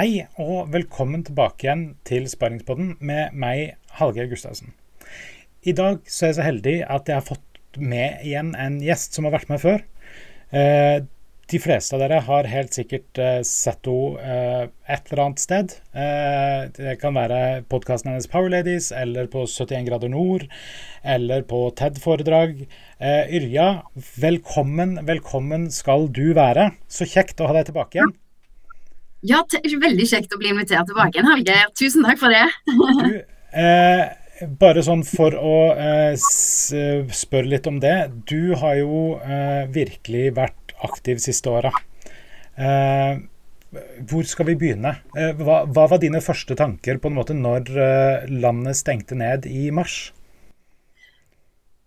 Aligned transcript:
Hei 0.00 0.22
og 0.40 0.70
velkommen 0.72 1.20
tilbake 1.26 1.66
igjen 1.66 1.80
til 2.08 2.24
Sparingspodden 2.30 2.94
med 3.04 3.34
meg, 3.36 3.74
Hallgeir 3.98 4.30
Gustavsen. 4.30 4.70
I 5.60 5.74
dag 5.76 5.98
så 6.08 6.22
er 6.22 6.30
jeg 6.30 6.36
så 6.38 6.46
heldig 6.46 6.72
at 6.94 7.10
jeg 7.10 7.18
har 7.18 7.26
fått 7.26 7.76
med 7.76 8.22
igjen 8.24 8.54
en 8.56 8.78
gjest 8.80 9.18
som 9.18 9.28
har 9.28 9.34
vært 9.34 9.50
med 9.52 9.60
før. 9.60 9.84
Eh, 10.56 11.02
de 11.52 11.60
fleste 11.60 11.98
av 11.98 12.00
dere 12.00 12.22
har 12.30 12.48
helt 12.48 12.78
sikkert 12.78 13.20
eh, 13.20 13.42
sett 13.44 13.90
henne 13.90 14.38
eh, 14.38 14.72
et 14.96 15.12
eller 15.12 15.22
annet 15.26 15.44
sted. 15.44 15.76
det 16.78 16.96
kan 17.02 17.20
være 17.20 17.42
podkasten 17.68 18.14
hennes 18.14 18.30
Power 18.32 18.48
Ladies, 18.56 18.88
eller 18.96 19.28
på 19.28 19.44
71 19.44 19.84
grader 19.90 20.14
nord, 20.16 20.48
eller 21.04 21.44
på 21.44 21.66
TED-foredrag. 21.76 22.64
Yrja, 23.36 23.68
velkommen, 24.16 24.96
velkommen 25.04 25.68
skal 25.68 26.08
du 26.08 26.30
være. 26.40 26.70
Så 26.88 27.04
kjekt 27.04 27.44
å 27.44 27.52
ha 27.52 27.60
deg 27.60 27.68
tilbake 27.68 28.00
igjen. 28.00 28.16
Ja, 29.26 29.42
veldig 29.44 30.06
kjekt 30.08 30.32
å 30.32 30.38
bli 30.40 30.52
invitert 30.54 30.88
tilbake 30.88 31.18
igjen, 31.18 31.28
Hallgeir. 31.28 31.68
Tusen 31.76 32.06
takk 32.06 32.20
for 32.22 32.32
det. 32.32 32.46
du, 33.04 33.18
eh, 33.52 34.04
bare 34.60 34.84
sånn 34.84 35.02
for 35.04 35.36
å 35.36 35.56
eh, 35.76 36.14
spørre 36.16 37.52
litt 37.52 37.68
om 37.68 37.80
det. 37.82 37.98
Du 38.30 38.54
har 38.56 38.78
jo 38.80 39.18
eh, 39.20 39.66
virkelig 39.72 40.30
vært 40.38 40.74
aktiv 40.86 41.20
siste 41.20 41.52
åra. 41.52 41.74
Eh, 42.56 43.20
hvor 44.08 44.24
skal 44.26 44.48
vi 44.48 44.56
begynne? 44.58 44.96
Eh, 45.14 45.34
hva, 45.38 45.62
hva, 45.68 45.86
var 45.92 46.00
dine 46.02 46.22
første 46.24 46.56
tanker 46.58 46.98
på 46.98 47.10
en 47.10 47.18
måte 47.20 47.36
når 47.36 47.68
eh, 47.76 48.32
landet 48.40 48.80
stengte 48.80 49.18
ned 49.18 49.46
i 49.46 49.68
mars? 49.74 50.14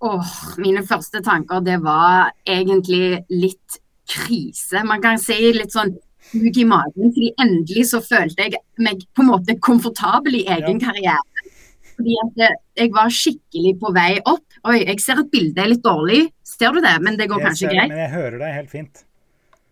Åh, 0.03 0.31
mine 0.61 0.83
første 0.85 1.23
tanker 1.23 1.63
det 1.63 1.79
var 1.83 2.33
egentlig 2.45 3.23
litt 3.31 3.81
krise. 4.09 4.83
Man 4.85 5.01
kan 5.03 5.19
si 5.19 5.37
litt 5.55 5.73
sånn 5.73 5.95
sug 6.33 6.57
i 6.57 6.65
magen. 6.67 7.13
fordi 7.13 7.31
endelig 7.45 7.87
så 7.93 8.01
følte 8.03 8.47
jeg 8.47 8.61
meg 8.81 9.05
på 9.15 9.23
en 9.23 9.31
måte 9.31 9.57
komfortabel 9.61 10.41
i 10.41 10.47
egen 10.57 10.81
ja. 10.81 10.89
karriere. 10.89 11.49
Fordi 11.93 12.15
at 12.23 12.43
jeg 12.81 12.91
var 12.93 13.13
skikkelig 13.13 13.73
på 13.81 13.93
vei 13.95 14.11
opp. 14.25 14.45
Oi, 14.65 14.79
jeg 14.81 15.01
ser 15.03 15.21
at 15.21 15.29
bildet 15.33 15.61
er 15.61 15.69
litt 15.75 15.83
dårlig. 15.85 16.23
Ser 16.47 16.73
du 16.73 16.81
det? 16.83 16.95
Men 17.05 17.19
det 17.19 17.29
går 17.29 17.41
jeg 17.41 17.51
kanskje 17.51 17.73
greit? 17.73 17.91
Men 17.93 18.01
jeg 18.01 18.13
hører 18.15 18.39
deg 18.41 18.57
helt 18.57 18.73
fint. 18.73 19.05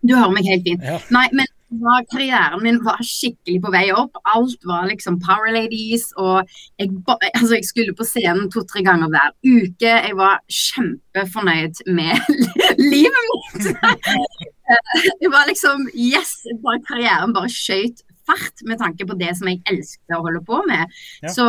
Du 0.02 0.14
hører 0.16 0.34
meg 0.34 0.48
helt 0.50 0.64
fint. 0.66 0.86
Ja. 0.86 1.00
Nei, 1.14 1.28
men 1.38 1.50
var, 1.82 2.04
karrieren 2.12 2.64
min 2.66 2.80
var 2.84 3.00
skikkelig 3.06 3.62
på 3.64 3.72
vei 3.74 3.84
opp. 3.96 4.18
Alt 4.36 4.66
var 4.68 4.88
liksom 4.90 5.20
Power 5.24 5.54
Ladies. 5.56 6.10
Og 6.20 6.42
jeg, 6.82 6.92
altså 7.32 7.58
jeg 7.58 7.68
skulle 7.68 7.96
på 7.98 8.08
scenen 8.08 8.50
to-tre 8.54 8.84
ganger 8.86 9.12
hver 9.14 9.34
uke. 9.46 9.92
Jeg 9.92 10.18
var 10.20 10.42
kjempefornøyd 10.62 11.84
med 11.94 12.18
livet 12.92 13.30
mitt. 13.30 13.72
det 15.22 15.32
var 15.34 15.50
liksom 15.50 15.88
Yes! 15.96 16.38
Bare 16.64 16.84
karrieren 16.88 17.36
bare 17.36 17.52
skøyt 17.52 18.04
fart 18.30 18.64
med 18.68 18.80
tanke 18.82 19.08
på 19.08 19.18
det 19.20 19.34
som 19.40 19.50
jeg 19.50 19.64
elsket 19.70 20.16
å 20.16 20.22
holde 20.26 20.44
på 20.46 20.62
med. 20.70 21.02
Ja. 21.24 21.34
Så 21.34 21.48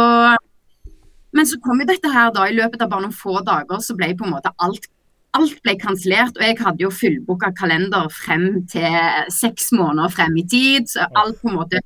men 1.33 1.49
så 1.49 1.57
kom 1.65 1.81
jo 1.81 1.89
dette 1.89 2.11
her 2.13 2.33
da, 2.35 2.45
i 2.45 2.57
løpet 2.57 2.83
av 2.85 2.91
bare 2.93 3.07
noen 3.07 3.17
få 3.17 3.39
dager 3.47 3.81
så 3.81 3.95
ble 3.97 4.11
på 4.19 4.27
en 4.27 4.35
måte 4.35 4.53
alt 4.61 4.85
alt 5.33 5.63
ble 5.65 5.73
kansellert, 5.81 6.37
og 6.37 6.45
jeg 6.45 6.59
hadde 6.61 6.85
jo 6.85 6.91
fullbooka 6.93 7.53
kalender 7.57 8.11
frem 8.13 8.67
til 8.69 8.99
seks 9.33 9.71
måneder 9.73 10.13
frem 10.13 10.37
i 10.37 10.45
tid. 10.45 10.91
Så 10.93 11.07
alt 11.09 11.41
på 11.41 11.53
en 11.53 11.61
måte 11.63 11.81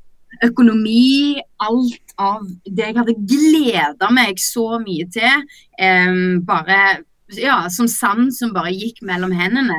Økonomi, 0.45 1.39
alt 1.65 2.13
av 2.21 2.43
det 2.67 2.91
jeg 2.91 2.97
hadde 2.99 3.15
gleda 3.31 4.11
meg 4.13 4.41
så 4.43 4.81
mye 4.83 5.07
til. 5.15 5.47
Um, 5.81 6.43
bare 6.45 6.81
ja, 7.35 7.57
som 7.73 7.89
sand 7.91 8.35
som 8.37 8.53
bare 8.55 8.75
gikk 8.75 9.01
mellom 9.07 9.33
hendene. 9.35 9.77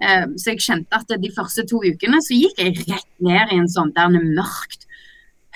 Eh, 0.00 0.24
så 0.40 0.54
jeg 0.54 0.64
kjente 0.64 0.96
at 0.96 1.10
de 1.20 1.32
første 1.36 1.66
to 1.68 1.82
ukene 1.84 2.22
så 2.24 2.36
gikk 2.36 2.62
jeg 2.62 2.86
rett 2.86 3.10
ned 3.20 3.52
i 3.52 3.60
en 3.60 3.68
sånn 3.70 3.92
der 3.96 4.14
mørkt 4.16 4.86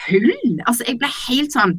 hull. 0.09 0.61
Altså, 0.67 0.85
jeg 0.89 1.01
ble 1.01 1.11
helt 1.29 1.57
sånn 1.57 1.79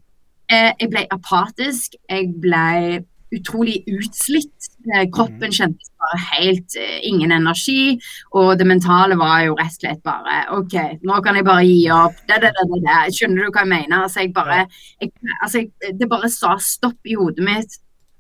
eh, 0.52 0.74
Jeg 0.80 0.92
ble 0.94 1.06
apatisk. 1.14 1.98
Jeg 2.10 2.34
ble 2.42 3.06
utrolig 3.32 3.82
utslitt. 3.88 4.72
Eh, 4.92 5.06
kroppen 5.14 5.48
mhm. 5.48 5.56
kjentes 5.56 5.92
bare 6.02 6.20
helt 6.32 6.76
uh, 6.82 6.98
ingen 7.08 7.32
energi. 7.32 8.00
Og 8.38 8.56
det 8.60 8.68
mentale 8.68 9.18
var 9.20 9.46
jo 9.46 9.56
rett 9.60 9.78
og 9.78 9.86
slett 9.86 10.02
bare 10.08 10.42
OK, 10.58 10.76
nå 11.06 11.22
kan 11.24 11.38
jeg 11.38 11.48
bare 11.48 11.68
gi 11.68 11.86
opp. 11.94 12.18
Det, 12.28 12.42
det, 12.44 12.52
det, 12.58 12.82
det. 12.88 12.98
Skjønner 13.16 13.46
du 13.46 13.54
hva 13.54 13.64
jeg 13.64 13.74
mener? 13.76 14.08
Altså, 14.08 14.26
jeg 14.26 14.34
bare, 14.36 14.66
jeg, 15.00 15.14
altså, 15.40 15.62
jeg, 15.62 15.96
det 16.02 16.10
bare 16.12 16.32
sa 16.34 16.58
stopp 16.62 17.00
i 17.06 17.18
hodet 17.20 17.46
mitt, 17.46 17.80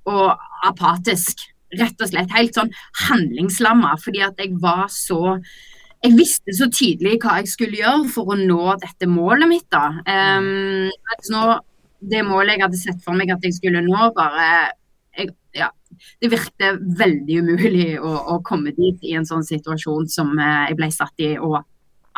og 0.09 0.37
apatisk. 0.67 1.43
Rett 1.79 2.01
og 2.03 2.09
slett. 2.11 2.31
Helt 2.35 2.57
sånn 2.57 2.71
handlingslamma. 3.07 3.95
Fordi 4.03 4.23
at 4.25 4.41
jeg 4.41 4.57
var 4.61 4.87
så 4.91 5.37
jeg 6.01 6.17
visste 6.17 6.53
så 6.57 6.65
tydelig 6.73 7.19
hva 7.21 7.35
jeg 7.37 7.49
skulle 7.51 7.77
gjøre 7.77 8.07
for 8.09 8.33
å 8.33 8.37
nå 8.39 8.73
dette 8.81 9.05
målet 9.05 9.49
mitt. 9.51 9.67
da. 9.69 10.01
Um, 10.01 10.89
nå, 11.29 11.43
det 12.01 12.23
målet 12.25 12.55
jeg 12.55 12.63
hadde 12.63 12.79
sett 12.81 13.03
for 13.05 13.17
meg 13.17 13.29
at 13.33 13.45
jeg 13.45 13.59
skulle 13.59 13.83
nå, 13.85 14.07
bare 14.17 14.47
jeg, 15.17 15.29
ja, 15.53 15.67
det 16.23 16.31
virket 16.31 16.81
veldig 16.97 17.37
umulig 17.43 17.89
å, 17.99 18.15
å, 18.33 18.39
komme 18.47 18.73
dit 18.73 19.03
i 19.05 19.13
en 19.19 19.27
sånn 19.27 19.43
situasjon 19.45 20.07
som 20.09 20.31
eh, 20.39 20.71
jeg 20.71 20.77
ble 20.79 20.89
satt 20.95 21.23
i, 21.23 21.33
og 21.37 21.59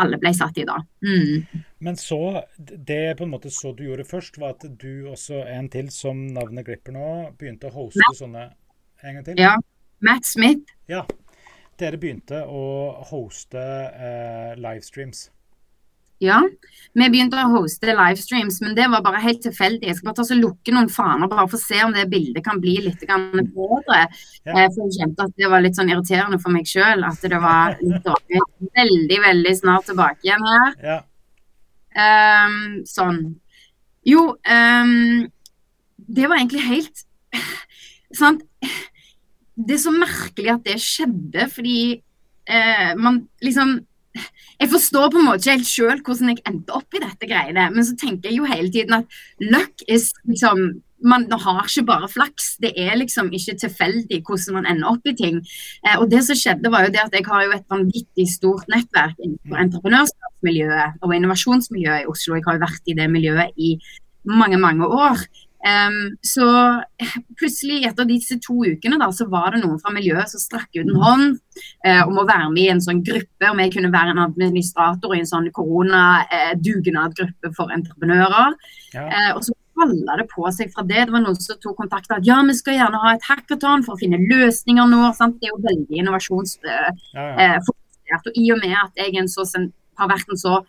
alle 0.02 0.18
ble 0.22 0.32
satt 0.36 0.58
i 0.58 0.66
da. 0.68 0.80
Mm. 1.06 1.64
Men 1.86 1.98
så, 2.00 2.44
det 2.58 3.18
på 3.20 3.26
en 3.28 3.34
måte 3.34 3.52
så 3.54 3.74
du 3.78 3.84
gjorde 3.86 4.08
først, 4.08 4.40
var 4.42 4.56
at 4.56 4.66
du 4.80 5.10
også 5.12 5.44
en 5.50 5.70
til 5.74 5.92
som 5.94 6.26
navnet 6.34 6.66
glipper 6.68 6.96
nå, 6.96 7.10
begynte 7.40 7.70
å 7.70 7.76
hoste 7.76 8.02
Matt. 8.06 8.20
sånne 8.22 8.48
En 9.04 9.18
gang 9.18 9.26
til? 9.28 9.42
Ja. 9.42 9.54
Matt 10.04 10.26
Smith. 10.28 10.74
Ja. 10.88 11.04
Dere 11.80 11.98
begynte 12.00 12.44
å 12.46 12.64
hoste 13.10 13.62
eh, 13.62 14.52
livestreams. 14.60 15.26
Ja, 16.24 16.40
vi 16.94 17.08
begynte 17.10 17.40
å 17.42 17.50
hoste 17.56 17.90
livestreams, 17.90 18.60
men 18.62 18.76
det 18.78 18.86
var 18.92 19.02
bare 19.06 19.22
helt 19.24 19.42
tilfeldig. 19.42 19.88
Jeg 19.90 19.98
skal 19.98 20.12
bare 20.12 20.18
ta 20.20 20.26
så 20.28 20.38
lukke 20.38 20.74
noen 20.76 20.92
faner 20.94 21.30
bare 21.32 21.48
for 21.50 21.58
å 21.58 21.64
se 21.64 21.80
om 21.82 21.94
det 21.96 22.06
bildet 22.12 22.46
kan 22.46 22.60
bli 22.62 22.76
litt 22.86 23.02
bedre. 23.02 24.04
Ja. 24.46 24.54
Eh, 24.54 24.68
for 24.76 24.84
jeg 24.86 25.00
kjente 25.00 25.26
at 25.26 25.34
det 25.42 25.50
var 25.50 25.64
litt 25.66 25.80
sånn 25.80 25.90
irriterende 25.90 26.38
for 26.44 26.54
meg 26.54 26.70
sjøl 26.70 27.02
at 27.08 27.26
det 27.26 27.40
var 27.42 27.80
litt 27.82 28.06
dårlig. 28.06 28.44
Veldig, 28.78 29.18
veldig 29.26 29.56
snart 29.58 29.90
tilbake 29.90 30.28
igjen 30.28 30.46
her. 30.52 30.76
Ja. 30.86 31.00
Um, 31.94 32.84
sånn. 32.90 33.24
Jo, 34.06 34.28
um, 34.38 35.26
det 35.98 36.30
var 36.30 36.40
egentlig 36.40 36.64
helt 36.66 37.04
Sant. 38.14 38.44
Det 39.54 39.74
er 39.74 39.82
så 39.82 39.94
merkelig 39.94 40.52
at 40.54 40.68
det 40.68 40.76
skjedde, 40.82 41.48
fordi 41.50 41.78
uh, 42.46 42.92
man 43.02 43.24
liksom 43.42 43.80
jeg 44.14 44.70
forstår 44.72 45.12
på 45.12 45.20
en 45.20 45.28
måte 45.28 45.44
ikke 45.44 45.58
helt 45.58 45.70
sjøl 45.70 46.02
hvordan 46.06 46.34
jeg 46.34 46.44
endte 46.50 46.76
opp 46.78 46.96
i 46.96 47.04
dette 47.04 47.30
greiene, 47.30 47.70
men 47.74 47.86
så 47.88 47.96
tenker 48.00 48.30
jeg 48.30 48.40
jo 48.40 48.50
hele 48.50 48.72
tiden 48.74 49.00
at 49.02 49.22
luck 49.44 49.86
is 49.88 50.12
liksom 50.30 50.82
man 51.04 51.26
har 51.32 51.66
ikke 51.68 51.86
bare 51.86 52.08
flaks, 52.08 52.54
det 52.64 52.72
er 52.80 52.96
liksom 52.96 53.28
ikke 53.36 53.58
tilfeldig 53.60 54.22
hvordan 54.24 54.58
man 54.58 54.70
ender 54.72 54.94
opp 54.94 55.10
i 55.10 55.16
ting. 55.20 55.42
Eh, 55.84 55.98
og 56.00 56.08
det 56.12 56.22
som 56.24 56.38
skjedde 56.40 56.72
var 56.72 56.86
jo 56.86 56.94
det 56.96 57.02
at 57.04 57.18
Jeg 57.18 57.28
har 57.28 57.44
jo 57.44 57.52
et 57.52 57.66
vanvittig 57.70 58.28
stort 58.32 58.70
nettverk 58.72 59.20
innenfor 59.20 59.60
entreprenørskapsmiljøet 59.66 61.04
og 61.04 61.16
innovasjonsmiljøet 61.18 62.06
i 62.06 62.10
Oslo. 62.14 62.38
Jeg 62.38 62.48
har 62.48 62.56
jo 62.56 62.64
vært 62.64 62.88
i 62.88 62.96
det 62.96 63.10
miljøet 63.12 63.60
i 63.60 63.76
mange, 64.24 64.58
mange 64.58 64.88
år. 64.88 65.20
Um, 65.64 66.18
så 66.28 66.46
plutselig 67.40 67.86
etter 67.88 68.04
disse 68.10 68.36
to 68.44 68.66
ukene 68.68 68.98
da, 69.00 69.08
så 69.16 69.30
var 69.32 69.54
det 69.54 69.62
noen 69.62 69.80
fra 69.80 69.94
miljøet 69.96 70.28
som 70.28 70.42
strakk 70.42 70.68
ut 70.76 70.84
en 70.84 71.00
hånd 71.00 71.38
uh, 71.88 72.04
om 72.04 72.20
å 72.20 72.28
være 72.28 72.50
med 72.52 72.66
i 72.66 72.72
en 72.74 72.84
sånn 72.84 73.00
gruppe. 73.08 73.48
Om 73.48 73.62
jeg 73.64 73.72
kunne 73.78 73.94
være 73.94 74.12
en 74.12 74.24
administrator 74.26 75.16
i 75.16 75.22
en 75.24 75.30
sånn 75.30 75.48
koronadugnadsgruppe 75.56 77.52
uh, 77.52 77.56
for 77.56 77.72
entreprenører. 77.76 78.58
Ja. 78.92 79.08
Uh, 79.08 79.32
og 79.38 79.42
så 79.48 79.56
falla 79.80 80.18
det 80.20 80.28
på 80.34 80.44
seg 80.54 80.74
fra 80.74 80.84
det. 80.90 81.08
Det 81.08 81.16
var 81.16 81.24
noen 81.24 81.40
som 81.40 81.60
tok 81.64 81.80
kontakt 81.80 82.12
at 82.14 82.28
ja, 82.28 82.42
vi 82.44 82.56
skal 82.58 82.78
gjerne 82.78 83.00
ha 83.06 83.16
et 83.16 83.28
hackathon 83.30 83.88
for 83.88 83.96
å 83.96 84.02
finne 84.02 84.20
løsninger 84.20 84.92
nå. 84.92 85.02
Sant? 85.18 85.40
Det 85.40 85.50
er 85.50 85.56
jo 85.56 85.64
veldig 85.64 86.04
innovasjonsfokusert. 86.04 87.02
Ja, 87.16 87.56
ja. 88.12 88.20
og 88.20 88.36
i 88.36 88.52
og 88.54 88.62
med 88.62 88.76
at 88.84 89.00
jeg 89.00 89.30
så, 89.32 89.48
har 90.00 90.12
vært 90.12 90.30
en 90.30 90.44
så 90.44 90.60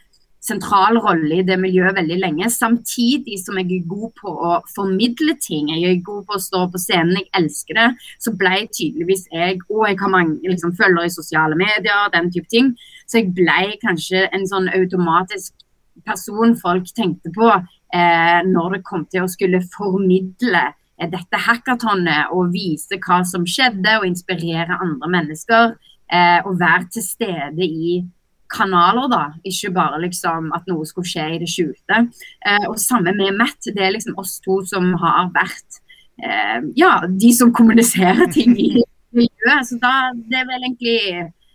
sentral 0.44 0.99
rolle 1.00 1.41
i 1.41 1.46
det 1.46 1.56
miljøet 1.61 1.96
veldig 1.96 2.19
lenge. 2.20 2.50
Samtidig 2.52 3.38
som 3.41 3.58
jeg 3.61 3.70
er 3.79 3.88
god 3.88 4.11
på 4.20 4.32
å 4.32 4.52
formidle 4.75 5.37
ting. 5.41 5.70
Jeg 5.73 5.88
er 5.88 6.05
god 6.05 6.26
på 6.29 6.37
å 6.37 6.43
stå 6.43 6.64
på 6.73 6.81
scenen, 6.82 7.17
jeg 7.19 7.31
elsker 7.41 7.81
det. 7.81 7.88
Så 8.20 8.35
ble 8.37 8.67
tydeligvis 8.69 9.26
jeg 9.32 9.62
Og 9.70 9.87
jeg 9.88 9.99
har 10.00 10.12
mange 10.12 10.38
liksom, 10.44 10.75
følgere 10.76 11.08
i 11.08 11.14
sosiale 11.14 11.56
medier, 11.56 12.11
den 12.12 12.31
type 12.35 12.50
ting. 12.52 12.75
Så 13.08 13.23
jeg 13.23 13.32
ble 13.37 13.75
kanskje 13.82 14.26
en 14.32 14.46
sånn 14.49 14.69
automatisk 14.75 15.55
person 16.05 16.56
folk 16.58 16.88
tenkte 16.97 17.31
på 17.35 17.49
eh, 17.49 18.40
når 18.44 18.76
det 18.76 18.85
kom 18.87 19.05
til 19.06 19.25
å 19.25 19.31
skulle 19.31 19.62
formidle 19.73 20.64
eh, 20.67 21.08
dette 21.11 21.40
hackathonet 21.47 22.35
og 22.35 22.52
vise 22.55 22.99
hva 22.99 23.23
som 23.29 23.47
skjedde, 23.47 24.00
og 24.00 24.08
inspirere 24.08 24.81
andre 24.81 25.12
mennesker. 25.17 25.76
Eh, 26.12 26.40
og 26.44 26.58
være 26.61 26.90
til 26.93 27.06
stede 27.06 27.64
i 27.64 28.02
kanaler, 28.55 29.09
da. 29.12 29.23
Ikke 29.47 29.73
bare 29.75 29.99
liksom 30.05 30.53
at 30.56 30.67
noe 30.71 30.87
skulle 30.89 31.11
skje 31.11 31.27
i 31.35 31.41
det 31.43 31.51
skjulte. 31.51 32.01
Eh, 32.47 32.67
og 32.71 32.79
samme 32.83 33.12
med 33.19 33.37
Matt. 33.39 33.59
Det 33.67 33.83
er 33.83 33.95
liksom 33.97 34.19
oss 34.21 34.39
to 34.45 34.61
som 34.71 34.93
har 35.03 35.31
vært 35.35 35.81
eh, 36.23 36.61
ja, 36.79 36.97
de 37.11 37.33
som 37.37 37.53
kommuniserer 37.56 38.31
ting 38.37 38.55
i 38.56 38.71
miljøet. 39.15 39.67
Så 39.71 39.81
da, 39.83 40.12
det 40.15 40.43
er 40.43 40.49
vel 40.51 40.69
egentlig 40.71 40.99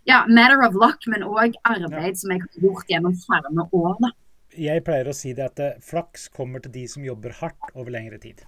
ja, 0.09 0.23
matter 0.27 0.63
of 0.67 0.77
luck, 0.79 1.03
men 1.11 1.25
òg 1.27 1.57
arbeid 1.69 2.17
som 2.19 2.31
jeg 2.33 2.43
har 2.45 2.63
gjort 2.63 2.89
gjennom 2.91 3.17
flere 3.25 3.67
år. 3.71 3.95
da. 4.03 4.13
jeg 4.57 4.83
pleier 4.83 5.09
å 5.11 5.15
si 5.15 5.33
det 5.37 5.45
at 5.51 5.59
eh, 5.63 5.75
flaks 5.85 6.29
kommer 6.35 6.63
til 6.63 6.73
de 6.73 6.87
som 6.89 7.05
jobber 7.05 7.35
hardt 7.41 7.73
over 7.75 7.91
lengre 7.93 8.17
tid. 8.21 8.41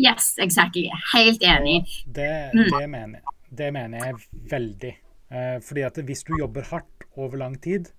Yes, 0.00 0.34
exactly. 0.40 0.86
Helt 1.12 1.42
enig. 1.44 1.82
Det, 2.06 2.50
Mm. 2.54 2.70
det, 2.72 2.86
mener, 2.88 3.20
jeg. 3.20 3.34
det 3.58 3.72
mener 3.72 4.06
jeg 4.06 4.14
veldig. 4.48 4.92
Eh, 5.30 5.58
fordi 5.62 5.84
at 5.86 5.94
hvis 6.02 6.24
du 6.26 6.34
jobber 6.38 6.62
hardt 6.70 7.04
over 7.16 7.36
lang 7.38 7.56
tid, 7.62 7.92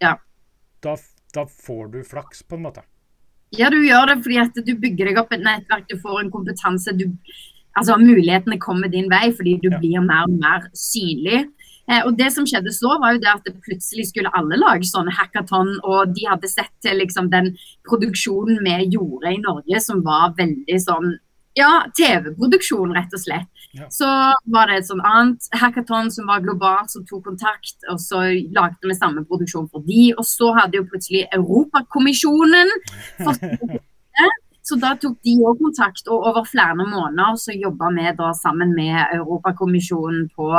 Ja. 0.00 0.14
da, 0.82 0.96
da 1.34 1.44
får 1.44 1.90
du 1.92 2.02
flaks, 2.04 2.42
på 2.42 2.54
en 2.56 2.62
måte. 2.62 2.82
Ja, 3.52 3.68
du 3.70 3.76
gjør 3.82 4.06
det 4.06 4.22
fordi 4.22 4.38
at 4.38 4.54
du 4.64 4.74
bygger 4.78 5.06
deg 5.10 5.18
opp 5.18 5.32
et 5.32 5.42
nettverk, 5.42 5.88
du 5.90 5.96
får 5.98 6.20
en 6.22 6.30
kompetanse. 6.30 6.92
Du, 6.96 7.08
altså 7.76 7.96
Mulighetene 7.98 8.58
kommer 8.62 8.88
din 8.88 9.10
vei 9.10 9.32
fordi 9.34 9.56
du 9.60 9.70
Ja. 9.70 9.78
blir 9.78 10.00
mer 10.06 10.22
og 10.28 10.30
mer 10.38 10.68
synlig. 10.72 11.48
Eh, 11.90 12.02
og 12.06 12.16
det 12.16 12.30
som 12.32 12.44
skjedde 12.46 12.70
så, 12.70 13.00
var 13.00 13.14
jo 13.14 13.18
det 13.18 13.28
at 13.34 13.42
det 13.44 13.56
plutselig 13.66 14.06
skulle 14.12 14.30
alle 14.32 14.54
lage 14.56 14.86
sånne 14.86 15.10
hackathon, 15.10 15.80
og 15.82 16.14
de 16.14 16.28
hadde 16.30 16.46
sett 16.48 16.70
til 16.80 16.96
liksom 17.00 17.30
den 17.30 17.56
produksjonen 17.88 18.62
vi 18.62 18.90
gjorde 18.94 19.34
i 19.34 19.40
Norge, 19.42 19.80
som 19.82 20.02
var 20.04 20.32
veldig 20.38 20.78
sånn 20.78 21.18
ja, 21.58 21.70
TV-produksjon, 21.98 22.94
rett 22.94 23.14
og 23.16 23.22
slett. 23.22 23.48
Ja. 23.74 23.86
Så 23.92 24.06
var 24.50 24.70
det 24.70 24.80
et 24.80 24.88
sånt 24.88 25.04
annet 25.06 25.46
hackathon 25.60 26.10
som 26.10 26.30
var 26.30 26.42
globalt, 26.44 26.90
som 26.90 27.04
tok 27.06 27.24
kontakt, 27.28 27.76
og 27.90 28.00
så 28.02 28.24
lagde 28.54 28.86
vi 28.86 28.96
samme 28.98 29.24
produksjon 29.26 29.68
for 29.70 29.84
de, 29.86 30.10
og 30.16 30.26
så 30.26 30.50
hadde 30.58 30.80
jo 30.80 30.88
plutselig 30.90 31.26
Europakommisjonen 31.36 32.74
fått 33.22 33.46
så 34.70 34.76
da 34.78 34.92
tok 35.00 35.16
de 35.26 35.38
òg 35.42 35.58
kontakt, 35.62 36.06
og 36.10 36.28
over 36.30 36.46
flere 36.46 36.76
måneder 36.78 37.38
så 37.40 37.54
jobba 37.56 37.90
vi 37.96 38.10
da 38.18 38.30
sammen 38.36 38.74
med 38.76 38.98
Europakommisjonen 39.16 40.28
på 40.36 40.50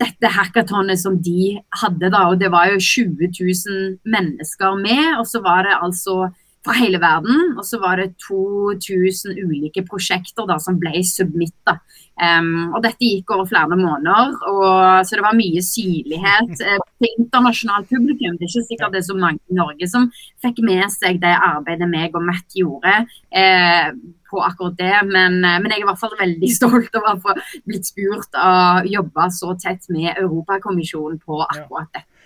dette 0.00 0.30
hackathonet 0.32 1.00
som 1.00 1.18
de 1.22 1.58
hadde 1.82 2.08
da, 2.12 2.26
og 2.30 2.40
det 2.40 2.50
var 2.52 2.70
jo 2.72 2.80
20 2.80 3.32
000 3.36 3.98
mennesker 4.08 4.76
med, 4.80 5.04
og 5.18 5.26
så 5.28 5.42
var 5.44 5.64
det 5.68 5.76
altså 5.76 6.30
fra 6.64 6.76
hele 6.76 7.00
verden, 7.00 7.54
og 7.58 7.64
så 7.64 7.80
var 7.80 8.00
det 8.00 8.12
2000 8.26 9.38
ulike 9.40 9.84
prosjekter 9.88 10.48
da 10.48 10.58
som 10.60 10.76
ble 10.80 11.00
submitta. 11.06 11.78
Um, 12.20 12.74
og 12.76 12.82
dette 12.84 13.00
gikk 13.00 13.32
over 13.32 13.46
flere 13.48 13.78
måneder, 13.80 14.34
og, 14.50 15.06
så 15.08 15.16
det 15.16 15.24
var 15.24 15.38
mye 15.38 15.62
synlighet 15.64 16.60
eh, 16.60 17.06
internasjonalt 17.14 17.88
publikum. 17.88 18.36
Det 18.36 18.44
er 18.44 18.50
ikke 18.50 18.66
sikkert 18.68 18.92
det 18.92 19.00
er 19.00 19.06
så 19.08 19.16
mange 19.16 19.40
i 19.48 19.56
Norge 19.56 19.88
som 19.88 20.10
fikk 20.44 20.60
med 20.66 20.84
seg 20.92 21.22
det 21.22 21.32
arbeidet 21.32 21.88
meg 21.88 22.12
og 22.18 22.26
Matt 22.28 22.58
gjorde 22.60 22.92
eh, 23.32 23.88
på 24.28 24.44
akkurat 24.44 24.76
det, 24.76 24.92
men, 25.08 25.40
eh, 25.40 25.58
men 25.62 25.72
jeg 25.72 25.80
er 25.80 25.86
i 25.86 25.88
hvert 25.88 26.02
fall 26.02 26.16
veldig 26.20 26.52
stolt 26.58 27.00
over 27.00 27.16
å 27.16 27.18
ha 27.24 27.36
blitt 27.64 27.88
spurt 27.88 28.36
å 28.36 28.54
jobbe 28.84 29.30
så 29.40 29.56
tett 29.64 29.88
med 29.88 30.12
Europakommisjonen 30.12 31.22
på 31.24 31.40
akkurat 31.48 31.88
dette. 31.88 32.19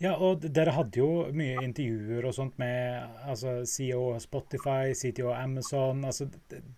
Ja, 0.00 0.14
og 0.16 0.40
dere 0.48 0.72
hadde 0.72 0.96
jo 1.02 1.08
mye 1.36 1.60
intervjuer 1.66 2.24
og 2.24 2.32
sånt 2.32 2.54
med 2.58 3.02
altså, 3.28 3.58
CEO 3.68 4.14
Spotify, 4.22 4.94
CTO 4.96 5.28
Amazon. 5.36 6.00
Altså, 6.08 6.24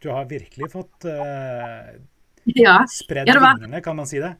du 0.02 0.08
har 0.10 0.26
virkelig 0.30 0.72
fått 0.72 1.06
uh, 1.06 1.92
Ja. 2.50 2.80
spredd 2.90 3.28
Ja, 3.30 3.36
var- 3.38 3.60
vingene, 3.60 3.80
kan 3.84 3.96
man 3.96 4.06
si 4.10 4.18
det? 4.18 4.32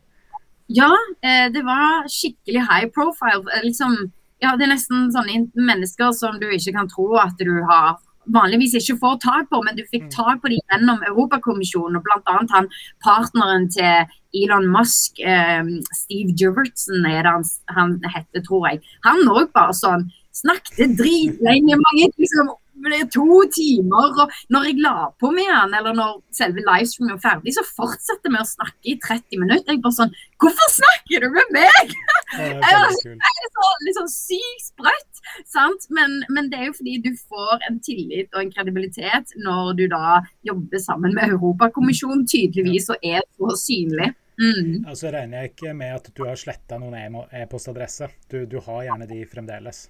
Ja, 0.73 0.89
eh, 1.23 1.49
det 1.53 1.63
var 1.67 2.09
skikkelig 2.11 2.63
high 2.67 2.89
profile. 2.95 3.45
Eh, 3.55 3.63
Liksom, 3.69 3.95
ja, 4.43 4.57
det 4.57 4.67
er 4.67 4.73
nesten 4.75 5.11
sånne 5.15 5.51
mennesker 5.55 6.11
som 6.17 6.41
du 6.41 6.49
ikke 6.51 6.73
kan 6.75 6.89
tro 6.91 7.07
at 7.23 7.37
du 7.39 7.63
har 7.69 7.99
vanligvis 8.31 8.75
ikke 8.79 8.99
får 9.03 9.19
tak 9.23 9.51
på, 9.51 9.63
men 9.65 9.77
du 9.77 9.83
fikk 9.91 10.09
tak 10.13 10.43
på 10.43 10.51
dem 10.53 10.63
gjennom 10.71 11.03
Europakommisjonen. 11.11 11.97
og 11.97 12.05
annet 12.31 12.55
han 12.55 12.69
partneren 13.05 13.69
til 13.71 14.07
Elon 14.43 14.69
Musk, 14.73 15.21
eh, 15.21 15.63
Steve 15.93 16.35
Jurvertsen 16.39 17.07
er 17.07 17.23
det 17.23 17.33
han, 17.33 17.45
han 17.69 17.99
heter, 18.05 18.45
tror 18.47 18.69
jeg. 18.71 18.83
Han 19.05 19.29
òg 19.29 19.53
bare 19.53 19.75
sånn 19.77 20.09
snakket 20.33 20.97
dritlenge. 20.99 21.77
Mange 21.77 22.11
liksom 22.17 22.53
det 22.91 22.99
er 22.99 23.11
to 23.15 23.39
timer, 23.55 24.17
og 24.25 24.33
når 24.53 24.69
jeg 24.69 24.83
la 24.83 25.09
på 25.23 25.31
med 25.35 25.47
han, 25.47 25.75
eller 25.79 25.95
når 25.95 26.19
selve 26.35 26.65
livestreamen 26.67 27.15
var 27.15 27.23
ferdig, 27.23 27.55
så 27.55 27.65
fortsatte 27.67 28.33
vi 28.33 28.41
å 28.41 28.49
snakke 28.49 28.91
i 28.91 28.97
30 29.07 29.43
minutter. 29.43 29.75
Jeg 29.75 29.83
bare 29.85 29.99
sånn 30.01 30.15
Hvorfor 30.43 30.73
snakker 30.75 31.23
du 31.23 31.29
med 31.31 31.53
meg?! 31.55 31.93
Det 32.35 32.49
er. 32.51 32.89
Det 33.13 33.29
er 33.31 33.51
så, 33.55 33.67
litt 33.87 33.99
sånn 33.99 34.11
sykt 34.11 34.65
sprøtt, 34.65 35.21
sant? 35.47 35.87
Men, 35.95 36.17
men 36.35 36.49
det 36.51 36.59
er 36.59 36.71
jo 36.71 36.75
fordi 36.81 36.97
du 37.05 37.13
får 37.29 37.63
en 37.69 37.79
tillit 37.85 38.33
og 38.33 38.41
en 38.41 38.51
kredibilitet 38.51 39.37
når 39.45 39.77
du 39.79 39.85
da 39.93 40.19
jobber 40.49 40.83
sammen 40.83 41.15
med 41.15 41.37
Europakommisjonen, 41.37 42.27
tydeligvis, 42.27 42.91
og 42.91 43.07
er 43.07 43.23
så 43.37 43.55
synlig. 43.61 44.11
Mm. 44.41 44.89
Altså 44.89 45.13
regner 45.13 45.43
jeg 45.45 45.53
ikke 45.53 45.75
med 45.77 45.99
at 46.01 46.09
du 46.17 46.25
har 46.27 46.39
sletta 46.41 46.79
noen 46.81 46.97
e- 46.99 47.43
e-postadresse. 47.43 48.09
Du, 48.33 48.43
du 48.49 48.59
har 48.65 48.87
gjerne 48.89 49.09
de 49.11 49.21
fremdeles. 49.31 49.85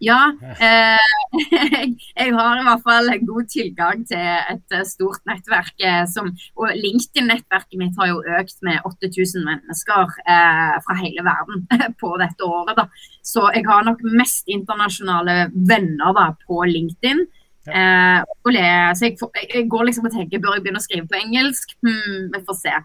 Ja, 0.00 0.32
eh, 0.56 1.08
jeg, 1.52 1.90
jeg 2.20 2.32
har 2.32 2.56
i 2.56 2.64
hvert 2.64 2.84
fall 2.86 3.10
god 3.28 3.48
tilgang 3.52 4.04
til 4.08 4.22
et 4.22 4.76
eh, 4.76 4.86
stort 4.88 5.20
nettverk. 5.28 5.74
Eh, 5.76 6.04
som, 6.08 6.30
og 6.56 6.72
LinkedIn-nettverket 6.72 7.76
mitt 7.80 7.98
har 8.00 8.08
jo 8.08 8.22
økt 8.38 8.56
med 8.66 8.80
8000 8.88 9.44
mennesker 9.44 10.16
eh, 10.24 10.78
fra 10.86 10.96
hele 11.02 11.26
verden 11.26 11.66
på 12.00 12.14
dette 12.22 12.48
året. 12.48 12.80
Da. 12.80 12.88
Så 13.20 13.44
jeg 13.52 13.66
har 13.68 13.84
nok 13.86 14.00
mest 14.16 14.48
internasjonale 14.48 15.50
venner 15.68 16.16
da, 16.16 16.30
på 16.48 16.64
LinkedIn. 16.64 17.26
Eh, 17.68 18.24
og 18.24 18.56
så 18.96 19.04
jeg, 19.04 19.18
jeg, 19.52 19.66
går 19.70 19.90
liksom 19.90 20.08
og 20.08 20.14
tenker 20.16 20.40
bør 20.40 20.56
jeg 20.56 20.64
begynne 20.64 20.80
å 20.80 20.88
skrive 20.88 21.08
på 21.10 21.20
engelsk. 21.20 21.76
Hmm, 21.84 22.30
vi 22.32 22.44
får 22.48 22.62
se. 22.64 22.78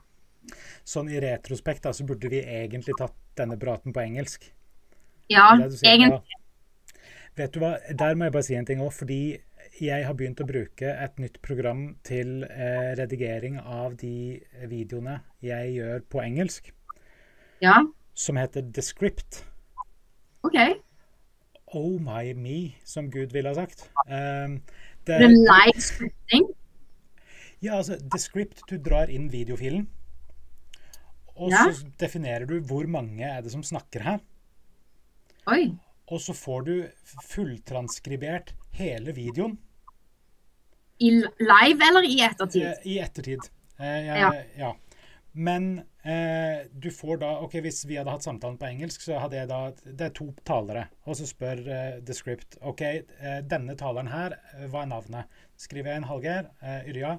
Sånn 0.86 1.08
i 1.10 1.22
retrospekt 1.24 1.88
da, 1.88 1.96
så 1.96 2.04
burde 2.06 2.30
vi 2.30 2.44
egentlig 2.44 3.00
tatt 3.00 3.16
denne 3.40 3.56
praten 3.58 3.96
på 3.96 4.04
engelsk. 4.04 4.52
Ja, 5.32 5.56
egentlig. 5.56 6.20
Vet 7.36 7.52
du 7.54 7.60
hva, 7.60 7.74
Der 7.92 8.16
må 8.16 8.26
jeg 8.30 8.32
bare 8.36 8.44
si 8.48 8.56
en 8.56 8.66
ting 8.68 8.80
òg, 8.84 8.94
fordi 8.96 9.38
jeg 9.82 10.06
har 10.06 10.14
begynt 10.16 10.40
å 10.40 10.48
bruke 10.48 10.88
et 11.04 11.18
nytt 11.20 11.42
program 11.44 11.98
til 12.08 12.44
eh, 12.46 12.94
redigering 13.00 13.58
av 13.60 13.98
de 14.00 14.40
videoene 14.72 15.18
jeg 15.44 15.74
gjør 15.80 16.04
på 16.14 16.22
engelsk, 16.24 16.72
Ja, 17.64 17.82
som 18.14 18.38
heter 18.40 18.62
Descript. 18.76 19.42
OK. 20.46 20.56
Oh 21.76 21.98
my 22.00 22.32
me, 22.38 22.76
som 22.86 23.10
Gud 23.12 23.34
ville 23.34 23.50
ha 23.52 23.56
sagt. 23.58 23.90
Um, 24.08 24.62
Det 25.06 25.18
The 25.20 25.28
live 25.34 25.82
scripting. 25.82 26.48
Ja, 27.62 27.78
altså, 27.80 27.98
Descript, 28.14 28.62
du 28.70 28.78
drar 28.78 29.10
inn 29.10 29.28
videofilen, 29.34 29.88
og 31.36 31.52
Ja. 31.52 31.66
så 31.74 31.90
definerer 32.00 32.46
du 32.48 32.60
hvor 32.62 32.88
mange 32.88 33.24
er 33.26 33.42
det 33.42 33.52
som 33.52 33.64
snakker 33.64 34.00
her. 34.02 34.20
Oi. 35.48 35.74
Og 36.08 36.22
så 36.22 36.34
får 36.38 36.66
du 36.68 36.74
fulltranskribert 37.26 38.54
hele 38.78 39.14
videoen 39.16 39.58
I 41.02 41.10
live 41.42 41.82
eller 41.90 42.06
i 42.08 42.20
ettertid? 42.24 42.64
eh, 42.64 42.88
i 42.88 43.00
ettertid. 43.04 43.50
Eh, 43.80 44.06
jeg, 44.06 44.20
Ja. 44.20 44.32
ja. 44.58 44.74
Men 45.34 45.82
eh, 46.06 46.68
du 46.72 46.88
får 46.96 47.18
da 47.20 47.34
OK, 47.44 47.58
hvis 47.66 47.82
vi 47.90 47.98
hadde 48.00 48.14
hatt 48.14 48.24
samtalen 48.24 48.56
på 48.58 48.70
engelsk, 48.70 49.02
så 49.04 49.18
hadde 49.20 49.36
jeg 49.36 49.50
da 49.50 49.58
Det 49.84 50.06
er 50.06 50.14
to 50.16 50.30
talere, 50.48 50.86
og 51.06 51.18
så 51.20 51.28
spør 51.28 51.60
eh, 51.68 51.98
The 52.08 52.14
Script 52.16 52.56
OK, 52.62 52.82
eh, 52.82 53.42
denne 53.44 53.76
taleren 53.76 54.08
her, 54.14 54.38
eh, 54.54 54.70
hva 54.72 54.86
er 54.86 54.94
navnet? 54.94 55.26
Skriver 55.60 55.92
jeg 55.92 55.98
en 56.04 56.08
Hallgeir 56.08 56.48
eh, 56.64 56.88
Yrja. 56.88 57.18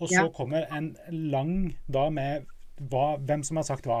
Og 0.00 0.08
så 0.10 0.24
Ja. 0.24 0.28
kommer 0.34 0.66
en 0.74 0.96
lang 1.30 1.76
da 1.86 2.08
med 2.10 2.46
hva, 2.90 3.16
hvem 3.22 3.44
som 3.46 3.56
har 3.62 3.64
sagt 3.68 3.84
hva. 3.86 4.00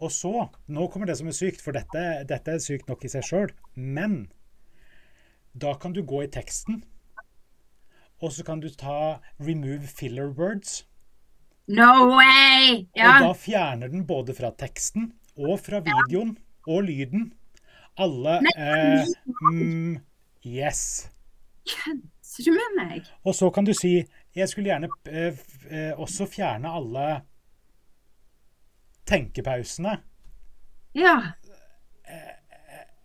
Og 0.00 0.12
så 0.12 0.48
Nå 0.68 0.88
kommer 0.92 1.08
det 1.08 1.16
som 1.18 1.30
er 1.30 1.36
sykt, 1.36 1.62
for 1.64 1.76
dette, 1.76 2.02
dette 2.28 2.56
er 2.56 2.62
sykt 2.62 2.90
nok 2.90 3.04
i 3.06 3.12
seg 3.12 3.24
sjøl. 3.24 3.54
Men 3.74 4.26
da 5.56 5.72
kan 5.80 5.94
du 5.96 6.02
gå 6.04 6.24
i 6.24 6.32
teksten, 6.32 6.82
og 8.20 8.32
så 8.32 8.44
kan 8.44 8.60
du 8.60 8.68
ta 8.68 9.20
'remove 9.40 9.88
filler 9.88 10.28
words'. 10.32 10.84
No 11.68 12.16
way! 12.16 12.86
Og 12.94 13.22
da 13.24 13.32
fjerner 13.32 13.88
den 13.88 14.06
både 14.06 14.34
fra 14.34 14.52
teksten 14.54 15.12
og 15.36 15.58
fra 15.60 15.80
videoen 15.80 16.36
og 16.66 16.84
lyden. 16.84 17.32
Alle 17.98 18.40
eh, 18.56 19.06
mm, 19.52 19.96
Yes. 20.46 21.10
Kødder 21.66 22.44
du 22.44 22.52
med 22.52 22.84
meg? 22.84 23.06
Og 23.24 23.34
så 23.34 23.50
kan 23.50 23.64
du 23.64 23.72
si 23.74 24.04
Jeg 24.36 24.48
skulle 24.48 24.68
gjerne 24.68 24.88
eh, 25.08 25.38
eh, 25.70 25.92
også 25.98 26.26
fjerne 26.28 26.68
alle 26.68 27.06
tenkepausene. 29.06 29.98
Ja. 30.96 31.16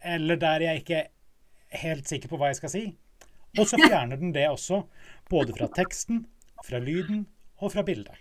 Eller 0.03 0.35
der 0.41 0.63
jeg 0.65 0.81
ikke 0.81 1.01
er 1.03 1.81
helt 1.83 2.09
sikker 2.09 2.31
på 2.31 2.39
hva 2.41 2.49
jeg 2.51 2.59
skal 2.61 2.73
si. 2.73 2.83
Og 3.59 3.67
så 3.67 3.77
fjerner 3.81 4.17
den 4.19 4.31
det 4.33 4.47
også. 4.49 4.81
Både 5.29 5.53
fra 5.57 5.67
teksten, 5.75 6.23
fra 6.65 6.79
lyden 6.81 7.25
og 7.61 7.73
fra 7.75 7.83
bildet. 7.85 8.17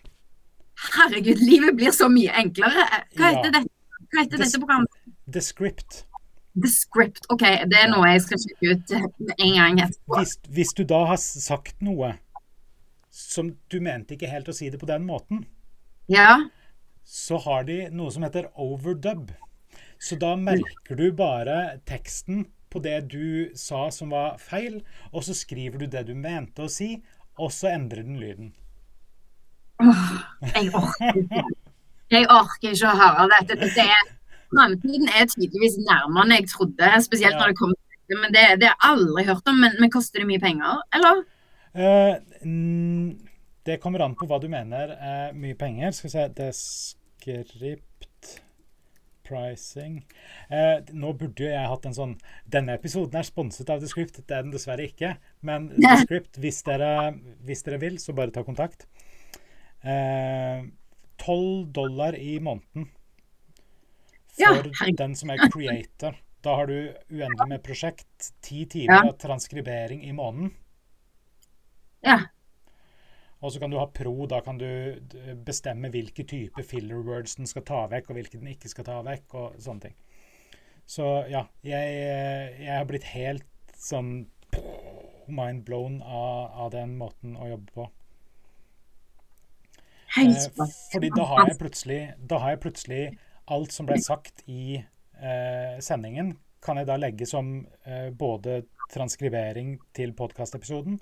Herregud, 0.81 1.41
livet 1.45 1.77
blir 1.77 1.93
så 1.95 2.09
mye 2.13 2.33
enklere. 2.41 2.85
Hva 3.17 3.31
heter, 3.31 3.51
Ja. 3.51 3.51
dette, 3.51 3.67
hva 4.13 4.23
heter 4.25 4.43
dette 4.45 4.61
programmet? 4.61 5.03
The 5.31 5.41
script. 5.45 6.05
The 6.61 6.67
Script. 6.69 7.27
OK, 7.31 7.45
det 7.71 7.79
er 7.79 7.89
noe 7.93 8.09
jeg 8.11 8.23
skal 8.25 8.41
sjekke 8.43 8.73
ut 8.75 8.91
en 9.39 9.53
gang 9.55 9.77
etterpå. 9.85 10.17
Hvis, 10.19 10.33
hvis 10.51 10.73
du 10.75 10.83
da 10.85 11.05
har 11.07 11.17
sagt 11.21 11.77
noe 11.81 12.17
som 13.15 13.53
du 13.71 13.77
mente 13.81 14.17
ikke 14.17 14.27
helt 14.31 14.49
å 14.51 14.55
si 14.57 14.69
det 14.71 14.81
på 14.81 14.89
den 14.91 15.07
måten, 15.07 15.45
Ja. 16.11 16.49
Så 17.05 17.39
har 17.45 17.65
de 17.69 17.83
noe 17.95 18.13
som 18.15 18.25
heter 18.27 18.51
overdub. 18.61 19.33
Så 20.01 20.17
da 20.21 20.33
merker 20.39 20.97
du 20.97 21.11
bare 21.13 21.81
teksten 21.89 22.47
på 22.71 22.81
det 22.85 23.01
du 23.13 23.51
sa 23.59 23.89
som 23.93 24.15
var 24.15 24.39
feil, 24.41 24.81
og 25.13 25.25
så 25.27 25.35
skriver 25.37 25.83
du 25.83 25.91
det 25.91 26.07
du 26.09 26.15
mente 26.15 26.65
å 26.65 26.71
si, 26.71 26.95
og 27.41 27.53
så 27.53 27.73
endrer 27.75 28.07
den 28.07 28.21
lyden. 28.21 28.53
Åh, 29.81 30.15
jeg 30.55 30.71
orker 30.77 31.21
ikke. 31.25 31.45
Jeg 32.11 32.27
orker 32.27 32.73
ikke 32.75 32.91
å 32.91 32.99
høre 32.99 33.29
dette. 33.37 33.69
Det, 33.77 33.87
Framtiden 34.51 35.11
er 35.15 35.29
tydeligvis 35.31 35.77
nærmere 35.87 36.27
enn 36.27 36.35
jeg 36.35 36.49
trodde, 36.51 36.89
spesielt 37.05 37.39
når 37.39 37.53
det 37.53 37.59
kommer 37.61 37.79
til 37.79 37.97
dette. 37.97 38.21
Men 38.23 38.35
det, 38.35 38.47
det 38.63 38.71
har 38.71 38.75
jeg 38.75 38.89
aldri 38.91 39.27
hørt 39.29 39.51
om. 39.53 39.61
Men, 39.63 39.77
men 39.79 39.93
koster 39.95 40.23
det 40.23 40.31
mye 40.31 40.43
penger, 40.43 40.81
eller? 40.97 41.23
Mm, 42.43 43.13
det 43.69 43.81
kommer 43.83 44.01
an 44.05 44.15
på 44.19 44.27
hva 44.29 44.39
du 44.41 44.49
mener 44.53 44.95
er 44.97 45.35
mye 45.37 45.57
penger. 45.59 45.93
Skal 45.93 46.09
vi 46.09 46.15
se 46.15 46.29
Descript 46.41 48.31
pricing 49.31 50.01
eh, 50.51 50.81
Nå 50.91 51.13
burde 51.15 51.45
jo 51.45 51.51
jeg 51.53 51.69
hatt 51.71 51.85
en 51.87 51.95
sånn 51.95 52.15
Denne 52.51 52.75
episoden 52.75 53.21
er 53.21 53.27
sponset 53.29 53.71
av 53.71 53.83
Descript. 53.83 54.19
Det 54.27 54.35
er 54.37 54.47
den 54.47 54.55
dessverre 54.55 54.89
ikke. 54.89 55.15
Men 55.47 55.69
Descript, 55.77 56.41
hvis 56.43 56.63
dere, 56.67 57.13
hvis 57.47 57.63
dere 57.67 57.79
vil, 57.83 58.01
så 58.03 58.17
bare 58.17 58.35
ta 58.35 58.43
kontakt. 58.47 58.89
Eh, 59.87 60.65
12 61.21 61.69
dollar 61.77 62.17
i 62.17 62.39
måneden 62.41 62.89
for 64.41 64.69
ja, 64.71 64.91
den 64.97 65.15
som 65.19 65.31
er 65.35 65.43
creator. 65.53 66.15
Da 66.41 66.55
har 66.57 66.71
du 66.71 66.77
uendelig 67.13 67.49
med 67.51 67.63
prosjekt. 67.65 68.31
Ti 68.41 68.65
timer 68.73 69.11
Ja. 69.11 69.17
transkribering 69.21 70.05
i 70.09 70.13
måneden. 70.17 70.55
Ja. 72.01 72.17
Og 73.41 73.53
så 73.53 73.61
kan 73.63 73.73
du 73.73 73.79
ha 73.81 73.87
pro, 73.89 74.13
da 74.29 74.43
kan 74.45 74.59
du 74.61 74.69
bestemme 75.47 75.89
hvilke 75.93 76.27
type 76.29 76.63
filler 76.69 77.01
words 77.07 77.39
den 77.39 77.49
skal 77.49 77.65
ta 77.65 77.87
vekk, 77.89 78.11
og 78.11 78.19
hvilke 78.19 78.37
den 78.37 78.51
ikke 78.53 78.69
skal 78.69 78.85
ta 78.85 78.99
vekk, 79.07 79.37
og 79.41 79.63
sånne 79.65 79.89
ting. 79.89 79.95
Så 80.91 81.07
ja, 81.31 81.47
jeg, 81.65 81.95
jeg 82.61 82.75
har 82.75 82.85
blitt 82.89 83.07
helt 83.15 83.47
sånn 83.81 84.27
mind 85.31 85.65
blown 85.65 86.03
av, 86.03 86.51
av 86.67 86.71
den 86.75 86.97
måten 86.99 87.37
å 87.39 87.49
jobbe 87.53 87.75
på. 87.79 87.89
Eh, 90.19 90.69
fordi 90.91 91.11
da 91.15 91.27
har 91.31 91.47
jeg 91.47 91.59
plutselig, 91.61 92.01
da 92.19 92.41
har 92.43 92.57
jeg 92.57 92.63
plutselig 92.65 93.03
alt 93.55 93.75
som 93.75 93.87
ble 93.87 94.01
sagt 94.03 94.43
i 94.51 94.81
eh, 94.81 95.77
sendingen, 95.83 96.35
kan 96.61 96.81
jeg 96.81 96.91
da 96.91 96.99
legge 97.01 97.29
som 97.29 97.61
eh, 97.87 98.11
både 98.11 98.65
transkribering 98.91 99.77
til 99.97 100.13
podkastepisoden, 100.19 100.99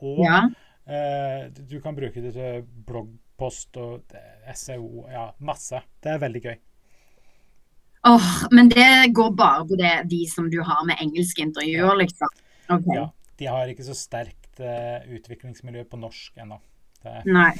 og 0.00 0.24
Ja. 0.24 0.46
Eh, 0.86 1.46
du 1.52 1.80
kan 1.82 1.96
bruke 1.96 2.22
det 2.24 2.32
til 2.36 2.62
bloggpost 2.88 3.76
og 3.82 4.16
SEO, 4.54 5.06
ja, 5.12 5.28
masse. 5.40 5.82
Det 6.02 6.14
er 6.14 6.22
veldig 6.22 6.42
gøy. 6.46 6.56
Åh, 8.06 8.28
men 8.54 8.68
det 8.70 9.12
går 9.12 9.30
bare 9.34 9.64
på 9.66 9.76
det, 9.80 9.94
de 10.10 10.26
som 10.30 10.50
du 10.50 10.60
har 10.62 10.84
med 10.86 11.00
engelske 11.02 11.42
intervjuer, 11.42 11.96
liksom. 12.04 12.30
Okay. 12.70 12.94
Ja, 12.98 13.08
de 13.38 13.48
har 13.50 13.70
ikke 13.72 13.86
så 13.86 13.96
sterkt 13.98 14.60
eh, 14.62 15.02
utviklingsmiljø 15.18 15.84
på 15.90 15.98
norsk 15.98 16.38
ennå. 16.42 16.60
Nei. 17.26 17.52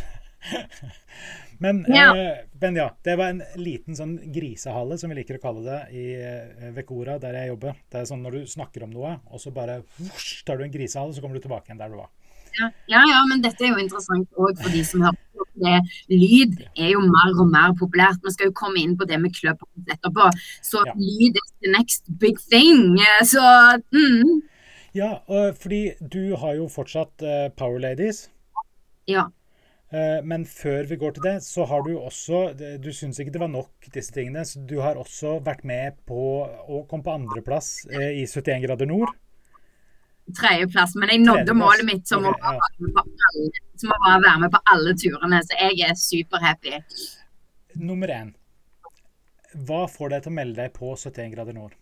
Men 1.58 1.84
Ja. 1.88 2.10
eh, 2.16 2.44
men 2.60 2.76
ja, 2.76 2.90
det 3.02 3.16
var 3.16 3.32
en 3.32 3.42
liten 3.56 3.96
sånn 3.96 4.16
grisehale, 4.32 4.98
som 5.00 5.10
vi 5.10 5.16
liker 5.18 5.38
å 5.38 5.42
kalle 5.42 5.62
det 5.64 5.78
i 5.96 6.04
eh, 6.20 6.68
Vekora, 6.76 7.16
der 7.22 7.38
jeg 7.40 7.48
jobber. 7.54 7.78
Det 7.90 8.02
er 8.02 8.08
sånn 8.10 8.22
når 8.22 8.36
du 8.38 8.46
snakker 8.52 8.84
om 8.86 8.92
noe, 8.94 9.14
og 9.32 9.40
så 9.42 9.50
bare 9.56 9.80
vosj, 9.98 10.44
tar 10.46 10.60
du 10.60 10.66
en 10.66 10.74
grisehale, 10.74 11.14
så 11.16 11.24
kommer 11.24 11.40
du 11.40 11.46
tilbake 11.46 11.70
igjen 11.70 11.80
der 11.80 11.90
du 11.94 11.98
var. 12.02 12.12
Ja, 12.58 12.70
ja, 12.88 13.02
ja, 13.10 13.20
men 13.28 13.42
dette 13.44 13.64
er 13.66 13.74
jo 13.74 13.82
interessant 13.82 14.28
òg 14.40 14.56
for 14.62 14.72
de 14.72 14.82
som 14.84 15.02
hører 15.04 15.16
på. 15.36 15.44
Det, 15.56 15.76
lyd 16.12 16.54
er 16.76 16.90
jo 16.94 17.00
mer 17.04 17.32
og 17.40 17.48
mer 17.52 17.72
populært. 17.76 18.20
Vi 18.24 18.32
skal 18.34 18.50
jo 18.50 18.56
komme 18.56 18.80
inn 18.82 18.96
på 18.96 19.06
det 19.08 19.18
med 19.20 19.32
Clubhouse 19.36 19.88
etterpå. 19.92 20.28
Så 20.64 20.82
Ja. 20.86 20.92
lyd 20.96 21.36
is 21.36 21.52
the 21.64 21.70
next 21.72 22.04
big 22.20 22.38
thing. 22.50 22.96
Så 23.24 23.40
mm, 23.92 24.42
Ja, 24.94 25.18
fordi 25.60 25.92
du 26.00 26.36
har 26.36 26.54
jo 26.56 26.68
fortsatt 26.68 27.22
eh, 27.22 27.48
Power 27.56 27.78
Ladies. 27.78 28.28
ja. 29.08 29.26
Eh, 29.92 30.20
Men 30.24 30.44
før 30.44 30.82
vi 30.88 30.96
går 30.96 31.12
til 31.14 31.22
det, 31.22 31.42
så 31.44 31.64
har 31.64 31.82
du 31.82 31.92
også 31.98 32.56
Du 32.82 32.90
syns 32.92 33.18
ikke 33.20 33.32
det 33.32 33.40
var 33.40 33.48
nok, 33.52 33.70
disse 33.94 34.12
tingene. 34.12 34.44
Så 34.44 34.58
du 34.66 34.80
har 34.80 34.94
også 34.96 35.38
vært 35.44 35.64
med 35.64 35.92
på 36.06 36.48
å 36.68 36.86
komme 36.88 37.04
på 37.04 37.14
andreplass 37.14 37.86
eh, 37.92 38.22
i 38.22 38.26
71 38.26 38.62
grader 38.66 38.86
nord. 38.86 39.12
Tredjeplass. 40.34 40.96
Men 40.98 41.12
jeg 41.12 41.22
nådde 41.22 41.54
målet 41.54 41.86
mitt 41.86 42.08
som, 42.10 42.26
å 42.26 42.34
være 42.34 42.82
med 42.82 42.96
på 42.96 43.04
alle, 43.04 43.62
som 43.78 43.94
å 43.94 44.00
bare 44.06 44.18
være 44.24 44.42
med 44.42 44.54
på 44.56 44.62
alle 44.74 44.96
turene. 44.98 45.42
Så 45.46 45.60
jeg 45.60 45.86
er 45.86 45.94
superhappy. 46.00 46.80
Nummer 47.78 48.12
én. 48.12 48.34
Hva 49.66 49.86
får 49.88 50.12
deg 50.12 50.24
til 50.24 50.34
å 50.34 50.36
melde 50.36 50.62
deg 50.64 50.74
på 50.76 50.96
71 50.98 51.32
grader 51.32 51.56
nord? 51.56 51.76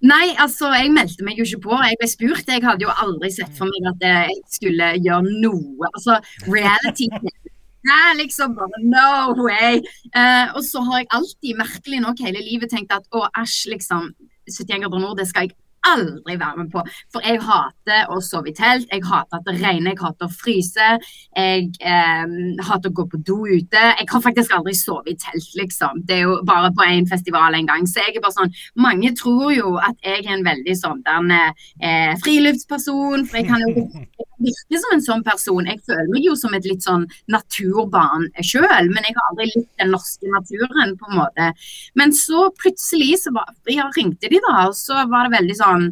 Nei, 0.00 0.30
altså, 0.40 0.70
jeg 0.72 0.94
meldte 0.94 1.24
meg 1.26 1.36
jo 1.36 1.44
ikke 1.44 1.66
på. 1.66 1.76
Jeg 1.84 1.98
ble 2.00 2.08
spurt. 2.08 2.48
Jeg 2.48 2.64
hadde 2.64 2.86
jo 2.86 2.92
aldri 3.04 3.28
sett 3.34 3.52
for 3.58 3.68
meg 3.68 3.90
at 3.90 4.06
jeg 4.06 4.38
skulle 4.48 4.94
gjøre 4.96 5.34
noe. 5.44 5.90
Altså, 5.92 6.16
reality 6.48 7.10
Nei, 7.10 8.16
liksom 8.22 8.56
bare 8.56 8.80
no 8.84 9.36
way. 9.44 9.80
Uh, 10.16 10.56
og 10.56 10.64
så 10.64 10.82
har 10.88 11.02
jeg 11.02 11.12
alltid, 11.16 11.56
merkelig 11.60 12.00
nok 12.04 12.24
hele 12.24 12.42
livet, 12.44 12.72
tenkt 12.72 12.92
at 12.96 13.04
å, 13.12 13.26
æsj, 13.42 13.60
liksom. 13.74 14.10
71 14.50 14.82
grader 14.82 15.02
nord, 15.04 15.18
det 15.20 15.28
skal 15.30 15.46
jeg 15.46 15.54
aldri 15.88 16.36
være 16.40 16.56
med 16.62 16.70
på. 16.72 16.82
For 17.12 17.24
jeg 17.24 17.40
hater 17.44 18.10
å 18.12 18.20
sove 18.24 18.50
i 18.50 18.56
telt, 18.56 18.88
jeg 18.92 19.04
hater 19.06 19.40
at 19.40 19.46
det 19.48 19.56
regner, 19.60 19.94
jeg 19.94 20.02
hater 20.02 20.28
å 20.28 20.34
fryse. 20.42 20.88
Jeg 21.36 21.68
eh, 21.80 22.36
hater 22.68 22.92
å 22.92 22.96
gå 23.00 23.06
på 23.12 23.22
do 23.26 23.38
ute. 23.48 23.84
Jeg 24.00 24.08
har 24.12 24.24
faktisk 24.24 24.54
aldri 24.56 24.76
sovet 24.78 25.14
i 25.14 25.18
telt, 25.20 25.50
liksom. 25.58 26.04
Det 26.08 26.18
er 26.20 26.26
jo 26.26 26.40
bare 26.48 26.72
på 26.76 26.86
én 26.86 27.08
festival 27.10 27.56
en 27.56 27.70
gang. 27.70 27.88
Så 27.88 28.04
jeg 28.04 28.16
er 28.16 28.24
bare 28.24 28.36
sånn 28.36 28.56
Mange 28.80 29.12
tror 29.16 29.50
jo 29.54 29.74
at 29.82 29.96
jeg 30.04 30.24
er 30.24 30.34
en 30.34 30.46
veldig 30.46 30.74
sånn 30.78 31.02
der, 31.06 31.54
eh, 31.80 32.12
friluftsperson. 32.24 33.26
For 33.28 33.40
jeg 33.40 33.48
kan 33.50 33.64
jo 33.66 33.86
virke 34.44 34.80
som 34.82 34.94
en 34.94 35.04
sånn 35.04 35.24
person. 35.26 35.68
Jeg 35.70 35.82
føler 35.86 36.10
meg 36.12 36.26
jo 36.26 36.36
som 36.38 36.54
et 36.56 36.66
litt 36.68 36.84
sånn 36.86 37.06
naturbarn 37.32 38.28
sjøl, 38.44 38.90
men 38.90 39.06
jeg 39.06 39.16
har 39.16 39.30
aldri 39.30 39.48
likt 39.52 39.82
den 39.82 39.92
norske 39.94 40.34
naturen, 40.34 40.96
på 41.00 41.10
en 41.10 41.20
måte. 41.20 41.50
Men 41.98 42.14
så 42.16 42.48
plutselig 42.60 43.22
så 43.24 43.34
var, 43.36 43.52
ja, 43.70 43.88
ringte 43.96 44.30
de, 44.32 44.42
da, 44.48 44.66
og 44.68 44.76
så 44.78 45.04
var 45.10 45.28
det 45.28 45.38
veldig 45.38 45.58
sånn 45.60 45.90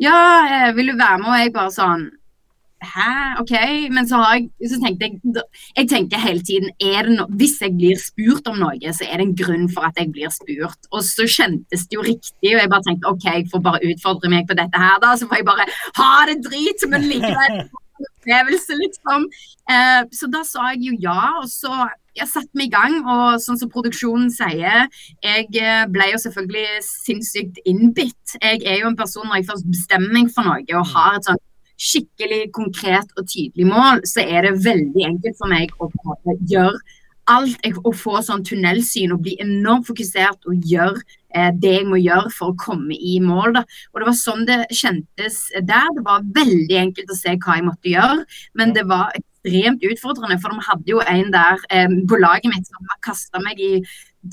Ja, 0.00 0.16
eh, 0.48 0.70
vil 0.72 0.88
du 0.88 0.94
være 0.96 1.18
med? 1.20 1.28
Og 1.28 1.40
jeg 1.42 1.52
bare 1.52 1.72
sånn 1.74 2.06
Hæ, 2.80 3.40
OK. 3.40 3.52
Men 3.92 4.08
så 4.08 4.16
har 4.16 4.38
jeg 4.38 4.70
så 4.70 4.78
tenkte 4.80 5.04
jeg 5.04 5.42
Jeg 5.76 5.88
tenker 5.88 6.22
hele 6.22 6.40
tiden 6.40 6.70
er 6.80 7.10
no, 7.12 7.26
Hvis 7.28 7.60
jeg 7.60 7.76
blir 7.76 7.98
spurt 8.00 8.48
om 8.48 8.56
noe, 8.62 8.94
så 8.96 9.04
er 9.04 9.20
det 9.20 9.26
en 9.26 9.36
grunn 9.36 9.68
for 9.74 9.84
at 9.88 10.00
jeg 10.00 10.12
blir 10.14 10.32
spurt. 10.32 10.88
Og 10.90 11.04
så 11.04 11.28
kjentes 11.28 11.86
det 11.86 11.98
jo 11.98 12.06
riktig, 12.06 12.54
og 12.54 12.62
jeg 12.62 12.72
bare 12.72 12.86
tenkte 12.88 13.12
OK, 13.12 13.28
jeg 13.28 13.50
får 13.52 13.64
bare 13.68 13.84
utfordre 13.92 14.32
meg 14.32 14.48
på 14.48 14.56
dette 14.56 14.80
her, 14.80 14.96
da. 15.04 15.12
Så 15.16 15.28
får 15.28 15.42
jeg 15.42 15.50
bare 15.52 15.68
ha 16.00 16.10
det 16.30 16.40
drit, 16.46 16.88
men 16.88 17.08
likevel 17.12 17.62
opplevelse, 18.20 18.76
liksom. 18.80 19.28
Eh, 19.70 20.02
så 20.16 20.28
da 20.32 20.40
sa 20.48 20.72
jeg 20.72 20.86
jo 20.88 20.96
ja, 21.04 21.20
og 21.42 21.48
så 21.52 21.88
jeg 22.16 22.28
satte 22.28 22.58
meg 22.58 22.70
i 22.70 22.74
gang, 22.74 22.96
og 23.04 23.36
sånn 23.44 23.58
som 23.60 23.70
produksjonen 23.72 24.32
sier, 24.34 24.88
jeg 25.22 25.46
eh, 25.60 25.84
ble 25.92 26.10
jo 26.14 26.22
selvfølgelig 26.24 26.80
sinnssykt 26.86 27.60
innbitt. 27.68 28.38
Jeg 28.40 28.64
er 28.64 28.80
jo 28.82 28.90
en 28.90 28.98
person 28.98 29.28
når 29.28 29.42
jeg 29.42 29.50
først 29.52 29.70
bestemmer 29.70 30.16
meg 30.16 30.32
for 30.34 30.48
noe 30.48 30.64
og 30.80 30.90
har 30.94 31.20
et 31.20 31.28
sånn 31.28 31.44
skikkelig 31.80 32.50
konkret 32.56 33.12
og 33.16 33.26
tydelig 33.28 33.68
mål, 33.70 34.02
så 34.08 34.24
er 34.24 34.46
det 34.46 34.58
veldig 34.64 35.06
enkelt 35.14 35.38
for 35.40 35.52
meg 35.52 35.72
å 35.80 35.88
gjøre 36.50 36.78
alt. 37.30 37.70
Å 37.86 37.92
få 37.96 38.20
sånn 38.26 38.44
tunnelsyn 38.46 39.14
og 39.14 39.24
bli 39.24 39.36
enormt 39.42 39.88
fokusert 39.88 40.46
og 40.50 40.68
gjøre 40.68 40.98
eh, 41.34 41.50
det 41.56 41.74
jeg 41.78 41.88
må 41.88 42.00
gjøre 42.00 42.32
for 42.34 42.52
å 42.52 42.58
komme 42.60 42.96
i 42.96 43.16
mål. 43.24 43.56
Da. 43.56 43.64
Og 43.92 44.02
Det 44.02 44.10
var 44.10 44.18
sånn 44.20 44.46
det 44.48 44.60
kjentes 44.68 45.42
der. 45.56 45.90
Det 45.96 46.06
var 46.06 46.28
veldig 46.36 46.78
enkelt 46.84 47.12
å 47.12 47.18
se 47.18 47.36
hva 47.36 47.58
jeg 47.58 47.68
måtte 47.70 47.92
gjøre, 47.94 48.28
men 48.60 48.76
det 48.76 48.86
var 48.90 49.14
ekstremt 49.16 49.84
utfordrende. 49.86 50.40
For 50.42 50.52
de 50.52 50.68
hadde 50.68 50.94
jo 50.94 51.02
en 51.06 51.32
der 51.34 51.66
eh, 51.72 51.98
på 52.10 52.20
laget 52.20 52.52
mitt 52.52 52.68
som 52.68 52.94
kasta 53.06 53.42
meg 53.44 53.60
i 53.60 53.74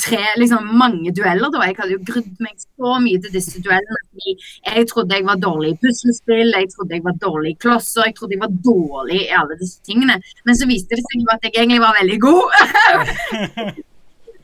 tre, 0.03 0.19
liksom 0.37 0.77
mange 0.77 1.11
dueller. 1.15 1.49
da. 1.53 1.65
Jeg 1.67 1.77
hadde 1.79 1.95
jo 1.95 2.07
grudd 2.09 2.41
meg 2.43 2.55
så 2.59 2.89
mye 3.03 3.19
til 3.23 3.33
disse 3.33 3.61
duellene. 3.63 4.01
Jeg 4.27 4.87
trodde 4.91 5.15
jeg 5.15 5.27
var 5.27 5.37
dårlig 5.41 5.69
i 5.73 5.79
puslespill, 5.83 6.49
jeg 6.51 6.69
trodde 6.73 6.95
jeg 6.97 7.05
var 7.05 7.17
dårlig 7.21 7.49
i 7.53 7.59
klosser, 7.65 8.03
jeg 8.09 8.15
trodde 8.17 8.33
jeg 8.35 8.43
var 8.43 8.53
dårlig 8.67 9.19
i 9.23 9.35
alle 9.41 9.55
disse 9.61 9.79
tingene. 9.87 10.15
Men 10.45 10.53
så 10.59 10.63
viste 10.69 10.93
det 10.97 11.05
seg 11.05 11.17
jo 11.23 11.29
at 11.35 11.43
jeg 11.47 11.53
egentlig 11.55 11.83
var 11.83 11.99
veldig 12.01 12.19
god. 12.27 12.45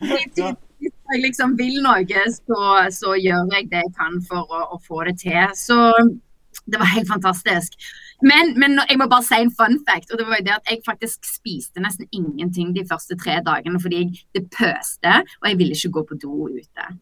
Hvis 0.84 0.96
jeg 1.14 1.20
liksom 1.24 1.50
vil 1.60 1.76
noe, 1.84 2.22
så, 2.36 2.62
så 2.92 3.10
gjør 3.16 3.44
jeg 3.56 3.64
det 3.72 3.82
jeg 3.86 3.94
kan 4.00 4.14
for 4.28 4.42
å, 4.48 4.60
å 4.76 4.78
få 4.84 4.98
det 5.08 5.16
til. 5.22 5.46
Så 5.56 5.78
det 6.66 6.80
var 6.80 6.92
helt 6.96 7.10
fantastisk. 7.10 7.76
Men, 8.32 8.54
men 8.60 8.80
jeg 8.90 9.00
må 9.00 9.08
bare 9.12 9.26
si 9.28 9.40
en 9.40 9.54
fun 9.60 9.80
fact. 9.88 10.12
og 10.12 10.20
Det 10.20 10.28
var 10.28 10.40
jo 10.40 10.48
det 10.48 10.58
at 10.58 10.70
jeg 10.72 10.84
faktisk 10.86 11.26
spiste 11.28 11.84
nesten 11.84 12.08
ingenting 12.12 12.76
de 12.76 12.86
første 12.92 13.18
tre 13.20 13.40
dagene 13.46 13.82
fordi 13.84 14.04
jeg, 14.04 14.22
det 14.36 14.46
pøste, 14.58 15.18
og 15.42 15.50
jeg 15.50 15.58
ville 15.60 15.76
ikke 15.76 15.96
gå 15.98 16.06
på 16.10 16.22
do 16.24 16.36
ute. 16.60 16.94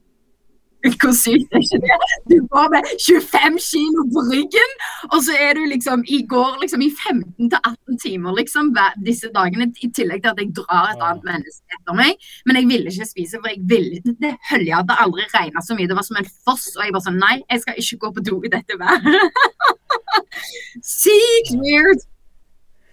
Hvor 0.81 1.13
sykt 1.13 1.51
er 1.53 1.61
ikke 1.61 1.79
det? 1.83 1.97
Du 2.31 2.37
går 2.53 2.67
med 2.73 2.87
25 3.05 3.59
kilo 3.71 4.01
på 4.13 4.19
ryggen, 4.31 4.71
Og 5.13 5.19
så 5.25 5.35
er 5.45 5.53
du 5.57 5.61
liksom 5.73 6.03
i 6.07 6.19
går 6.33 6.57
liksom 6.61 6.81
i 6.81 6.89
15-18 6.89 7.99
timer 8.05 8.37
liksom 8.39 8.73
disse 9.05 9.29
dagene, 9.35 9.69
i 9.85 9.91
tillegg 9.97 10.23
til 10.23 10.33
at 10.33 10.41
jeg 10.41 10.55
drar 10.57 10.89
et 10.93 11.03
annet 11.05 11.27
menneske 11.29 11.77
etter 11.77 11.97
meg. 12.01 12.17
Men 12.45 12.59
jeg 12.59 12.69
ville 12.71 12.93
ikke 12.93 13.09
spise, 13.13 13.41
for 13.41 13.53
jeg 13.53 13.61
ville 13.73 14.15
det 14.23 14.33
hølja 14.49 14.81
hadde 14.81 14.97
aldri 15.05 15.27
regna 15.35 15.61
så 15.61 15.77
mye. 15.77 15.89
Det 15.89 15.99
var 15.99 16.07
som 16.07 16.19
en 16.21 16.31
foss. 16.45 16.71
Og 16.77 16.85
jeg 16.85 16.95
bare 16.95 17.07
sånn 17.09 17.21
Nei, 17.21 17.35
jeg 17.45 17.61
skal 17.61 17.77
ikke 17.83 18.01
gå 18.05 18.13
på 18.17 18.25
do 18.31 18.41
i 18.41 18.53
dette 18.55 18.81
været. 18.81 19.05
Sykt 20.95 21.53
weird. 21.59 22.07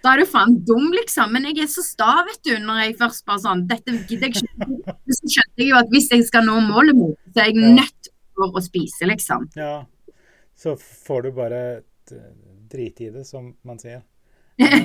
Da 0.05 0.15
er 0.15 0.23
du 0.23 0.29
faen 0.31 0.59
dum, 0.67 0.91
liksom. 0.95 1.33
Men 1.35 1.49
jeg 1.51 1.65
er 1.65 1.71
så 1.73 1.83
sta, 1.85 2.23
vet 2.29 2.41
du, 2.47 2.55
når 2.63 2.85
jeg 2.85 2.99
først 3.01 3.25
bare 3.29 3.43
sånn 3.43 3.67
Dette 3.71 3.97
gidder 4.09 4.31
jeg 4.31 4.45
ikke. 4.45 4.69
Så 5.19 5.23
skjønte 5.25 5.63
jeg 5.63 5.71
jo 5.73 5.81
at 5.81 5.91
hvis 5.93 6.11
jeg 6.13 6.27
skal 6.29 6.47
nå 6.47 6.59
målet 6.69 6.97
mitt, 6.97 7.19
så 7.33 7.39
er 7.43 7.47
jeg 7.51 7.57
nødt 7.79 8.11
for 8.39 8.55
å 8.55 8.63
spise, 8.63 9.09
liksom. 9.09 9.49
Ja. 9.59 9.73
Så 10.59 10.77
får 10.79 11.27
du 11.27 11.31
bare 11.37 11.63
drite 12.69 13.09
i 13.09 13.11
det, 13.15 13.25
som 13.27 13.51
man 13.67 13.79
sier. 13.83 14.03
ja. 14.59 14.81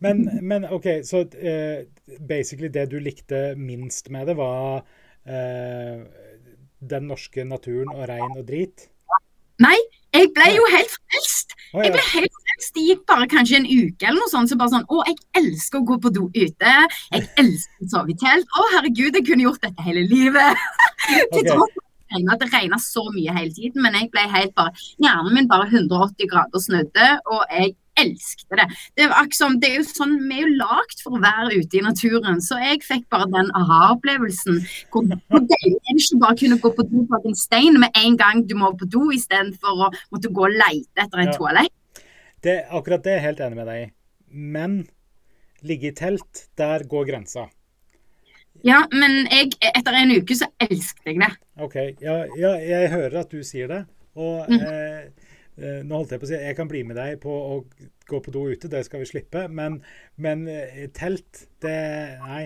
Men, 0.00 0.22
men, 0.40 0.64
OK, 0.72 0.86
så 1.04 1.18
uh, 1.28 1.84
basically 2.28 2.70
det 2.72 2.86
du 2.92 2.96
likte 3.00 3.54
minst 3.60 4.08
med 4.12 4.26
det, 4.30 4.36
var 4.38 4.80
uh, 4.80 5.98
den 6.80 7.08
norske 7.10 7.44
naturen 7.44 7.92
og 7.94 8.08
regn 8.10 8.38
og 8.40 8.46
drit? 8.48 8.88
Nei, 9.62 9.76
jeg 10.16 10.32
ble 10.36 10.50
jo 10.54 10.66
helt 10.72 10.92
frelst. 10.96 11.54
Jeg 11.76 11.92
ble 11.92 12.02
helt 12.12 12.36
frelst. 12.42 12.72
Det 12.76 12.84
gikk 12.84 13.02
bare 13.08 13.28
kanskje 13.30 13.60
en 13.60 13.68
uke 13.68 14.08
eller 14.08 14.20
noe 14.20 14.32
sånt. 14.32 14.50
Så 14.50 14.58
bare 14.60 14.74
sånn 14.74 14.86
Å, 14.88 15.00
jeg 15.08 15.18
elsker 15.40 15.80
å 15.80 15.88
gå 15.90 15.98
på 16.02 16.12
do 16.14 16.28
ute. 16.36 16.76
Jeg 17.12 17.24
elsker 17.42 17.86
å 17.86 17.90
sove 17.94 18.14
i 18.14 18.20
telt. 18.20 18.46
Å, 18.48 18.68
herregud, 18.76 19.16
jeg 19.16 19.26
kunne 19.28 19.48
gjort 19.48 19.64
dette 19.64 19.88
hele 19.88 20.06
livet. 20.08 20.64
Til 21.34 21.44
tross 21.48 21.82
at 22.16 22.40
det 22.40 22.48
regna 22.52 22.78
så 22.80 23.02
mye 23.10 23.34
hele 23.34 23.52
tiden, 23.52 23.82
men 23.82 23.96
jeg 23.98 24.06
ble 24.12 24.22
helt 24.30 24.54
bare 24.56 24.70
Hjernen 25.02 25.34
min 25.34 25.48
bare 25.50 25.66
180 25.66 26.30
grader 26.30 26.62
snudde, 26.62 27.08
og 27.26 27.42
jeg 27.50 27.74
elskte 28.00 28.58
det. 28.60 28.66
Det, 28.98 29.08
akkurat, 29.08 29.58
det 29.62 29.70
er 29.70 29.78
jo 29.80 29.86
sånn, 29.88 30.16
Vi 30.26 30.38
er 30.38 30.44
jo 30.46 30.58
lagd 30.60 31.02
for 31.04 31.16
å 31.16 31.22
være 31.22 31.60
ute 31.60 31.78
i 31.78 31.84
naturen, 31.84 32.40
så 32.44 32.58
jeg 32.62 32.82
fikk 32.84 33.06
bare 33.12 33.28
den 33.32 33.50
aha-opplevelsen. 33.58 34.60
Hvor, 34.92 35.06
hvor 35.30 35.44
deilig 35.52 35.76
er 35.76 35.96
det 35.96 36.04
ikke 36.04 36.20
bare 36.22 36.40
kunne 36.42 36.60
gå 36.62 36.72
på 36.76 36.86
do 36.90 37.06
bak 37.10 37.28
en 37.28 37.38
stein 37.38 37.80
med 37.82 38.00
en 38.02 38.18
gang 38.20 38.44
du 38.46 38.56
må 38.58 38.72
på 38.78 38.88
do, 38.90 39.08
istedenfor 39.16 39.86
å 39.88 39.90
måtte 40.14 40.32
gå 40.32 40.46
og 40.48 40.56
leite 40.56 41.06
etter 41.06 41.24
et 41.24 41.32
ja. 41.32 41.38
toalett. 41.38 42.02
Det, 42.44 42.60
akkurat 42.70 43.04
det 43.04 43.14
er 43.14 43.20
jeg 43.20 43.28
helt 43.30 43.44
enig 43.46 43.60
med 43.60 43.70
deg 43.70 43.82
i. 43.82 43.90
Men 44.36 44.80
ligge 45.66 45.90
i 45.90 45.96
telt, 45.96 46.46
der 46.58 46.84
går 46.88 47.08
grensa. 47.08 47.48
Ja, 48.64 48.84
men 48.92 49.26
jeg, 49.30 49.52
etter 49.60 49.96
en 49.98 50.14
uke 50.16 50.36
så 50.38 50.48
elsket 50.62 51.10
jeg 51.10 51.20
det. 51.20 51.32
OK. 51.62 51.76
Ja, 52.02 52.22
ja, 52.38 52.54
jeg 52.60 52.90
hører 52.92 53.20
at 53.24 53.32
du 53.32 53.42
sier 53.46 53.70
det. 53.70 53.82
Og 54.16 54.48
mm. 54.48 54.62
eh, 54.64 55.25
nå 55.56 56.00
holdt 56.00 56.14
jeg 56.14 56.20
på 56.22 56.28
å 56.28 56.30
si 56.30 56.38
jeg 56.40 56.56
kan 56.58 56.70
bli 56.70 56.82
med 56.84 56.98
deg 56.98 57.18
på 57.22 57.32
å 57.32 57.58
gå 58.06 58.20
på 58.22 58.34
do 58.34 58.44
ute, 58.50 58.70
det 58.72 58.84
skal 58.86 59.02
vi 59.02 59.08
slippe. 59.08 59.46
Men, 59.48 59.80
men 60.20 60.46
eh, 60.52 60.86
telt, 60.96 61.46
det 61.64 61.76
Nei. 62.22 62.44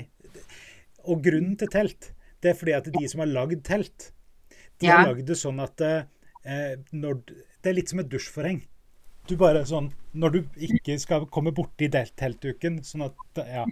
Og 1.10 1.22
grunnen 1.24 1.56
til 1.58 1.70
telt, 1.72 2.12
det 2.40 2.52
er 2.52 2.58
fordi 2.58 2.76
at 2.76 2.90
de 2.92 3.04
som 3.10 3.22
har 3.24 3.30
lagd 3.30 3.64
telt, 3.66 4.10
de 4.80 4.88
ja. 4.88 5.00
har 5.00 5.10
lagd 5.10 5.26
det 5.28 5.36
sånn 5.40 5.60
at 5.60 5.80
eh, 5.84 6.76
når, 6.96 7.22
Det 7.60 7.72
er 7.72 7.76
litt 7.76 7.92
som 7.92 8.00
et 8.00 8.12
dusjforheng. 8.12 8.62
Du 9.28 9.34
bare 9.38 9.60
sånn 9.68 9.90
Når 10.16 10.32
du 10.32 10.38
ikke 10.64 10.96
skal 10.98 11.26
komme 11.30 11.52
borti 11.54 11.90
teltduken, 11.92 12.80
sånn 12.84 13.10
at 13.10 13.42
Ja. 13.44 13.66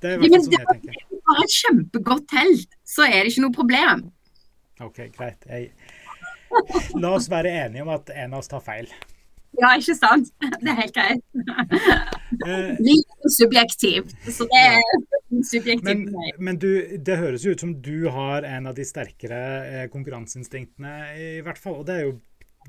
Det 0.00 0.08
er 0.08 0.16
i 0.16 0.20
hvert 0.20 0.36
fall 0.36 0.44
sånn 0.46 0.54
jeg 0.56 0.68
tenker 0.68 1.00
har 1.30 1.44
et 1.44 1.56
kjempegodt 1.56 2.28
telt, 2.30 2.76
så 2.86 3.06
er 3.06 3.22
det 3.22 3.32
ikke 3.32 3.46
noe 3.46 3.56
problem. 3.56 4.06
OK, 4.80 5.02
greit. 5.16 5.48
Jeg... 5.48 5.72
La 7.00 7.14
oss 7.16 7.30
være 7.30 7.52
enige 7.66 7.86
om 7.86 7.92
at 7.94 8.12
en 8.14 8.34
av 8.34 8.42
oss 8.42 8.50
tar 8.50 8.62
feil. 8.64 8.90
Ja, 9.58 9.72
ikke 9.76 9.96
sant? 9.98 10.30
Det 10.62 10.70
er 10.70 10.78
helt 10.78 10.94
greit. 10.94 11.22
Eh, 12.46 12.72
Litt 12.78 13.30
subjektivt, 13.34 14.12
så 14.30 14.46
det 14.50 14.60
er 14.62 15.42
subjektivt. 15.46 15.84
Men, 15.84 16.34
men 16.38 16.58
du, 16.62 16.70
det 16.96 17.18
høres 17.18 17.44
jo 17.44 17.54
ut 17.54 17.64
som 17.64 17.74
du 17.82 18.08
har 18.14 18.46
en 18.46 18.70
av 18.70 18.76
de 18.78 18.86
sterkere 18.86 19.40
eh, 19.66 19.86
konkurranseinstinktene, 19.92 20.94
i 21.18 21.30
hvert 21.44 21.58
fall. 21.60 21.80
Og 21.82 21.88
det 21.88 21.96
er 21.98 22.06
jo 22.06 22.18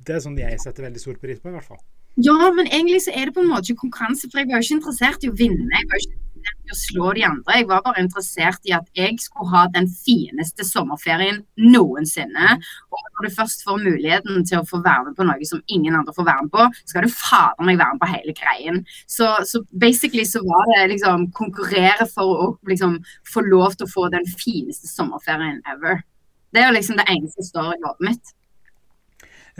det 0.08 0.16
er 0.16 0.24
sånn 0.24 0.38
jeg 0.40 0.60
setter 0.64 0.88
veldig 0.88 1.02
stor 1.04 1.18
pris 1.22 1.42
på, 1.42 1.52
i 1.52 1.56
hvert 1.56 1.68
fall. 1.68 1.82
Ja, 2.20 2.36
men 2.56 2.68
egentlig 2.68 3.04
så 3.06 3.14
er 3.16 3.30
det 3.30 3.36
på 3.36 3.44
en 3.44 3.52
måte 3.52 3.72
ikke 3.72 3.86
konkurranse, 3.86 4.28
for 4.32 4.42
jeg 4.42 4.50
var 4.50 4.60
jo 4.60 4.68
ikke 4.68 4.80
interessert 4.80 5.24
i 5.26 5.32
å 5.32 5.38
vinne. 5.38 5.68
Jeg 5.72 5.90
var 5.92 6.00
jo 6.00 6.08
ikke 6.08 6.31
å 6.72 6.78
slå 6.78 7.12
de 7.18 7.24
andre. 7.28 7.60
Jeg 7.60 7.68
var 7.70 7.84
bare 7.86 8.04
interessert 8.04 8.68
i 8.68 8.74
at 8.76 8.88
jeg 8.98 9.18
skulle 9.22 9.52
ha 9.52 9.66
den 9.74 9.88
fineste 9.92 10.66
sommerferien 10.68 11.42
noensinne. 11.60 12.58
Og 12.92 13.02
når 13.16 13.28
du 13.28 13.36
først 13.36 13.66
får 13.68 13.82
muligheten 13.84 14.46
til 14.48 14.62
å 14.62 14.68
få 14.68 14.82
være 14.86 15.10
med 15.10 15.18
på 15.20 15.28
noe 15.28 15.50
som 15.50 15.64
ingen 15.68 15.98
andre 16.00 16.16
får 16.16 16.28
være 16.30 16.48
med 16.48 16.54
på, 16.56 16.68
skal 16.92 17.08
du 17.08 17.14
fader 17.14 17.68
meg 17.68 17.82
være 17.82 17.98
med 17.98 18.04
på 18.04 18.12
hele 18.14 18.36
greien. 18.38 18.84
Så, 19.06 19.30
så 19.48 19.64
basically 19.72 20.26
så 20.28 20.44
var 20.46 20.70
det 20.74 20.92
liksom 20.96 21.30
konkurrere 21.38 22.08
for 22.12 22.46
å 22.46 22.52
liksom 22.70 23.00
få 23.34 23.46
lov 23.48 23.78
til 23.78 23.88
å 23.88 23.94
få 23.96 24.08
den 24.14 24.28
fineste 24.32 24.90
sommerferien 24.92 25.62
ever. 25.76 26.04
Det 26.52 26.62
er 26.62 26.70
jo 26.70 26.78
liksom 26.78 27.00
det 27.00 27.08
eneste 27.12 27.42
som 27.42 27.52
står 27.52 27.74
i 27.76 27.84
hodet 27.86 28.08
mitt. 28.10 28.38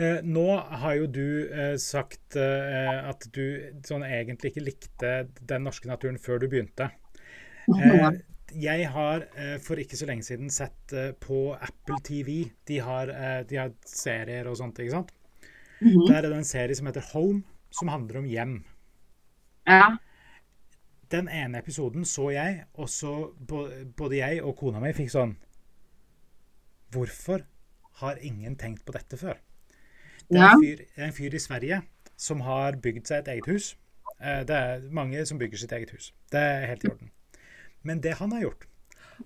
Eh, 0.02 0.18
nå 0.24 0.46
har 0.82 0.94
jo 0.98 1.06
du 1.14 1.26
eh, 1.52 1.76
sagt 1.80 2.36
eh, 2.40 2.98
at 3.06 3.26
du 3.34 3.44
sånn 3.86 4.04
egentlig 4.06 4.52
ikke 4.52 4.64
likte 4.66 5.12
den 5.38 5.66
norske 5.68 5.90
naturen 5.90 6.18
før 6.20 6.42
du 6.42 6.48
begynte. 6.50 6.90
Jeg 8.52 8.88
har 8.92 9.22
for 9.64 9.80
ikke 9.80 9.96
så 9.96 10.04
lenge 10.08 10.26
siden 10.26 10.50
sett 10.52 10.92
på 11.22 11.36
Apple 11.54 11.96
TV. 12.04 12.50
De 12.68 12.80
har, 12.84 13.08
de 13.48 13.56
har 13.56 13.70
serier 13.88 14.50
og 14.50 14.58
sånt, 14.58 14.80
ikke 14.82 14.96
sant? 14.98 15.12
Mhm. 15.80 16.02
Der 16.10 16.18
er 16.18 16.26
det 16.26 16.40
en 16.40 16.48
serie 16.48 16.76
som 16.76 16.90
heter 16.90 17.06
Home, 17.14 17.44
som 17.72 17.88
handler 17.88 18.18
om 18.20 18.26
hjem. 18.28 18.58
Ja. 19.70 19.94
Den 21.14 21.30
ene 21.32 21.62
episoden 21.62 22.04
så 22.08 22.28
jeg, 22.34 22.66
og 22.74 22.90
så 22.92 23.14
både 23.38 24.18
jeg 24.18 24.42
og 24.42 24.56
kona 24.58 24.82
mi 24.82 24.92
fikk 24.96 25.14
sånn 25.14 25.36
Hvorfor 26.92 27.46
har 28.02 28.20
ingen 28.20 28.58
tenkt 28.60 28.84
på 28.84 28.92
dette 28.92 29.16
før? 29.16 29.38
Det 30.32 30.40
er 30.40 30.50
en 30.54 30.62
fyr, 30.64 30.84
en 30.96 31.12
fyr 31.12 31.34
i 31.34 31.40
Sverige 31.42 31.82
som 32.16 32.40
har 32.46 32.78
bygd 32.80 33.08
seg 33.10 33.22
et 33.22 33.32
eget 33.34 33.48
hus. 33.52 33.72
Eh, 34.16 34.42
det 34.48 34.56
er 34.56 34.84
mange 34.94 35.26
som 35.28 35.38
bygger 35.38 35.60
sitt 35.60 35.72
eget 35.76 35.90
hus. 35.92 36.12
Det 36.32 36.40
er 36.40 36.66
helt 36.70 36.84
i 36.84 36.92
orden. 36.92 37.10
Men 37.82 38.02
det 38.02 38.14
han 38.20 38.32
har 38.32 38.40
gjort 38.40 38.68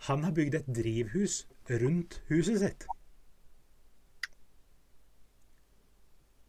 Han 0.09 0.25
har 0.25 0.33
bygd 0.33 0.55
et 0.55 0.67
drivhus 0.77 1.47
rundt 1.71 2.23
huset 2.29 2.59
sitt. 2.61 2.87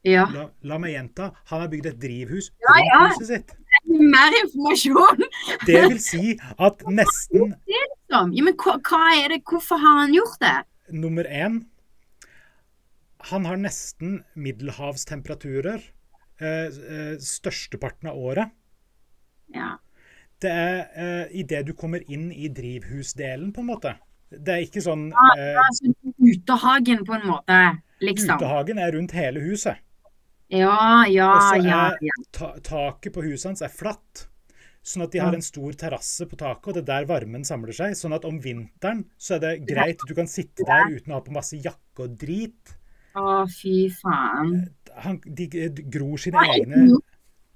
Ja. 0.04 0.26
La, 0.34 0.48
la 0.62 0.78
meg 0.82 0.96
gjenta. 0.96 1.30
Han 1.52 1.62
har 1.62 1.70
bygd 1.72 1.86
et 1.91 2.02
drivhus 2.02 2.50
ja, 2.63 2.74
rundt 2.74 2.89
ja. 2.89 3.00
huset 3.08 3.28
sitt. 3.28 3.56
Mer 3.88 4.36
informasjon! 4.41 5.24
Det 5.67 5.82
vil 5.86 6.00
si 6.02 6.36
at 6.60 6.84
nesten 6.89 7.54
Ja, 8.10 8.24
men 8.26 8.54
hva, 8.56 8.78
hva 8.82 9.02
er 9.15 9.36
det, 9.36 9.41
Hvorfor 9.48 9.80
har 9.80 10.02
han 10.02 10.15
gjort 10.15 10.39
det? 10.43 10.58
Nummer 10.96 11.28
én 11.28 11.62
han 13.32 13.48
har 13.48 13.60
nesten 13.60 14.22
middelhavstemperaturer 14.40 15.82
eh, 16.42 16.68
eh, 16.68 17.16
størsteparten 17.24 18.12
av 18.12 18.18
året. 18.18 18.54
Ja. 19.54 19.76
Det 20.42 20.52
er 20.54 20.78
eh, 20.94 21.40
idet 21.42 21.66
du 21.68 21.74
kommer 21.74 22.04
inn 22.12 22.30
i 22.32 22.50
drivhusdelen, 22.54 23.52
på 23.54 23.63
en 23.63 23.72
måte. 23.72 23.96
Det 24.30 24.54
er 24.54 24.63
ikke 24.66 24.84
sånn 24.84 25.08
ja, 25.10 25.28
eh, 25.40 25.60
altså, 25.63 25.94
Utehagen, 26.20 27.04
på 27.08 27.16
en 27.16 27.28
måte, 27.32 27.60
liksom. 28.04 28.38
Utehagen 28.38 28.82
er 28.84 28.94
rundt 28.94 29.16
hele 29.18 29.44
huset. 29.44 29.84
Ja, 30.52 31.04
ja, 31.12 31.32
ja. 31.60 31.84
ja. 32.00 32.18
Ta 32.32 32.54
taket 32.63 33.16
på 33.16 33.24
huset 33.26 33.50
hans 33.52 33.63
er 33.66 33.72
flatt. 33.74 34.28
Sånn 34.88 35.04
at 35.04 35.12
de 35.12 35.20
har 35.20 35.36
en 35.36 35.44
stor 35.44 35.74
terrasse 35.76 36.24
på 36.30 36.38
taket, 36.40 36.70
og 36.70 36.78
det 36.78 36.84
er 36.86 36.88
der 36.88 37.08
varmen 37.10 37.44
samler 37.48 37.76
seg. 37.76 37.96
Sånn 38.00 38.16
at 38.16 38.24
om 38.28 38.38
vinteren 38.40 39.04
så 39.20 39.36
er 39.36 39.42
det 39.44 39.54
greit, 39.68 40.00
du 40.08 40.13
kan 40.16 40.30
sitte 40.32 40.63
der 40.68 40.94
uten 40.94 41.12
å 41.12 41.18
ha 41.18 41.26
på 41.26 41.36
masse 41.36 41.60
jakke 41.60 42.06
og 42.06 42.16
drit. 42.22 42.78
Å, 43.15 43.46
fy 43.50 43.88
faen. 43.93 44.58
Han, 45.04 45.22
de, 45.24 45.48
gror 45.93 46.17
sine 46.22 46.41
Hva 46.41 46.56
egne 46.56 46.98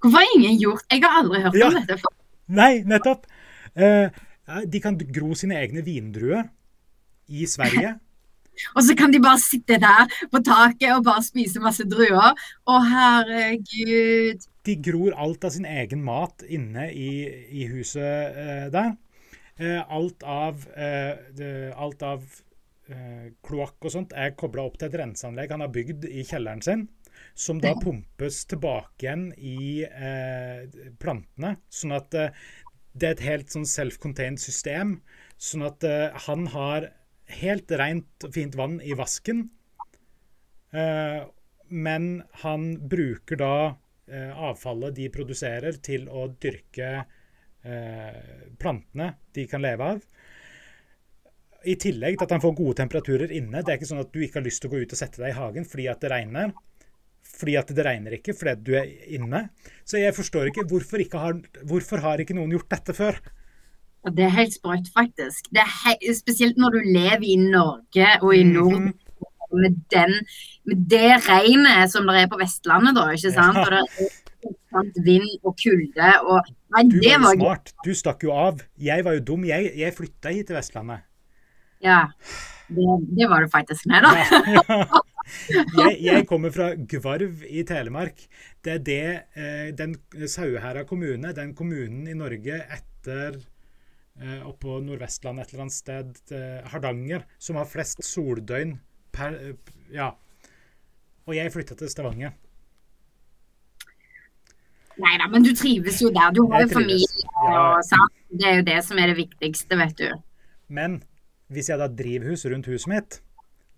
Hvorfor 0.02 0.18
har 0.18 0.34
ingen 0.36 0.60
gjort 0.62 0.86
Jeg 0.94 1.02
har 1.02 1.18
aldri 1.22 1.42
hørt 1.42 1.58
ja. 1.58 1.68
om 1.70 1.78
dette 1.80 1.98
før. 2.02 2.14
Nei, 2.52 2.72
nettopp. 2.88 3.28
Uh, 3.78 4.10
de 4.68 4.82
kan 4.84 4.98
gro 5.00 5.36
sine 5.38 5.60
egne 5.62 5.84
vindruer 5.86 6.50
i 7.32 7.46
Sverige. 7.48 7.94
og 8.76 8.82
så 8.84 8.96
kan 9.00 9.14
de 9.14 9.22
bare 9.24 9.40
sitte 9.40 9.78
der 9.80 10.10
på 10.34 10.42
taket 10.44 10.90
og 10.98 11.06
bare 11.08 11.24
spise 11.24 11.62
masse 11.64 11.86
druer. 11.88 12.34
Å, 12.68 12.80
herregud. 12.92 14.44
De 14.68 14.76
gror 14.84 15.16
alt 15.16 15.48
av 15.48 15.56
sin 15.56 15.70
egen 15.70 16.04
mat 16.06 16.44
inne 16.50 16.90
i, 16.92 17.14
i 17.62 17.70
huset 17.72 18.36
uh, 18.36 18.68
der. 18.74 18.94
Uh, 19.62 19.80
alt 19.86 20.26
av, 20.26 20.66
det, 21.38 21.50
alt 21.78 22.02
av 22.02 22.24
eh, 22.26 22.40
kloakk 23.46 23.88
og 23.88 23.94
sånt 23.94 24.16
er 24.18 24.34
kobla 24.40 24.66
opp 24.68 24.80
til 24.80 24.90
et 24.90 24.98
renseanlegg 25.02 25.54
han 25.54 25.64
har 25.64 25.72
bygd 25.74 26.08
i 26.10 26.26
kjelleren 26.28 26.64
sin. 26.66 26.88
Som 27.38 27.60
da 27.62 27.74
pumpes 27.80 28.42
tilbake 28.50 29.06
igjen 29.06 29.28
i 29.38 29.84
eh, 29.86 30.64
plantene. 31.00 31.56
Sånn 31.72 31.94
at 31.96 32.16
eh, 32.18 32.34
det 32.94 33.08
er 33.08 33.16
et 33.16 33.28
helt 33.28 33.54
sånn 33.54 33.68
self-contained 33.70 34.42
system. 34.42 34.98
Sånn 35.40 35.64
at 35.68 35.86
eh, 35.88 36.10
han 36.28 36.50
har 36.56 36.90
helt 37.42 37.72
rent 37.80 38.28
og 38.28 38.34
fint 38.36 38.58
vann 38.60 38.80
i 38.84 38.96
vasken. 38.98 39.46
Eh, 40.72 41.22
men 41.72 42.10
han 42.44 42.68
bruker 42.92 43.40
da 43.40 43.56
eh, 44.12 44.32
avfallet 44.32 44.98
de 44.98 45.08
produserer, 45.14 45.80
til 45.84 46.10
å 46.12 46.28
dyrke 46.42 46.92
eh, 47.00 48.22
plantene 48.60 49.14
de 49.36 49.48
kan 49.48 49.64
leve 49.64 49.94
av. 49.96 50.04
I 51.66 51.76
tillegg 51.78 52.18
til 52.18 52.26
at 52.26 52.34
han 52.36 52.42
får 52.42 52.56
gode 52.58 52.78
temperaturer 52.80 53.32
inne. 53.38 53.62
Det 53.62 53.74
er 53.74 53.80
ikke 53.80 53.90
sånn 53.92 54.02
at 54.02 54.12
du 54.14 54.22
ikke 54.24 54.40
har 54.40 54.48
lyst 54.48 54.64
til 54.64 54.72
å 54.72 54.74
gå 54.74 54.82
ut 54.82 54.96
og 54.96 55.00
sette 55.00 55.22
deg 55.22 55.34
i 55.34 55.38
hagen 55.38 55.68
fordi 55.68 55.88
at 55.92 56.02
det 56.02 56.12
regner. 56.14 56.54
Fordi 57.38 57.58
at 57.60 57.70
det 57.78 57.86
regner 57.86 58.16
ikke 58.18 58.34
fordi 58.38 58.54
at 58.56 58.64
du 58.66 58.74
er 58.80 58.90
inne. 59.14 59.44
Så 59.86 60.02
jeg 60.02 60.16
forstår 60.18 60.50
ikke 60.50 60.66
hvorfor, 60.70 61.04
ikke 61.04 61.22
har, 61.22 61.38
hvorfor 61.70 62.02
har 62.04 62.22
ikke 62.22 62.38
noen 62.38 62.54
gjort 62.56 62.72
dette 62.74 62.96
før? 62.98 63.22
Det 64.10 64.26
er 64.26 64.34
helt 64.34 64.56
sprøtt, 64.56 64.90
faktisk. 64.96 65.52
Det 65.54 65.62
er 65.62 65.70
he 65.84 66.14
spesielt 66.18 66.58
når 66.58 66.80
du 66.80 66.80
lever 66.88 67.28
i 67.30 67.38
Norge 67.38 68.08
og 68.24 68.34
i 68.34 68.44
Norden. 68.48 68.90
Mhm. 68.92 69.08
Med, 69.52 69.82
den, 69.92 70.14
med 70.64 70.86
det 70.88 71.18
regnet 71.26 71.92
som 71.92 72.06
det 72.08 72.22
er 72.22 72.30
på 72.32 72.38
Vestlandet, 72.40 72.96
da. 72.96 73.10
ikke 73.12 73.34
sant? 73.36 73.58
Ja. 73.60 73.82
Og 74.72 74.86
det 74.88 75.02
er 75.02 75.04
vind 75.06 75.28
og 75.44 75.58
kulde 75.60 76.12
og 76.24 76.48
Nei, 76.72 76.86
Du 76.88 77.02
det 77.04 77.12
var 77.18 77.26
var 77.26 77.36
jo 77.36 77.42
smart. 77.42 77.74
Du 77.84 77.92
stakk 78.00 78.24
jo 78.24 78.32
av. 78.32 78.62
Jeg 78.80 79.04
var 79.04 79.18
jo 79.18 79.24
dum. 79.28 79.44
Jeg, 79.44 79.74
jeg 79.76 79.92
flytta 79.98 80.32
hit 80.32 80.48
til 80.48 80.56
Vestlandet. 80.56 81.04
Ja. 81.82 82.12
Det, 82.72 82.88
det 83.18 83.28
var 83.28 83.42
det 83.44 83.52
faktisk. 83.52 83.86
med, 83.86 84.06
da. 84.06 85.02
jeg, 85.82 85.98
jeg 86.06 86.28
kommer 86.30 86.54
fra 86.56 86.72
Gvarv 86.76 87.44
i 87.48 87.64
Telemark. 87.68 88.24
Det 88.64 88.78
er 88.78 88.84
det 88.88 89.06
eh, 89.36 89.72
den 89.76 89.98
Sauherad 90.28 90.86
kommune, 90.90 91.34
den 91.36 91.56
kommunen 91.58 92.08
i 92.08 92.16
Norge 92.18 92.62
etter 92.64 93.42
eh, 94.22 94.40
oppå 94.48 94.80
Nordvestlandet 94.86 95.48
et 95.50 95.54
eller 95.54 95.66
annet 95.68 95.78
sted, 95.78 96.24
eh, 96.38 96.62
Hardanger, 96.72 97.28
som 97.42 97.60
har 97.60 97.70
flest 97.70 98.06
soldøgn 98.08 98.78
per 99.12 99.38
eh, 99.40 99.76
Ja. 99.92 100.14
Og 101.30 101.36
jeg 101.38 101.52
flytta 101.54 101.76
til 101.78 101.92
Stavanger. 101.92 102.32
Nei 105.02 105.14
da, 105.22 105.28
men 105.32 105.46
du 105.46 105.52
trives 105.56 106.02
jo 106.02 106.10
der. 106.14 106.34
Du 106.36 106.44
har 106.52 106.66
jo 106.66 106.72
familie. 106.74 107.28
Ja. 107.36 107.52
Og, 107.52 107.86
sant? 107.86 108.18
Det 108.32 108.48
er 108.48 108.60
jo 108.60 108.66
det 108.68 108.82
som 108.88 109.00
er 109.02 109.12
det 109.12 109.20
viktigste, 109.20 109.78
vet 109.80 109.96
du. 110.00 110.10
Men 110.72 111.02
hvis 111.52 111.70
jeg 111.70 111.76
hadde 111.76 111.88
hatt 111.90 111.98
drivhus 112.00 112.46
rundt 112.52 112.70
huset 112.72 112.88
mitt, 112.92 113.22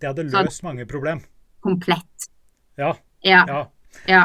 det 0.00 0.10
hadde 0.10 0.26
løst 0.30 0.62
mange 0.66 0.86
problem. 0.90 1.22
Komplett. 1.64 2.28
Ja. 2.78 2.92
Ja. 3.24 3.44
ja. 3.48 3.62
Ja. 4.10 4.22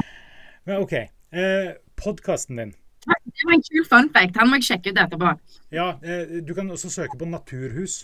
Men 0.66 0.84
OK. 0.84 0.94
Eh, 0.94 1.74
Podkasten 2.00 2.58
din. 2.60 2.74
Det 3.06 3.46
var 3.46 3.54
en 3.56 3.64
kul 3.64 3.86
fun 3.88 4.10
fact. 4.14 4.38
Han 4.40 4.50
må 4.52 4.60
jeg 4.60 4.68
sjekke 4.70 4.92
ut 4.94 5.00
etterpå. 5.02 5.32
Ja, 5.74 5.88
eh, 6.04 6.40
du 6.46 6.54
kan 6.58 6.70
også 6.72 6.90
søke 6.92 7.18
på 7.20 7.28
Naturhus. 7.30 8.02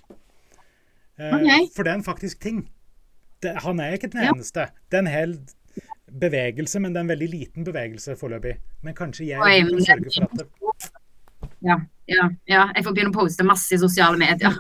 Eh, 1.20 1.34
okay. 1.36 1.68
For 1.76 1.84
det 1.84 1.94
er 1.94 2.00
en 2.00 2.08
faktisk 2.08 2.40
ting. 2.44 2.66
Det, 3.44 3.54
han 3.64 3.80
er 3.80 3.98
ikke 3.98 4.10
den 4.14 4.24
Ja. 4.24 4.32
eneste. 4.34 4.68
Det 4.92 4.98
er 5.00 5.04
en 5.06 5.12
hel 5.12 5.38
bevegelse, 6.22 6.80
men 6.80 6.94
det 6.94 7.00
er 7.00 7.08
en 7.08 7.14
veldig 7.14 7.30
liten 7.30 7.68
bevegelse 7.68 8.16
foreløpig. 8.20 8.56
Men 8.82 8.96
kanskje 8.96 9.28
jeg 9.28 9.42
Oi, 9.42 9.60
kan 9.62 9.86
sørge 9.86 10.12
for 10.16 10.24
at 10.30 10.38
det 10.40 10.48
Ja, 11.66 11.80
ja, 12.12 12.28
ja. 12.50 12.66
Jeg 12.76 12.86
får 12.86 12.96
begynne 12.96 13.14
å 13.14 13.18
poste 13.18 13.46
masse 13.48 13.76
i 13.76 13.82
sosiale 13.82 14.20
medier. 14.22 14.58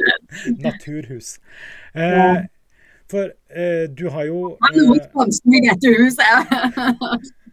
Naturhus. 0.66 1.36
Eh, 1.96 2.42
for 3.08 3.30
eh, 3.48 3.86
du 3.88 4.10
har 4.12 4.26
jo 4.28 4.40
eh, 4.68 4.90
sponse 5.06 5.48
meg 5.48 5.64
i 5.64 5.70
dette 5.70 5.92
huset. 5.96 6.50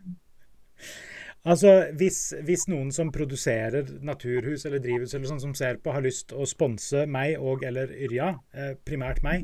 Altså, 1.43 1.71
hvis, 1.99 2.17
hvis 2.47 2.69
noen 2.71 2.87
som 2.95 3.09
produserer 3.11 3.89
naturhus 4.07 4.63
eller 4.63 4.79
drivhus 4.79 5.11
eller 5.11 5.27
sånn 5.27 5.41
som 5.41 5.55
ser 5.59 5.81
på, 5.83 5.91
har 5.91 6.05
lyst 6.05 6.31
å 6.31 6.45
sponse 6.47 7.01
meg 7.11 7.35
og 7.35 7.65
eller 7.67 7.91
Yrja, 7.91 8.29
eh, 8.55 8.69
primært 8.87 9.19
meg, 9.25 9.43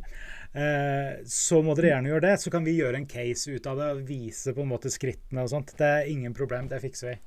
eh, 0.56 1.20
så 1.28 1.60
må 1.60 1.76
dere 1.76 1.92
gjerne 1.92 2.14
gjøre 2.14 2.26
det. 2.30 2.38
Så 2.40 2.54
kan 2.56 2.64
vi 2.64 2.78
gjøre 2.78 3.02
en 3.02 3.10
case 3.10 3.52
ut 3.52 3.68
av 3.68 3.84
det 3.84 3.90
og 3.98 4.06
vise 4.08 4.56
på 4.56 4.64
en 4.64 4.72
måte 4.72 4.94
skrittene 4.94 5.44
og 5.44 5.52
sånt. 5.52 5.76
Det 5.76 5.92
er 5.98 6.08
ingen 6.14 6.36
problem, 6.38 6.72
det 6.72 6.80
fikser 6.88 7.12
vi. 7.12 7.20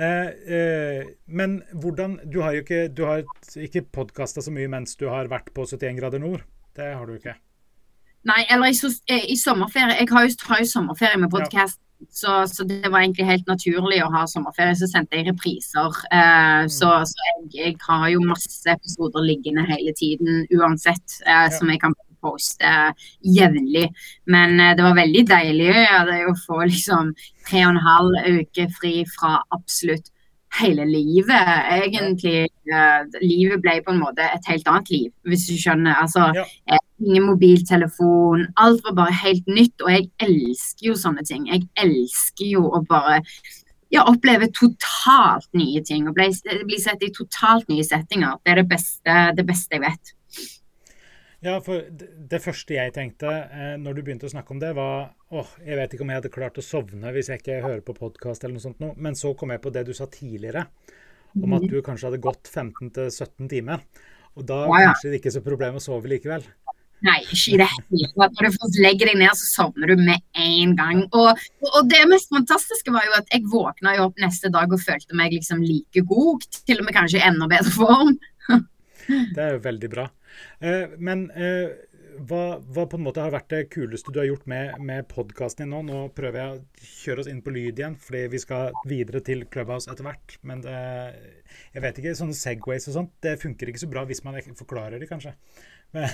Eh, 0.00 0.28
eh, 0.56 1.06
men 1.26 1.58
hvordan 1.72 2.18
Du 2.32 2.40
har 2.40 2.54
jo 2.56 2.62
ikke, 2.64 2.88
du 2.88 3.04
har 3.04 3.24
ikke 3.56 3.84
podkasta 3.92 4.42
så 4.42 4.52
mye 4.54 4.70
mens 4.72 4.96
du 4.96 5.08
har 5.12 5.28
vært 5.28 5.52
på 5.54 5.66
71 5.68 5.98
grader 6.00 6.22
nord. 6.22 6.44
Det 6.76 6.94
har 6.96 7.06
du 7.06 7.16
ikke. 7.18 7.36
Nei, 8.24 8.44
eller 8.50 8.70
i, 8.70 8.92
eh, 9.12 9.24
i 9.32 9.36
sommerferie. 9.36 9.98
Jeg 9.98 10.08
har 10.10 10.26
jo, 10.26 10.34
har 10.48 10.62
jo 10.62 10.68
sommerferie 10.70 11.18
med 11.18 11.30
podkast. 11.30 11.80
Så, 12.10 12.46
så 12.50 12.64
det 12.66 12.90
var 12.90 13.04
egentlig 13.04 13.26
helt 13.28 13.46
naturlig 13.46 14.00
å 14.02 14.10
ha 14.10 14.24
sommerferie. 14.30 14.74
Så 14.78 14.88
sendte 14.90 15.18
jeg 15.18 15.28
repriser. 15.30 15.98
Eh, 16.14 16.62
så 16.70 16.94
så 17.06 17.26
jeg, 17.28 17.50
jeg 17.54 17.76
har 17.82 18.08
jo 18.14 18.24
masse 18.26 18.62
episoder 18.70 19.26
liggende 19.26 19.66
hele 19.68 19.94
tiden 19.98 20.46
uansett, 20.54 21.18
eh, 21.26 21.48
som 21.54 21.70
jeg 21.70 21.82
kan 21.82 21.94
poste 22.22 22.72
jevnlig. 23.26 23.88
Men 24.30 24.58
eh, 24.60 24.74
det 24.78 24.86
var 24.86 24.96
veldig 24.98 25.26
deilig 25.28 25.74
å 26.30 26.34
få 26.46 26.62
liksom 26.64 27.12
tre 27.48 27.66
og 27.66 27.74
en 27.74 27.84
halv 27.86 28.40
uke 28.40 28.68
fri 28.78 29.02
fra 29.10 29.40
absolutt 29.54 30.08
hele 30.60 30.84
livet, 30.84 31.48
egentlig. 31.72 32.42
Eh, 32.68 33.18
livet 33.24 33.62
ble 33.64 33.78
på 33.86 33.94
en 33.94 34.02
måte 34.02 34.26
et 34.26 34.48
helt 34.50 34.66
annet 34.68 34.90
liv, 34.92 35.10
hvis 35.24 35.46
du 35.48 35.54
skjønner. 35.56 35.96
Altså, 36.02 36.26
Ja. 36.36 36.44
eh, 36.68 36.78
ingen 37.00 37.24
mobiltelefon. 37.30 38.46
Alt 38.56 38.82
var 38.84 38.94
bare 38.94 39.12
helt 39.22 39.46
nytt, 39.48 39.80
og 39.80 39.90
jeg 39.90 40.10
elsker 40.20 40.90
jo 40.90 40.92
sånne 40.94 41.24
ting. 41.26 41.46
Jeg 41.48 41.64
elsker 41.76 42.46
jo 42.52 42.66
å 42.68 42.82
bare 42.86 43.22
ja, 43.92 44.04
oppleve 44.08 44.48
totalt 44.52 45.48
nye 45.54 45.82
ting 45.84 46.06
og 46.08 46.14
bli, 46.16 46.28
bli 46.64 46.78
sett 46.80 47.02
i 47.04 47.10
totalt 47.12 47.68
nye 47.68 47.84
settinger. 47.84 48.38
Det 48.44 48.52
er 48.52 48.62
det 48.62 48.68
beste, 48.70 49.16
det 49.36 49.44
beste 49.46 49.76
jeg 49.76 49.82
vet. 49.84 50.12
Ja, 51.42 51.56
for 51.58 51.82
det, 51.90 52.38
første 52.38 52.76
jeg 52.76 52.92
tenkte 52.94 53.30
eh, 53.50 53.74
når 53.80 53.96
du 53.96 54.04
begynte 54.06 54.28
å 54.28 54.30
snakke 54.30 54.54
om 54.54 54.60
det, 54.62 54.70
var 54.78 55.10
åh, 55.34 55.48
jeg 55.66 55.78
vet 55.80 55.94
ikke 55.94 56.04
om 56.04 56.12
jeg 56.12 56.20
hadde 56.20 56.30
klart 56.36 56.60
å 56.60 56.62
sovne 56.62 57.10
hvis 57.16 57.32
jeg 57.32 57.42
ikke 57.42 57.56
hører 57.64 57.82
på 57.82 57.96
podkast 57.98 58.44
eller 58.44 58.60
noe 58.60 58.62
sånt 58.62 58.82
nå. 58.82 58.92
Men 59.02 59.18
så 59.18 59.32
kom 59.38 59.50
jeg 59.50 59.62
på 59.64 59.72
det 59.74 59.82
du 59.88 59.90
sa 59.96 60.06
tidligere, 60.06 60.68
om 61.42 61.56
at 61.58 61.66
du 61.66 61.80
kanskje 61.82 62.10
hadde 62.10 62.22
gått 62.22 62.46
15-17 62.46 63.50
timer. 63.50 63.82
Og 64.38 64.46
da 64.46 64.60
Ja, 64.68 64.78
ja. 64.84 64.92
kanskje 64.92 65.10
det 65.10 65.18
ikke 65.18 65.32
er 65.32 65.36
så 65.40 65.44
problem 65.48 65.80
å 65.80 65.82
sove 65.82 66.14
likevel. 66.14 66.46
Nei, 67.02 67.18
ikke 67.26 67.56
i 67.56 67.58
det 67.58 67.66
hele 67.72 68.08
tatt. 68.12 68.38
Når 68.38 68.46
du 68.46 68.58
først 68.60 68.80
legger 68.84 69.10
deg 69.10 69.18
ned, 69.24 69.34
så 69.34 69.48
sovner 69.50 69.90
du 69.90 69.98
med 69.98 70.22
en 70.38 70.76
gang. 70.78 71.02
Og, 71.10 71.44
og 71.72 71.90
det 71.90 72.04
mest 72.12 72.30
fantastiske 72.30 72.94
var 72.94 73.08
jo 73.08 73.18
at 73.18 73.34
jeg 73.34 73.48
våkna 73.50 73.96
jo 73.98 74.06
opp 74.06 74.22
neste 74.22 74.52
dag 74.54 74.70
og 74.70 74.84
følte 74.86 75.18
meg 75.18 75.34
liksom 75.34 75.66
like 75.66 76.06
god. 76.06 76.46
Til 76.62 76.78
og 76.78 76.86
med 76.86 76.94
kanskje 76.94 77.18
i 77.18 77.26
enda 77.26 77.50
bedre 77.50 77.74
form. 77.74 78.14
Det 79.02 79.42
er 79.42 79.56
jo 79.56 79.64
veldig 79.64 79.90
bra. 79.90 80.06
Eh, 80.60 80.94
men 80.98 81.26
eh, 81.36 81.72
hva, 82.28 82.58
hva 82.60 82.84
på 82.90 82.98
en 82.98 83.04
måte 83.06 83.22
har 83.24 83.32
vært 83.32 83.48
det 83.52 83.62
kuleste 83.72 84.12
du 84.12 84.20
har 84.20 84.28
gjort 84.28 84.44
med, 84.50 84.74
med 84.84 85.06
podkasten 85.10 85.64
din 85.64 85.72
nå? 85.72 85.80
Nå 85.88 86.02
prøver 86.16 86.38
jeg 86.38 86.58
å 86.58 86.90
kjøre 87.04 87.24
oss 87.24 87.30
inn 87.32 87.40
på 87.44 87.54
lyd 87.54 87.80
igjen, 87.80 87.96
fordi 88.00 88.26
vi 88.34 88.42
skal 88.42 88.76
videre 88.88 89.22
til 89.24 89.46
Clubhouse 89.52 89.90
etter 89.90 90.06
hvert. 90.06 90.36
Men 90.46 90.60
det, 90.64 90.76
jeg 91.72 91.84
vet 91.86 92.02
ikke, 92.02 92.14
sånne 92.18 92.36
Segways 92.36 92.88
og 92.90 92.98
sånt, 92.98 93.14
det 93.24 93.38
funker 93.42 93.72
ikke 93.72 93.84
så 93.84 93.90
bra 93.90 94.04
hvis 94.08 94.24
man 94.26 94.38
ikke 94.40 94.58
forklarer 94.60 95.00
det, 95.02 95.08
kanskje. 95.10 95.34
Men, 95.96 96.08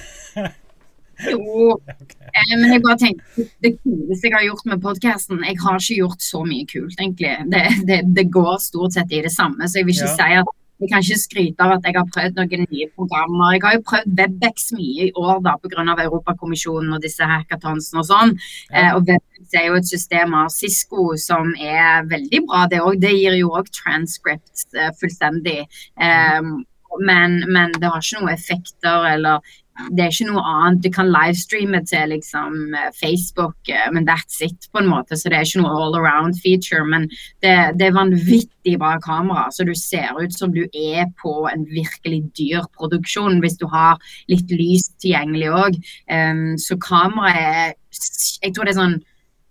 Jo, 1.19 1.73
ok. 1.75 2.13
eh, 2.37 2.53
men 2.61 2.69
jeg 2.71 2.83
bare 2.85 2.99
tenkte 3.01 3.49
det 3.65 3.73
kuleste 3.83 4.29
jeg 4.29 4.37
har 4.37 4.45
gjort 4.47 4.69
med 4.71 4.83
podkasten 4.85 5.41
Jeg 5.43 5.59
har 5.65 5.81
ikke 5.83 5.97
gjort 5.99 6.23
så 6.23 6.45
mye 6.47 6.69
kult, 6.71 6.95
egentlig. 6.95 7.33
Det, 7.51 7.65
det, 7.91 7.99
det 8.15 8.27
går 8.35 8.55
stort 8.63 8.95
sett 8.95 9.11
i 9.11 9.25
det 9.27 9.33
samme, 9.35 9.67
så 9.67 9.81
jeg 9.81 9.89
vil 9.89 9.99
ikke 9.99 10.13
Ja. 10.13 10.15
si 10.15 10.39
at 10.45 10.55
jeg 10.79 10.91
kan 10.93 11.03
ikke 11.03 11.19
skryte 11.19 11.65
av 11.65 11.75
at 11.77 11.87
jeg 11.89 11.97
har 11.97 12.07
prøvd 12.15 12.39
noen 12.39 12.65
nye 12.71 12.89
programmer. 12.95 13.55
Jeg 13.57 13.65
har 13.65 13.77
jo 13.77 13.85
prøvd 13.89 14.13
Webex 14.21 14.69
mye 14.77 15.09
i 15.09 15.13
år 15.19 15.43
da, 15.47 15.57
pga. 15.59 15.87
Europakommisjonen 16.05 16.95
og 16.95 17.03
disse 17.03 17.27
hackathonsene 17.27 18.03
og 18.03 18.07
sånn. 18.07 18.35
Ja. 18.71 18.85
Eh, 18.85 18.91
og 18.95 19.09
Webex 19.09 19.59
er 19.59 19.69
jo 19.69 19.79
et 19.81 19.91
system 19.91 20.37
av 20.39 20.53
Cisco 20.55 21.11
som 21.19 21.51
er 21.59 22.07
veldig 22.11 22.43
bra, 22.47 22.67
det 22.71 22.83
òg. 22.85 23.01
Det 23.03 23.15
gir 23.17 23.39
jo 23.41 23.53
òg 23.59 23.71
transcripts 23.75 24.69
eh, 24.77 24.93
fullstendig. 25.01 25.61
Eh, 25.99 26.53
men, 27.05 27.41
men 27.51 27.75
det 27.79 27.91
har 27.91 28.03
ikke 28.03 28.23
noen 28.23 28.35
effekter 28.35 29.11
eller 29.13 29.57
det 29.95 30.05
er 30.05 30.13
ikke 30.13 30.29
noe 30.29 30.43
annet. 30.43 30.83
Du 30.85 30.91
kan 30.95 31.11
livestreame 31.13 31.81
til 31.87 32.13
liksom 32.13 32.75
eh, 32.75 32.89
Facebook, 32.99 33.57
eh, 33.71 33.89
men 33.95 34.07
that's 34.09 34.41
it, 34.45 34.69
på 34.73 34.83
en 34.83 34.91
måte. 34.91 35.17
Så 35.17 35.31
det 35.31 35.39
er 35.39 35.47
ikke 35.47 35.63
noe 35.63 35.75
all 35.85 35.99
around 35.99 36.39
feature. 36.43 36.85
Men 36.85 37.09
det, 37.45 37.55
det 37.79 37.89
er 37.89 37.97
vanvittig 37.97 38.77
bra 38.81 38.97
kamera, 39.05 39.49
så 39.55 39.67
du 39.69 39.75
ser 39.79 40.19
ut 40.19 40.35
som 40.35 40.53
du 40.55 40.65
er 40.67 41.09
på 41.23 41.35
en 41.53 41.67
virkelig 41.71 42.23
dyr 42.39 42.67
produksjon 42.79 43.41
hvis 43.45 43.59
du 43.61 43.69
har 43.73 44.01
litt 44.31 44.51
lys 44.53 44.91
tilgjengelig 45.03 45.53
òg. 45.55 45.79
så 46.59 46.77
kameraet 46.83 47.39
er 47.39 47.75
Jeg 48.43 48.55
tror 48.55 48.65
det 48.65 48.75
er 48.75 48.81
sånn 48.83 48.99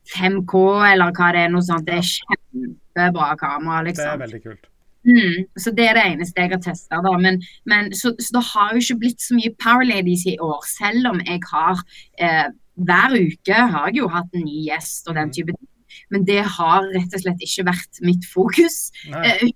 5K 0.07 0.63
eller 0.93 1.11
hva 1.15 1.31
det 1.35 1.45
er, 1.45 1.51
noe 1.51 1.65
sånt. 1.65 1.87
Det 1.87 1.97
er 1.99 2.07
kjempebra 2.07 3.35
kamera, 3.39 3.83
Det 3.83 3.91
er 3.91 3.91
liksom. 3.91 4.19
veldig 4.25 4.43
kult. 4.43 4.67
Mm, 5.07 5.45
så 5.55 5.71
det 5.71 5.85
er 5.87 5.95
det 5.95 6.05
eneste 6.11 6.43
jeg 6.43 6.51
har 6.51 6.61
testa. 6.63 6.99
Men, 7.23 7.39
men 7.65 7.93
så, 7.95 8.11
så 8.19 8.37
det 8.37 8.43
har 8.51 8.73
jo 8.73 8.83
ikke 8.83 9.01
blitt 9.05 9.23
så 9.23 9.37
mye 9.37 9.55
Powerladies 9.63 10.25
i 10.27 10.35
år, 10.43 10.59
selv 10.67 11.13
om 11.13 11.21
jeg 11.23 11.43
har 11.51 11.83
eh, 12.19 12.47
Hver 12.77 13.15
uke 13.17 13.61
har 13.73 13.87
jeg 13.87 14.03
jo 14.03 14.09
hatt 14.13 14.35
en 14.37 14.43
ny 14.45 14.67
gjest 14.67 15.07
og 15.09 15.15
den 15.17 15.31
type 15.33 15.55
ting. 15.55 15.69
Men 16.13 16.27
det 16.27 16.43
har 16.45 16.85
rett 16.93 17.15
og 17.15 17.23
slett 17.23 17.41
ikke 17.41 17.65
vært 17.71 18.01
mitt 18.05 18.27
fokus. 18.29 18.91
Nei. 19.09 19.23
Eh, 19.31 19.47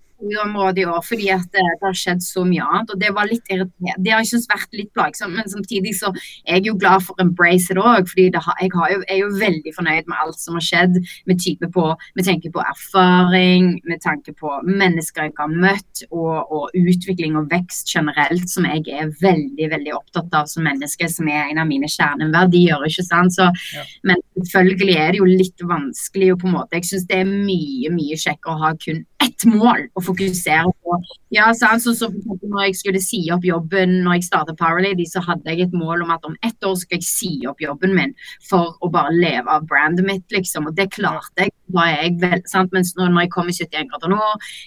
området 0.44 0.84
i 0.84 0.88
år 0.90 1.02
fordi 1.06 1.30
at 1.34 1.48
det, 1.54 1.64
det, 1.64 1.86
har 1.86 1.98
skjedd 1.98 2.24
så 2.24 2.44
mye 2.48 2.66
annet. 2.66 2.94
og 2.94 3.02
Det 3.02 3.12
var 3.16 3.30
litt 3.30 3.48
irriterende. 3.50 3.96
Det 4.06 4.14
har 4.14 4.26
ikke 4.26 4.54
vært 4.54 4.78
litt 4.80 4.92
plagsomt, 4.96 5.36
men 5.38 5.50
samtidig 5.52 5.94
så 5.98 6.12
er 6.46 6.60
jeg 6.60 6.70
jo 6.70 6.78
glad 6.82 7.06
for 7.06 7.22
embrace 7.24 7.72
it 7.74 7.80
òg. 7.82 8.08
fordi 8.10 8.30
har, 8.36 8.58
jeg 8.62 8.72
har 8.76 8.94
jo, 8.94 9.02
er 9.08 9.22
jo 9.22 9.30
veldig 9.42 9.74
fornøyd 9.78 10.10
med 10.12 10.24
alt 10.24 10.40
som 10.42 10.58
har 10.58 10.66
skjedd. 10.66 11.00
Med 11.30 11.42
type 11.42 11.70
på, 11.74 11.86
med 12.18 12.28
tanke 12.28 12.52
på 12.54 12.64
erfaring, 12.64 13.72
med 13.90 14.02
tanke 14.04 14.34
på 14.38 14.54
mennesker 14.68 15.28
jeg 15.28 15.36
har 15.38 15.52
møtt, 15.52 16.04
og, 16.12 16.52
og, 16.52 16.70
utvikling 16.78 17.36
og 17.40 17.50
vekst 17.52 17.92
generelt, 17.92 18.48
som 18.50 18.66
jeg 18.68 18.86
er 18.90 19.12
veldig 19.22 19.70
veldig 19.76 19.96
opptatt 19.98 20.34
av 20.38 20.50
som 20.52 20.66
menneske, 20.66 21.08
som 21.12 21.30
er 21.30 21.50
en 21.50 21.62
av 21.62 21.70
mine 21.70 21.90
kjerneverdier. 21.92 22.88
ikke 22.88 23.06
sant? 23.08 23.36
Så, 23.36 23.48
ja. 23.76 23.86
Men 24.08 24.22
selvfølgelig 24.40 24.98
er 24.98 25.14
det 25.14 25.22
jo 25.22 25.30
litt 25.30 25.66
vanskelig. 25.68 26.34
og 26.34 26.42
på 26.42 26.50
en 26.50 26.58
måte, 26.58 26.78
Jeg 26.78 26.88
syns 26.90 27.08
det 27.10 27.22
er 27.22 27.30
mye 27.30 27.92
mye 27.94 28.18
kjekkere 28.20 28.56
å 28.56 28.62
ha 28.62 28.72
kun 28.82 29.04
ett 29.22 29.46
mål 29.46 29.88
å 29.98 30.04
fokusere 30.04 30.72
på. 30.84 30.98
Ja, 31.34 31.52
sant? 31.58 31.84
Så, 31.84 31.94
så 31.98 32.10
når 32.12 32.68
jeg 32.68 32.78
skulle 32.80 33.02
si 33.04 33.22
opp 33.34 33.46
jobben 33.48 34.02
når 34.06 34.20
jeg 34.20 34.28
startet 34.28 34.60
Paralady, 34.60 35.06
så 35.10 35.24
hadde 35.26 35.54
jeg 35.54 35.68
et 35.68 35.78
mål 35.78 36.06
om 36.06 36.14
at 36.16 36.26
om 36.28 36.38
ett 36.46 36.68
år 36.68 36.76
skal 36.82 37.00
jeg 37.00 37.08
si 37.08 37.32
opp 37.50 37.62
jobben 37.64 37.96
min 37.98 38.16
for 38.50 38.76
å 38.82 38.92
bare 38.94 39.14
leve 39.16 39.52
av 39.52 39.68
brandet 39.70 40.08
mitt, 40.08 40.28
liksom. 40.34 40.70
Og 40.70 40.78
det 40.78 40.92
klarte 40.96 41.48
jeg. 41.48 41.56
Da 41.74 41.86
er 41.88 42.06
jeg 42.06 42.18
vel, 42.22 42.42
sant? 42.50 42.72
Mens 42.76 42.94
når 42.98 43.16
jeg 43.24 43.32
kom 43.34 43.50
i 43.52 43.56
71 43.56 43.90
grader 43.92 44.14
nå, 44.14 44.20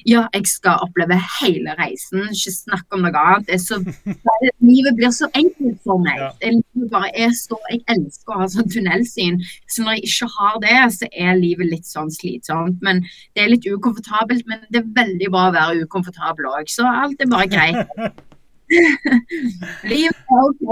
ja, 0.09 0.25
jeg 0.35 0.51
skal 0.51 0.83
oppleve 0.85 1.19
hele 1.40 1.77
reisen, 1.81 2.27
ikke 2.31 2.55
snakke 2.55 2.99
om 2.99 3.05
noe 3.07 3.25
annet. 3.25 3.49
Det 3.49 3.61
så, 3.62 3.81
livet 4.71 4.99
blir 4.99 5.14
så 5.14 5.29
enkelt 5.33 5.81
for 5.87 6.03
meg. 6.05 6.21
Ja. 6.21 6.31
Livet 6.59 6.90
bare 6.93 7.12
er 7.27 7.33
så, 7.38 7.59
Jeg 7.73 7.83
elsker 7.95 8.35
å 8.35 8.43
ha 8.43 8.51
sånn 8.51 8.71
tunnelsyn. 8.73 9.40
Så 9.71 9.85
når 9.85 9.99
jeg 9.99 10.11
ikke 10.11 10.31
har 10.37 10.61
det, 10.64 10.77
så 10.99 11.11
er 11.12 11.40
livet 11.40 11.73
litt 11.73 11.88
sånn 11.88 12.12
slitsomt. 12.14 12.81
Men 12.85 13.03
det 13.35 13.45
er 13.45 13.55
litt 13.55 13.69
ukomfortabelt. 13.69 14.47
men 14.47 14.62
det 14.71 14.83
er 14.83 14.93
veldig 14.97 15.33
bra 15.33 15.49
å 15.49 15.57
være 15.57 15.88
ukomfortabel 15.88 16.51
òg, 16.53 16.71
så 16.71 16.87
alt 16.88 17.21
er 17.23 17.31
bare 17.33 17.51
greit. 17.51 17.99
Livet 19.92 20.20
er 20.31 20.42
OK. 20.44 20.62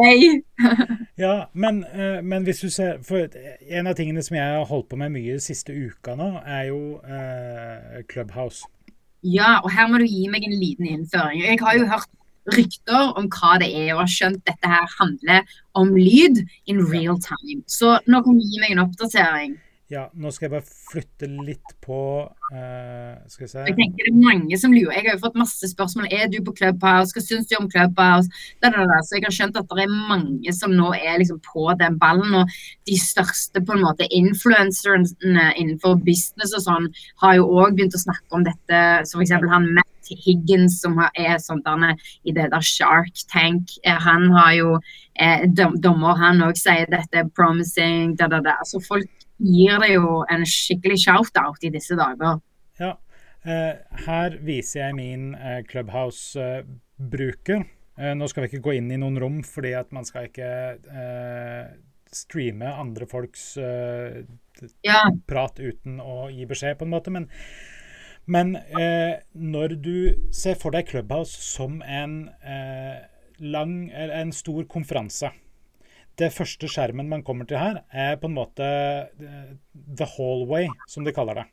ja, 1.18 1.34
men, 1.52 1.82
uh, 1.92 2.20
men, 2.24 2.46
hvis 2.46 2.62
du 2.64 2.70
ser 2.72 3.02
For 3.06 3.28
en 3.68 3.90
av 3.90 3.96
tingene 3.98 4.22
som 4.24 4.36
jeg 4.38 4.54
har 4.56 4.64
holdt 4.68 4.88
på 4.90 4.98
med 5.00 5.12
mye 5.14 5.36
de 5.36 5.44
siste 5.44 5.74
uka 5.74 6.16
nå, 6.18 6.30
er 6.46 6.70
jo 6.70 6.80
eh, 7.04 8.00
Clubhouse. 8.08 8.64
Ja, 9.22 9.60
og 9.62 9.70
her 9.70 9.90
må 9.90 10.00
du 10.02 10.06
gi 10.08 10.26
meg 10.32 10.46
en 10.46 10.58
liten 10.58 10.88
innføring. 10.88 11.44
Jeg 11.44 11.60
har 11.62 11.76
jo 11.78 11.86
hørt 11.90 12.10
rykter 12.56 13.12
om 13.18 13.28
hva 13.30 13.58
det 13.62 13.68
er, 13.70 13.92
og 13.94 14.02
har 14.02 14.10
skjønt 14.10 14.42
dette 14.48 14.70
her 14.72 14.88
handler 14.98 15.52
om 15.78 15.92
lyd 15.94 16.42
in 16.66 16.82
real 16.90 17.20
time. 17.22 17.62
Så 17.70 17.98
nå 18.06 18.22
kan 18.24 18.38
du 18.38 18.42
gi 18.42 18.62
meg 18.62 18.74
en 18.74 18.82
oppdatering. 18.86 19.54
Ja, 19.92 20.06
nå 20.16 20.30
skal 20.32 20.46
jeg 20.46 20.52
bare 20.54 20.64
flytte 20.88 21.26
litt 21.28 21.72
på 21.84 21.96
uh, 22.24 23.16
Skal 23.28 23.44
vi 23.44 23.48
se. 23.50 23.64
Jeg 23.66 23.76
tenker 23.76 24.06
det 24.06 24.12
er 24.14 24.22
mange 24.24 24.58
som 24.60 24.72
lurer. 24.72 24.94
Jeg 24.96 25.04
har 25.10 25.18
jo 25.18 25.24
fått 25.26 25.36
masse 25.36 25.68
spørsmål. 25.68 26.06
Er 26.08 26.30
du 26.32 26.38
på 26.46 26.54
Clubhouse? 26.56 27.12
Hva 27.12 27.22
syns 27.24 27.50
du 27.50 27.58
om 27.58 27.68
Clubhouse? 27.72 28.32
Da, 28.62 28.70
da, 28.72 28.86
da. 28.88 29.02
Så 29.04 29.18
jeg 29.18 29.26
har 29.26 29.36
skjønt 29.36 29.60
at 29.60 29.68
det 29.68 29.84
er 29.84 29.92
mange 29.92 30.56
som 30.56 30.72
nå 30.72 30.94
er 30.96 31.20
liksom 31.20 31.42
på 31.44 31.66
den 31.82 32.00
ballen. 32.00 32.38
Og 32.40 32.56
de 32.88 32.96
største 33.02 33.60
på 33.60 33.76
en 33.76 33.84
måte 33.84 34.08
influenserne 34.08 35.50
innenfor 35.60 36.00
business 36.08 36.56
og 36.56 36.64
sånn 36.64 36.88
har 37.20 37.36
jo 37.42 37.50
òg 37.52 37.76
begynt 37.76 37.98
å 37.98 38.04
snakke 38.06 38.38
om 38.38 38.48
dette. 38.48 38.82
Som 39.10 39.20
f.eks. 39.20 39.36
han 39.52 39.72
Matt 39.76 40.12
Higgins, 40.24 40.80
som 40.80 40.96
er 41.12 41.36
sånn 41.42 41.60
der, 41.66 42.00
i 42.24 42.32
det 42.32 42.48
der 42.54 42.64
Shark 42.64 43.26
Tank, 43.28 43.76
eh, 43.84 44.00
han 44.00 44.30
har 44.32 44.54
jo 44.56 44.76
eh, 45.20 45.44
dommer, 45.52 46.16
han 46.20 46.40
òg 46.48 46.56
sier 46.58 46.88
dette 46.90 47.26
er 47.26 47.34
promising, 47.36 48.16
da, 48.16 48.30
da, 48.32 48.40
da. 48.44 48.56
Altså 48.64 48.80
folk 48.84 49.10
gir 49.42 49.78
det 49.82 49.92
jo 49.96 50.22
en 50.30 50.44
skikkelig 50.46 51.00
shout-out 51.02 51.64
i 51.66 51.72
disse 51.74 51.96
dager. 51.98 52.40
Ja. 52.80 52.96
Eh, 53.42 53.74
her 54.06 54.36
viser 54.46 54.86
jeg 54.86 54.98
min 54.98 55.32
eh, 55.34 55.62
Clubhouse-bruker. 55.66 57.64
Eh, 57.98 58.14
nå 58.16 58.28
skal 58.30 58.44
vi 58.44 58.52
ikke 58.52 58.64
gå 58.68 58.76
inn 58.78 58.92
i 58.94 59.00
noen 59.00 59.18
rom, 59.20 59.40
fordi 59.46 59.74
at 59.76 59.90
man 59.94 60.06
skal 60.08 60.28
ikke 60.30 60.50
eh, 60.78 61.74
streame 62.12 62.68
andre 62.68 63.08
folks 63.08 63.56
ja. 64.84 64.98
prat 65.28 65.60
uten 65.60 66.00
å 66.00 66.28
gi 66.32 66.46
beskjed, 66.48 66.78
på 66.78 66.86
en 66.86 66.92
måte. 66.94 67.12
Men, 67.14 67.28
men 68.30 68.56
eh, 68.78 69.18
når 69.34 69.76
du 69.82 69.96
ser 70.34 70.58
for 70.60 70.76
deg 70.76 70.90
Clubhouse 70.92 71.40
som 71.42 71.80
en 71.82 72.28
lang, 73.42 73.74
en 73.90 74.34
stor 74.36 74.68
konferanse 74.70 75.32
det 76.20 76.32
første 76.34 76.68
skjermen 76.70 77.08
man 77.10 77.24
kommer 77.26 77.48
til 77.48 77.60
her, 77.60 77.80
er 77.90 78.18
på 78.20 78.28
en 78.28 78.36
måte 78.36 78.66
eh, 78.66 79.54
the 79.98 80.08
hallway, 80.16 80.68
som 80.90 81.06
de 81.06 81.14
kaller 81.16 81.42
det. 81.42 81.46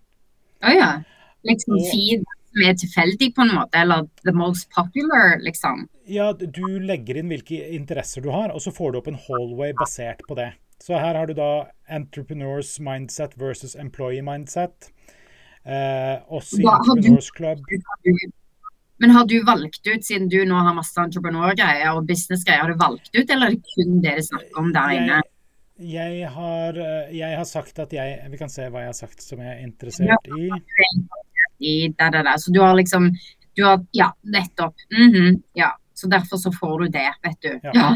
Å 0.60 0.67
oh, 0.67 0.76
ja. 0.76 0.91
Liksom 1.48 1.78
feed 1.88 2.26
som 2.50 2.65
er 2.65 2.78
tilfeldig, 2.82 3.30
på 3.36 3.45
en 3.45 3.54
måte? 3.56 3.80
Eller 3.80 4.08
the 4.26 4.34
most 4.36 4.69
popular, 4.76 5.38
liksom? 5.43 5.86
Ja, 6.10 6.32
du 6.34 6.80
legger 6.82 7.22
inn 7.22 7.32
hvilke 7.32 7.62
interesser 7.78 8.26
du 8.26 8.32
har, 8.34 8.52
og 8.52 8.63
så 8.63 8.74
får 8.76 8.91
du 8.91 9.02
opp 9.02 9.12
en 9.12 9.22
hallway 9.28 9.76
basert 9.78 10.26
på 10.28 10.38
det. 10.39 10.52
Så 10.84 10.95
her 11.00 11.15
har 11.15 11.28
du 11.28 11.36
da 11.36 11.69
entrepreneurs 11.91 12.78
mindset 12.84 13.36
versus 13.39 13.76
employee 13.76 14.24
mindset. 14.24 14.91
Eh, 15.67 16.15
også 16.32 16.62
i 16.62 16.65
Entrepreneurs 16.65 17.32
Club. 17.36 17.65
Men 18.99 19.13
har 19.15 19.25
du 19.25 19.38
valgt 19.47 19.88
ut, 19.88 20.05
siden 20.05 20.27
du 20.29 20.41
nå 20.45 20.59
har 20.59 20.75
masse 20.75 20.99
entreprenørgreier 20.99 21.95
og 21.95 22.07
businessgreier, 22.09 22.65
har 22.65 22.71
du 22.73 22.79
valgt 22.79 23.12
ut, 23.15 23.29
eller 23.29 23.47
er 23.47 23.55
det 23.55 23.75
kun 23.75 24.01
det 24.03 24.15
du 24.17 24.25
snakker 24.27 24.59
om 24.59 24.73
der 24.75 24.95
inne? 24.97 25.19
Jeg, 25.79 26.17
jeg, 26.19 26.29
har, 26.35 26.75
eh, 26.75 27.12
jeg, 27.15 27.35
har, 27.39 27.45
sagt 27.47 27.77
at 27.79 27.93
jeg 27.95 28.31
Vi 28.33 28.38
kan 28.41 28.49
se 28.51 28.65
hva 28.67 28.81
jeg 28.83 28.91
har 28.91 28.97
sagt 28.97 29.23
som 29.23 29.39
jeg 29.39 29.53
er 29.53 29.62
interessert 29.63 30.27
i. 30.35 30.49
I 31.59 31.73
der, 31.95 32.12
der, 32.12 32.23
der. 32.27 32.35
Så 32.35 32.51
du 32.51 32.59
har 32.59 32.75
liksom 32.75 33.07
du 33.55 33.63
har, 33.63 33.85
Ja, 33.91 34.13
nettopp. 34.21 34.75
Mm 34.91 35.12
-hmm, 35.13 35.41
ja. 35.53 35.77
Så 35.93 36.07
derfor 36.07 36.38
så 36.38 36.51
får 36.51 36.79
du 36.79 36.88
det, 36.88 37.13
vet 37.23 37.41
du. 37.41 37.59
Ja. 37.63 37.71
ja. 37.73 37.89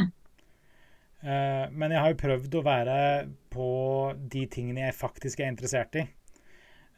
Uh, 1.24 1.72
men 1.80 1.92
jeg 1.92 2.00
har 2.00 2.10
jo 2.10 2.16
prøvd 2.16 2.56
å 2.56 2.62
være 2.62 3.28
på 3.50 3.68
de 4.32 4.46
tingene 4.48 4.82
jeg 4.82 4.96
faktisk 4.96 5.40
er 5.40 5.48
interessert 5.48 5.96
i. 5.96 6.08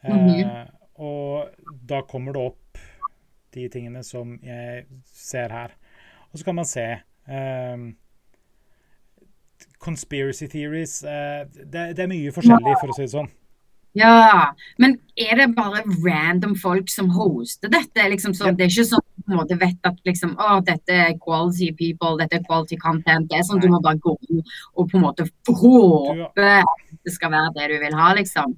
Uh, 0.04 0.16
mm 0.16 0.28
-hmm. 0.28 0.66
Og 0.94 1.48
da 1.88 2.02
kommer 2.02 2.32
det 2.32 2.40
opp 2.40 2.78
de 3.56 3.68
tingene 3.72 4.02
som 4.06 4.36
jeg 4.44 4.84
ser 5.12 5.54
her. 5.54 5.76
Og 6.32 6.40
så 6.40 6.46
kan 6.46 6.58
man 6.58 6.68
se 6.68 6.84
um, 7.30 7.88
Conspiracy 9.80 10.48
theories 10.50 11.02
uh, 11.04 11.46
det, 11.48 11.96
det, 11.96 12.04
er 12.04 12.10
mye 12.10 12.32
forskjellig, 12.34 12.76
for 12.80 12.92
å 12.92 12.96
si 12.96 13.06
det 13.06 13.14
sånn. 13.14 13.30
Ja, 13.96 14.52
men 14.76 14.98
er 15.16 15.38
det 15.40 15.46
bare 15.56 15.80
random 16.04 16.52
folk 16.60 16.90
som 16.92 17.08
hoster 17.14 17.70
dette? 17.72 18.08
Liksom 18.12 18.34
så. 18.36 18.50
Det 18.52 18.66
er 18.66 18.72
ikke 18.74 18.84
sånn 18.90 19.00
at 19.00 19.14
du 19.14 19.24
på 19.24 19.32
en 19.32 19.38
måte 19.40 19.56
vet 19.62 19.88
at 19.88 20.02
liksom, 20.04 20.34
å, 20.36 20.58
dette 20.66 20.98
er 21.06 21.14
quality 21.22 21.70
people, 21.78 22.18
dette 22.20 22.36
er 22.36 22.44
quality 22.44 22.76
content. 22.82 23.30
Det 23.30 23.38
er 23.38 23.46
sånn 23.48 23.62
Nei. 23.62 23.70
du 23.70 23.72
må 23.72 23.80
bare 23.84 23.96
gå 24.04 24.12
og 24.12 24.90
på 24.90 24.98
en 24.98 25.06
måte 25.06 25.24
håpe 25.48 26.50
at 26.60 26.84
det 27.08 27.14
skal 27.14 27.32
være 27.32 27.54
det 27.56 27.70
du 27.72 27.78
vil 27.86 27.96
ha, 27.96 28.12
liksom. 28.20 28.52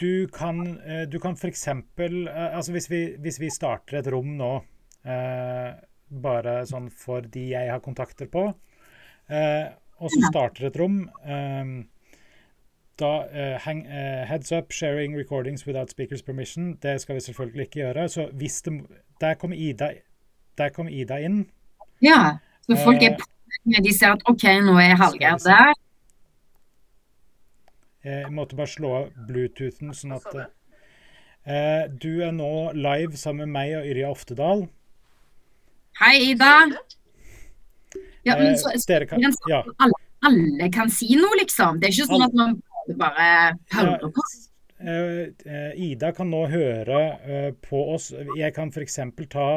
Du 0.00 0.28
kan, 0.28 0.80
eh, 0.80 1.02
du 1.08 1.18
kan 1.20 1.36
f.eks. 1.36 1.68
Eh, 1.68 2.56
altså 2.56 2.72
hvis 2.72 2.90
vi, 2.90 3.02
hvis 3.22 3.40
vi, 3.40 3.50
starter 3.50 4.00
et 4.00 4.10
rom 4.10 4.34
nå, 4.38 4.52
eh, 5.06 5.70
bare 6.24 6.54
sånn 6.66 6.90
for 6.90 7.26
de 7.34 7.48
jeg 7.52 7.70
har 7.70 7.82
kontakter 7.82 8.30
på, 8.30 8.48
eh, 9.30 9.66
og 10.02 10.10
så 10.10 10.30
starter 10.30 10.68
et 10.68 10.78
rom 10.80 11.04
eh, 11.22 11.74
da 12.94 13.08
uh, 13.26 13.54
hang, 13.58 13.80
Heads 14.28 14.52
up, 14.54 14.70
sharing 14.70 15.16
recordings 15.18 15.64
without 15.66 15.90
speaker's 15.90 16.22
permission. 16.22 16.76
Det 16.78 17.00
skal 17.02 17.16
vi 17.16 17.24
selvfølgelig 17.24 17.64
ikke 17.66 17.80
gjøre. 17.80 18.08
Så 18.08 18.28
hvis 18.38 18.62
det, 18.62 18.74
der 19.20 19.34
kom 19.34 19.52
Ida, 19.52 19.88
der 20.58 20.68
kom 20.68 20.86
Ida 20.88 21.18
inn. 21.18 21.40
Ja, 22.02 22.36
så 22.62 22.78
folk 22.84 23.02
er 23.02 23.16
på 23.18 23.26
de 23.82 23.92
ser 23.98 24.14
at 24.14 24.22
OK, 24.30 24.44
nå 24.62 24.76
er 24.78 24.94
Hallgeir 25.00 25.38
der. 25.42 25.74
Jeg 28.04 28.32
måtte 28.36 28.56
bare 28.58 28.68
slå 28.68 28.90
av 28.98 29.12
Bluetoothen, 29.28 29.94
sånn 29.96 30.12
at 30.18 30.26
eh, 30.36 31.86
Du 31.88 32.20
er 32.24 32.34
nå 32.36 32.72
live 32.76 33.16
sammen 33.16 33.48
med 33.48 33.54
meg 33.56 33.76
og 33.78 33.88
Yrja 33.88 34.10
Oftedal. 34.12 34.66
Hei, 36.02 36.16
Ida. 36.34 36.52
Ja, 38.24 38.36
men 38.36 38.58
så, 38.60 38.74
så 38.76 38.96
eh, 38.98 39.06
kan, 39.08 39.24
ja. 39.48 39.62
alle, 39.78 40.00
alle, 40.26 40.68
kan 40.74 40.92
si 40.92 41.14
noe, 41.16 41.38
liksom. 41.40 41.80
Det 41.80 41.88
er 41.88 41.96
ikke 41.96 42.10
sånn 42.10 42.26
at 42.26 42.36
man 42.36 42.58
bare 43.00 43.28
hører 43.72 44.04
på. 44.12 44.26
Uh, 44.84 45.72
Ida 45.80 46.10
kan 46.12 46.28
nå 46.28 46.42
høre 46.52 47.54
på 47.64 47.86
oss. 47.94 48.10
Jeg 48.36 48.52
kan 48.56 48.72
f.eks. 48.74 49.00
ta 49.32 49.48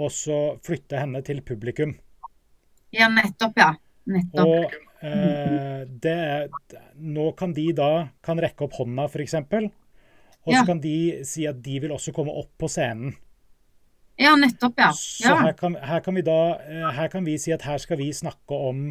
og 0.00 0.60
flytte 0.66 1.00
henne 1.00 1.24
til 1.24 1.40
publikum. 1.46 1.96
Ja, 2.92 3.08
nettopp, 3.12 3.56
ja. 3.60 3.72
Nettopp. 4.10 4.48
Og 4.48 4.89
Eh, 5.00 5.86
det, 6.02 6.50
nå 7.00 7.30
kan 7.38 7.54
de 7.56 7.70
da 7.76 7.90
kan 8.24 8.40
rekke 8.42 8.66
opp 8.66 8.76
hånda, 8.80 9.08
f.eks. 9.08 9.34
Og 10.46 10.54
så 10.54 10.62
kan 10.68 10.80
de 10.80 10.94
si 11.28 11.46
at 11.48 11.60
de 11.64 11.80
vil 11.84 11.92
også 11.94 12.12
komme 12.16 12.32
opp 12.36 12.52
på 12.60 12.68
scenen. 12.68 13.14
Ja, 14.20 14.34
nettopp, 14.36 14.76
ja. 14.76 14.90
Så 14.92 15.32
her 15.40 15.54
kan, 15.56 15.78
her 15.80 16.02
kan, 16.04 16.16
vi 16.16 16.24
da 16.26 16.40
eh, 16.68 16.88
her 16.92 17.08
kan 17.12 17.24
vi 17.24 17.38
si 17.40 17.54
at 17.56 17.64
her 17.64 17.80
skal 17.80 17.96
vi 18.00 18.10
snakke 18.12 18.52
om 18.52 18.82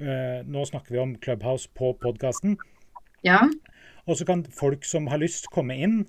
eh, 0.00 0.40
Nå 0.48 0.64
snakker 0.64 0.94
vi 0.94 1.02
om 1.02 1.16
Clubhouse 1.20 1.68
på 1.76 1.92
podkasten. 2.00 2.56
Ja. 3.26 3.42
Og 4.08 4.16
så 4.16 4.24
kan 4.24 4.46
folk 4.48 4.86
som 4.88 5.10
har 5.12 5.20
lyst, 5.20 5.50
komme 5.52 5.76
inn. 5.76 6.06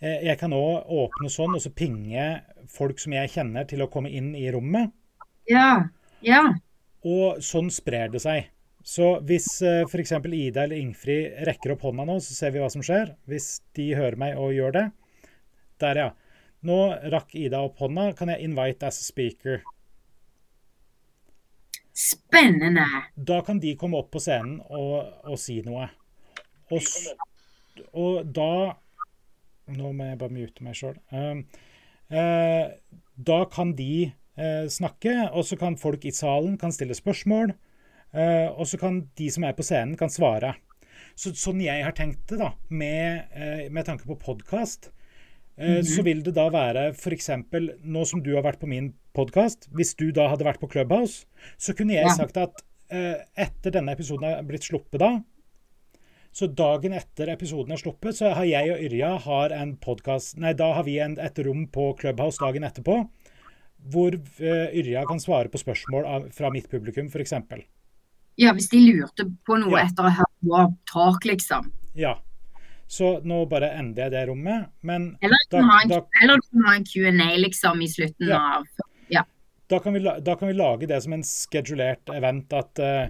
eh, 0.00 0.24
jeg 0.24 0.38
kan 0.40 0.56
òg 0.56 0.88
åpne 0.88 1.28
sånn 1.28 1.56
og 1.58 1.60
så 1.60 1.72
pinge 1.76 2.40
folk 2.72 3.02
som 3.02 3.12
jeg 3.12 3.34
kjenner, 3.36 3.68
til 3.68 3.84
å 3.84 3.90
komme 3.92 4.08
inn 4.08 4.32
i 4.34 4.48
rommet. 4.54 4.94
Ja. 5.50 5.90
Ja. 6.24 6.46
Og 7.04 7.42
sånn 7.44 7.68
sprer 7.68 8.08
det 8.08 8.24
seg. 8.24 8.48
Så 8.84 9.14
hvis 9.24 9.46
uh, 9.64 9.86
f.eks. 9.88 10.12
Ida 10.12 10.66
eller 10.66 10.76
Ingfrid 10.76 11.40
rekker 11.48 11.72
opp 11.72 11.86
hånda 11.86 12.04
nå, 12.04 12.18
så 12.20 12.36
ser 12.36 12.52
vi 12.52 12.60
hva 12.60 12.68
som 12.72 12.84
skjer. 12.84 13.14
Hvis 13.30 13.62
de 13.76 13.94
hører 13.96 14.18
meg 14.20 14.36
og 14.40 14.52
gjør 14.52 14.76
det. 14.76 14.84
Der, 15.80 16.00
ja. 16.02 16.10
Nå 16.64 16.80
rakk 17.12 17.32
Ida 17.36 17.62
opp 17.64 17.80
hånda. 17.80 18.10
Kan 18.18 18.32
jeg 18.32 18.44
invite 18.44 18.90
as 18.90 19.00
a 19.00 19.06
speaker? 19.06 19.62
Spennende. 21.94 22.84
Da 23.14 23.40
kan 23.46 23.60
de 23.62 23.72
komme 23.80 24.00
opp 24.02 24.10
på 24.12 24.20
scenen 24.20 24.58
og, 24.68 25.08
og 25.24 25.40
si 25.40 25.60
noe. 25.64 25.88
Og, 26.72 26.88
og, 27.92 28.24
da 28.34 28.74
Nå 29.64 29.94
må 29.96 30.10
jeg 30.10 30.18
bare 30.20 30.36
mute 30.36 30.64
meg 30.66 30.76
sjøl. 30.76 30.98
Uh, 31.08 31.40
uh, 32.12 32.66
da 33.16 33.38
kan 33.48 33.70
de 33.78 34.10
uh, 34.36 34.66
snakke, 34.68 35.14
og 35.32 35.46
så 35.48 35.56
kan 35.56 35.78
folk 35.80 36.04
i 36.04 36.12
salen 36.12 36.58
kan 36.60 36.74
stille 36.74 36.92
spørsmål. 36.92 37.54
Uh, 38.14 38.50
og 38.54 38.68
så 38.70 38.78
kan 38.78 39.02
de 39.18 39.30
som 39.34 39.46
er 39.46 39.56
på 39.56 39.66
scenen, 39.66 39.96
kan 39.98 40.12
svare. 40.12 40.54
Så, 41.18 41.34
sånn 41.38 41.62
jeg 41.62 41.82
har 41.84 41.94
tenkt 41.94 42.26
det, 42.30 42.40
da, 42.40 42.52
med, 42.70 43.34
med 43.70 43.86
tanke 43.86 44.06
på 44.08 44.18
podkast, 44.18 44.90
Mm 45.56 45.70
-hmm. 45.70 45.82
Så 45.82 46.02
vil 46.02 46.22
det 46.24 46.34
da 46.34 46.48
være 46.50 46.88
f.eks. 46.88 47.30
nå 47.82 48.04
som 48.04 48.22
du 48.22 48.34
har 48.34 48.42
vært 48.42 48.58
på 48.58 48.66
min 48.66 48.94
podkast, 49.14 49.68
hvis 49.70 49.94
du 49.94 50.10
da 50.10 50.28
hadde 50.28 50.44
vært 50.44 50.58
på 50.60 50.66
Clubhouse, 50.66 51.26
så 51.58 51.72
kunne 51.74 51.94
jeg 51.94 52.02
ja. 52.02 52.14
sagt 52.14 52.36
at 52.36 52.64
etter 53.36 53.70
denne 53.70 53.92
episoden 53.92 54.24
er 54.24 54.42
blitt 54.42 54.64
sluppet 54.64 55.00
da, 55.00 55.22
så 56.34 56.48
dagen 56.50 56.92
etter 56.92 57.30
episoden 57.30 57.72
er 57.72 57.78
sluppet, 57.78 58.16
så 58.18 58.32
har 58.34 58.44
jeg 58.44 58.72
og 58.74 58.80
Yrja 58.82 59.10
har 59.22 59.54
en 59.54 59.76
podcast, 59.76 60.34
Nei, 60.36 60.52
da 60.52 60.72
har 60.74 60.82
vi 60.82 60.98
en, 60.98 61.14
et 61.22 61.38
rom 61.46 61.68
på 61.70 61.92
Clubhouse 62.00 62.42
dagen 62.42 62.66
etterpå, 62.66 62.96
hvor 63.94 64.16
Yrja 64.40 65.04
kan 65.06 65.22
svare 65.22 65.52
på 65.52 65.60
spørsmål 65.62 66.08
av, 66.10 66.26
fra 66.34 66.50
mitt 66.50 66.66
publikum, 66.72 67.06
f.eks. 67.06 67.36
Ja, 68.40 68.52
hvis 68.54 68.68
de 68.72 68.80
lurte 68.82 69.28
på 69.46 69.58
noe 69.62 69.78
ja. 69.78 69.86
etter 69.86 70.06
å 70.06 70.10
ha 70.10 70.22
hørt 70.22 70.48
vår 70.48 70.70
talk, 70.90 71.26
liksom. 71.28 71.70
Ja. 71.98 72.16
Så 72.86 73.18
nå 73.26 73.44
bare 73.50 73.72
ender 73.78 74.06
jeg 74.06 74.14
det 74.14 74.24
rommet. 74.28 74.70
Men 74.86 75.12
eller 75.24 75.38
du 75.48 75.56
kan 75.56 75.70
ha 75.70 75.78
en, 75.82 75.92
da, 75.92 76.74
en 76.74 76.84
Q&A 76.86 77.30
liksom 77.40 77.82
i 77.82 77.88
slutten 77.90 78.30
ja. 78.30 78.40
av 78.58 78.66
ja. 79.12 79.22
Da 79.70 79.78
kan, 79.80 79.94
vi, 79.96 80.02
da 80.04 80.34
kan, 80.36 80.50
vi, 80.50 80.56
lage 80.58 80.86
det 80.90 81.00
som 81.02 81.14
en 81.16 81.24
schedulert 81.24 82.10
event 82.12 82.52
at 82.52 82.82
uh, 82.84 83.06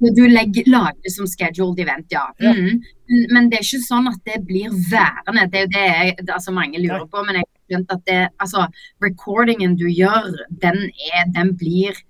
Du 0.00 0.22
legger, 0.24 0.70
lager 0.70 0.96
det 1.04 1.12
som 1.12 1.28
scheduled 1.28 1.82
event, 1.84 2.06
ja. 2.08 2.24
ja. 2.40 2.54
Mm. 2.56 2.80
Men 3.34 3.50
det 3.50 3.60
er 3.60 3.66
ikke 3.66 3.84
sånn 3.84 4.08
at 4.08 4.22
det 4.24 4.40
blir 4.48 4.72
værende. 4.90 5.44
Det 5.52 5.60
er 5.60 5.66
jo 5.66 5.72
det 5.74 5.86
jeg, 5.86 6.14
altså 6.24 6.54
mange 6.56 6.80
lurer 6.80 7.04
Nei. 7.04 7.10
på. 7.12 7.24
Men 7.26 7.40
jeg 7.42 7.46
har 7.46 7.74
skjønt 7.74 7.94
at 7.98 8.06
det, 8.08 8.20
altså, 8.40 8.64
recordingen 9.04 9.76
du 9.76 9.86
gjør, 9.90 10.30
den, 10.64 10.86
er, 11.12 11.28
den 11.36 11.52
blir 11.60 12.00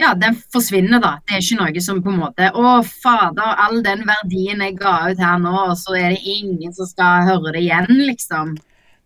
ja, 0.00 0.10
den 0.18 0.34
forsvinner, 0.52 0.98
da. 1.02 1.12
Det 1.22 1.36
er 1.36 1.42
ikke 1.44 1.58
noe 1.60 1.82
som 1.84 2.00
på 2.02 2.10
en 2.10 2.22
måte 2.24 2.48
Å, 2.50 2.70
fader, 2.82 3.58
all 3.62 3.78
den 3.86 4.02
verdien 4.08 4.62
jeg 4.64 4.78
ga 4.80 4.94
ut 5.10 5.20
her 5.22 5.42
nå, 5.42 5.52
og 5.70 5.76
så 5.78 5.94
er 5.98 6.14
det 6.16 6.22
ingen 6.34 6.74
som 6.74 6.88
skal 6.90 7.28
høre 7.28 7.54
det 7.54 7.62
igjen, 7.62 7.90
liksom. 8.08 8.56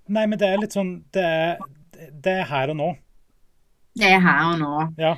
Nei, 0.08 0.24
men 0.24 0.38
det 0.40 0.48
er 0.48 0.62
litt 0.62 0.72
sånn 0.72 0.94
Det 1.12 1.24
er, 1.24 1.58
det 2.08 2.38
er 2.40 2.48
her 2.48 2.72
og 2.72 2.78
nå. 2.80 2.92
Det 3.98 4.08
er 4.14 4.22
her 4.24 4.54
og 4.54 4.62
nå. 4.62 4.86
Ja. 5.00 5.12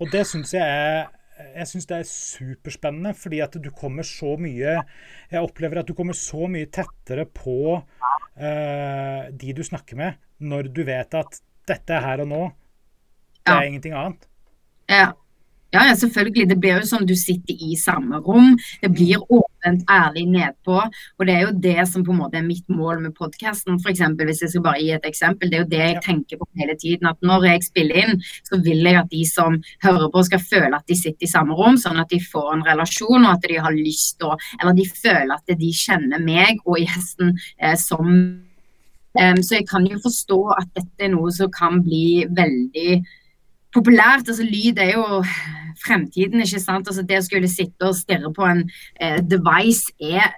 Og 0.00 0.10
det 0.10 0.24
syns 0.28 0.56
jeg 0.56 0.66
er 0.66 1.06
jeg 1.36 1.68
syns 1.68 1.84
det 1.84 1.96
er 2.00 2.06
superspennende, 2.08 3.10
fordi 3.12 3.42
at 3.44 3.58
du 3.60 3.66
kommer 3.76 4.06
så 4.08 4.38
mye 4.40 4.78
Jeg 5.28 5.42
opplever 5.42 5.82
at 5.82 5.88
du 5.88 5.92
kommer 5.96 6.16
så 6.16 6.46
mye 6.48 6.68
tettere 6.72 7.26
på 7.28 7.76
uh, 7.76 9.22
de 9.28 9.52
du 9.52 9.60
snakker 9.64 10.00
med, 10.00 10.16
når 10.40 10.70
du 10.72 10.80
vet 10.88 11.12
at 11.18 11.40
dette 11.68 11.92
er 11.92 12.04
her 12.04 12.22
og 12.24 12.30
nå. 12.30 12.40
Det 13.42 13.52
er 13.52 13.62
ja. 13.62 13.68
ingenting 13.68 13.96
annet. 13.98 14.24
Ja. 14.88 15.12
Ja, 15.74 15.82
ja, 15.88 15.94
selvfølgelig. 15.98 16.48
Det 16.48 16.56
blir 16.60 16.78
jo 16.78 16.86
som 16.86 17.06
du 17.06 17.14
sitter 17.18 17.54
i 17.68 17.74
samme 17.76 18.20
rom. 18.22 18.54
Det 18.82 18.88
blir 18.94 19.18
åpent, 19.32 19.82
ærlig 19.90 20.22
nedpå. 20.30 20.76
Og 21.18 21.26
det 21.26 21.34
er 21.34 21.42
jo 21.42 21.58
det 21.64 21.88
som 21.90 22.04
på 22.06 22.14
en 22.14 22.20
måte 22.22 22.38
er 22.38 22.46
mitt 22.46 22.68
mål 22.70 23.02
med 23.02 23.16
podkasten. 23.18 23.80
Hvis 23.82 24.42
jeg 24.42 24.52
skal 24.52 24.62
bare 24.62 24.80
gi 24.80 24.92
et 24.94 25.08
eksempel. 25.10 25.50
Det 25.50 25.58
er 25.58 25.64
jo 25.64 25.72
det 25.74 25.82
jeg 25.82 26.02
tenker 26.06 26.40
på 26.40 26.48
hele 26.60 26.76
tiden. 26.80 27.10
At 27.10 27.18
når 27.20 27.48
jeg 27.50 27.66
spiller 27.66 28.00
inn, 28.04 28.22
så 28.46 28.60
vil 28.62 28.86
jeg 28.86 29.00
at 29.02 29.10
de 29.10 29.24
som 29.26 29.58
hører 29.84 30.08
på, 30.14 30.22
skal 30.22 30.46
føle 30.52 30.80
at 30.80 30.88
de 30.88 30.96
sitter 30.96 31.26
i 31.26 31.32
samme 31.34 31.58
rom, 31.58 31.76
sånn 31.76 32.00
at 32.00 32.14
de 32.14 32.22
får 32.22 32.48
en 32.54 32.64
relasjon, 32.70 33.26
og 33.26 33.34
at 33.34 33.50
de 33.50 33.60
har 33.60 33.76
lyst 33.76 34.16
til 34.20 34.32
å 34.32 34.38
Eller 34.62 34.72
de 34.78 34.88
føler 34.88 35.34
at 35.34 35.58
de 35.60 35.70
kjenner 35.74 36.22
meg 36.22 36.62
og 36.64 36.78
gjesten 36.78 37.34
eh, 37.58 37.76
som 37.76 38.06
um, 38.06 39.42
Så 39.42 39.58
jeg 39.58 39.68
kan 39.68 39.84
jo 39.86 39.98
forstå 40.00 40.40
at 40.56 40.72
dette 40.78 41.04
er 41.04 41.12
noe 41.12 41.32
som 41.34 41.50
kan 41.52 41.82
bli 41.84 42.24
veldig 42.30 43.00
populært. 43.76 44.28
altså 44.28 44.44
Lyd 44.46 44.80
er 44.82 44.96
jo 44.96 45.22
fremtiden. 45.84 46.40
ikke 46.40 46.60
sant? 46.60 46.88
Altså 46.88 47.04
Det 47.06 47.18
å 47.20 47.24
skulle 47.24 47.50
sitte 47.50 47.90
og 47.90 47.96
stirre 47.98 48.32
på 48.34 48.46
en 48.48 48.62
eh, 49.00 49.18
device 49.22 49.92
er, 50.00 50.36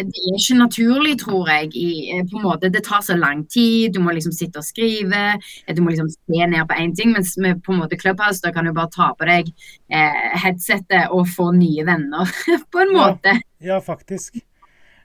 det 0.00 0.08
er 0.08 0.36
ikke 0.38 0.58
naturlig, 0.58 1.16
tror 1.22 1.50
jeg. 1.52 1.70
I, 1.76 1.88
eh, 2.16 2.24
på 2.30 2.40
en 2.40 2.46
måte, 2.48 2.72
Det 2.72 2.84
tar 2.86 3.04
så 3.06 3.16
lang 3.16 3.44
tid. 3.48 3.94
Du 3.94 4.00
må 4.00 4.14
liksom 4.16 4.32
sitte 4.32 4.62
og 4.62 4.66
skrive. 4.66 5.22
Eh, 5.66 5.74
du 5.74 5.82
må 5.82 5.94
liksom 5.94 6.10
se 6.10 6.46
ned 6.46 6.66
på 6.68 6.78
én 6.78 6.94
ting. 6.96 7.12
Mens 7.12 7.36
med 7.38 7.62
på 7.62 7.72
en 7.72 7.82
måte 7.82 7.98
Clubhouse 8.00 8.42
da 8.42 8.52
kan 8.52 8.64
du 8.64 8.72
bare 8.72 8.92
ta 8.94 9.12
på 9.14 9.28
deg 9.28 9.52
eh, 9.90 10.38
headsetet 10.44 11.10
og 11.10 11.28
få 11.28 11.50
nye 11.56 11.86
venner, 11.86 12.30
på 12.72 12.86
en 12.86 12.94
måte. 12.96 13.40
Ja, 13.60 13.74
ja 13.74 13.80
faktisk. 13.80 14.42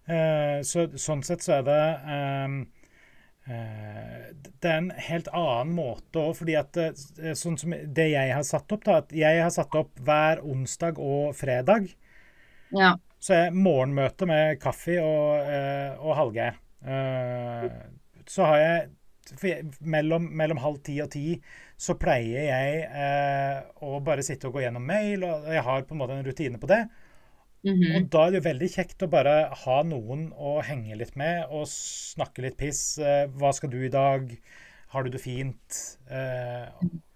Eh, 0.06 0.62
så, 0.62 0.86
sånn 1.02 1.24
sett 1.26 1.42
så 1.42 1.60
er 1.60 1.64
det 1.66 1.84
Eh, 2.06 2.50
det 3.46 4.70
er 4.72 4.80
en 4.80 4.92
helt 5.08 5.28
annen 5.30 5.74
måte 5.78 6.22
òg, 6.22 6.34
fordi 6.40 6.56
at 6.58 6.78
eh, 6.82 7.34
sånn 7.38 7.60
som 7.62 7.76
det 7.76 8.08
jeg 8.10 8.34
har 8.34 8.46
satt 8.48 8.72
opp, 8.74 8.86
da, 8.88 9.00
at 9.04 9.14
jeg 9.14 9.42
har 9.44 9.54
satt 9.54 9.76
opp 9.78 9.92
hver 10.06 10.42
onsdag 10.42 10.98
og 11.02 11.36
fredag. 11.38 11.92
Ja. 12.74 12.96
Så 13.22 13.36
er 13.38 13.54
morgenmøte 13.54 14.28
med 14.30 14.58
kaffe 14.62 14.98
og, 15.02 15.46
eh, 15.46 15.94
og 16.02 16.18
Hallgeir. 16.18 16.62
Så 18.30 18.46
har 18.46 18.60
jeg 18.62 18.90
mellom, 19.80 20.28
mellom, 20.38 20.60
halv 20.62 20.82
ti 20.86 21.00
og 21.02 21.10
ti 21.14 21.40
så 21.78 21.96
pleier 22.00 22.46
jeg 22.46 22.84
eh, 22.86 23.64
å 23.84 24.00
bare 24.06 24.24
sitte 24.24 24.48
og 24.48 24.58
gå 24.58 24.64
gjennom 24.64 24.86
mail, 24.86 25.26
og 25.28 25.48
jeg 25.52 25.64
har 25.66 25.86
på 25.88 25.96
en 25.96 26.02
måte 26.02 26.16
en 26.16 26.28
rutine 26.28 26.62
på 26.62 26.70
det. 26.72 26.86
Mm 27.66 27.80
-hmm. 27.80 27.96
Og 27.96 28.10
da 28.14 28.20
er 28.26 28.32
det 28.32 28.40
jo 28.40 28.50
veldig 28.50 28.70
kjekt 28.70 29.04
å 29.04 29.10
bare 29.10 29.36
ha 29.66 29.84
noen 29.84 30.28
å 30.38 30.62
henge 30.62 30.96
litt 30.96 31.16
med 31.16 31.46
og 31.50 31.68
snakke 31.68 32.42
litt 32.42 32.58
piss. 32.58 32.98
Eh, 33.00 33.26
hva 33.28 33.52
skal 33.54 33.70
du 33.70 33.86
i 33.86 33.90
dag? 33.90 34.30
Har 34.94 35.04
du 35.04 35.10
det 35.10 35.22
fint? 35.22 35.80
Uh, 36.12 36.70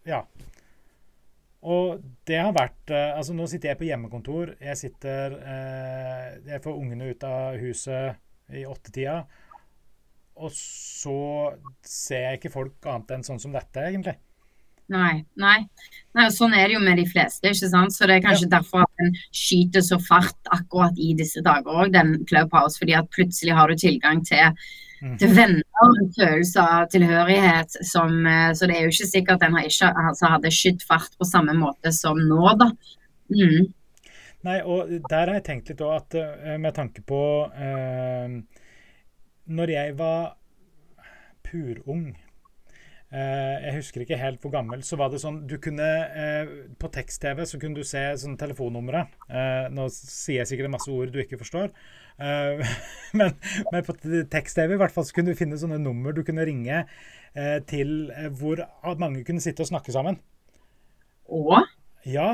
ja. 0.06 0.26
Og 1.62 2.02
det 2.28 2.40
har 2.40 2.54
vært 2.56 2.92
eh, 2.92 3.18
Altså, 3.18 3.34
nå 3.34 3.46
sitter 3.48 3.70
jeg 3.70 3.78
på 3.78 3.86
hjemmekontor. 3.86 4.56
Jeg 4.60 4.78
sitter 4.78 5.36
uh, 5.38 6.50
Jeg 6.50 6.62
får 6.64 6.80
ungene 6.80 7.12
ut 7.12 7.24
av 7.24 7.58
huset 7.58 8.16
i 8.50 8.66
åttetida. 8.66 9.26
Og 10.36 10.52
så 10.56 11.20
ser 11.84 12.26
jeg 12.26 12.40
ikke 12.40 12.54
folk 12.54 12.86
annet 12.88 13.12
enn 13.12 13.24
sånn 13.28 13.40
som 13.40 13.52
dette, 13.54 13.84
egentlig. 13.86 14.16
Nei, 14.90 15.24
nei. 15.38 15.58
nei 16.18 16.26
sånn 16.34 16.56
er 16.58 16.68
det 16.68 16.78
jo 16.78 16.82
med 16.82 16.98
de 16.98 17.06
fleste. 17.10 17.52
ikke 17.52 17.70
sant? 17.70 17.94
Så 17.94 18.08
Det 18.10 18.18
er 18.18 18.26
kanskje 18.26 18.48
ja. 18.48 18.54
derfor 18.58 18.86
at 18.86 19.02
den 19.02 19.16
skyter 19.30 19.86
så 19.86 20.00
fart 20.02 20.54
akkurat 20.56 20.98
i 20.98 21.14
disse 21.18 21.44
dager 21.46 21.84
òg, 21.84 21.94
den 21.94 22.16
Clubhouse. 22.30 22.80
Fordi 22.82 22.96
at 22.98 23.10
plutselig 23.14 23.58
har 23.58 23.70
du 23.70 23.78
tilgang 23.78 24.24
til, 24.26 24.56
mm. 25.04 25.18
til 25.22 25.36
venner 25.38 25.84
og 25.86 26.00
en 26.02 26.14
følelse 26.18 26.64
av 26.64 26.88
tilhørighet. 26.94 27.78
Som, 27.92 28.24
eh, 28.26 28.54
så 28.58 28.70
det 28.70 28.78
er 28.78 28.88
jo 28.88 28.94
ikke 28.96 29.12
sikkert 29.12 29.38
at 29.38 29.46
den 29.46 29.60
ikke 29.62 29.92
altså, 29.94 30.32
hadde 30.34 30.54
skytt 30.54 30.88
fart 30.90 31.14
på 31.20 31.28
samme 31.30 31.54
måte 31.58 31.94
som 31.96 32.18
nå, 32.18 32.42
da. 32.58 32.72
Mm. 33.30 33.70
Nei, 34.48 34.62
og 34.64 34.90
der 35.12 35.28
har 35.28 35.36
jeg 35.36 35.46
tenkt 35.46 35.70
litt 35.70 35.84
òg 35.84 35.98
at 35.98 36.18
eh, 36.18 36.58
med 36.58 36.74
tanke 36.74 37.04
på 37.06 37.22
eh, 37.52 38.40
Når 39.52 39.72
jeg 39.74 39.98
var 40.00 40.32
purung 41.44 42.14
jeg 43.10 43.74
husker 43.80 44.04
ikke 44.04 44.20
helt 44.22 44.44
hvor 44.44 44.52
gammel. 44.54 44.84
Så 44.86 44.98
var 45.00 45.10
det 45.10 45.22
sånn 45.24 45.42
du 45.50 45.56
kunne 45.62 45.88
eh, 46.14 46.52
På 46.78 46.92
tekst-TV 46.94 47.42
så 47.50 47.58
kunne 47.62 47.82
du 47.82 47.88
se 47.88 48.04
sånn 48.22 48.38
telefonnumre. 48.38 49.08
Eh, 49.26 49.70
nå 49.74 49.88
sier 49.94 50.44
jeg 50.44 50.52
sikkert 50.52 50.70
en 50.70 50.76
masse 50.78 50.92
ord 50.94 51.14
du 51.14 51.22
ikke 51.24 51.42
forstår. 51.42 51.74
Men, 53.16 53.32
men, 53.72 53.84
på 53.88 53.94
tekst-TV 54.28 54.74
i 54.76 54.80
hvert 54.82 54.92
fall 54.92 55.06
så 55.08 55.16
kunne 55.16 55.32
du 55.32 55.40
finne 55.40 55.56
sånne 55.56 55.78
nummer 55.80 56.12
du 56.12 56.20
kunne 56.28 56.44
ringe 56.44 56.82
til 57.72 57.94
hvor 58.36 58.60
mange 59.00 59.24
kunne 59.24 59.40
sitte 59.40 59.64
og 59.64 59.70
snakke 59.70 59.96
sammen. 59.96 60.20
Å? 61.32 61.62
Ja. 62.04 62.28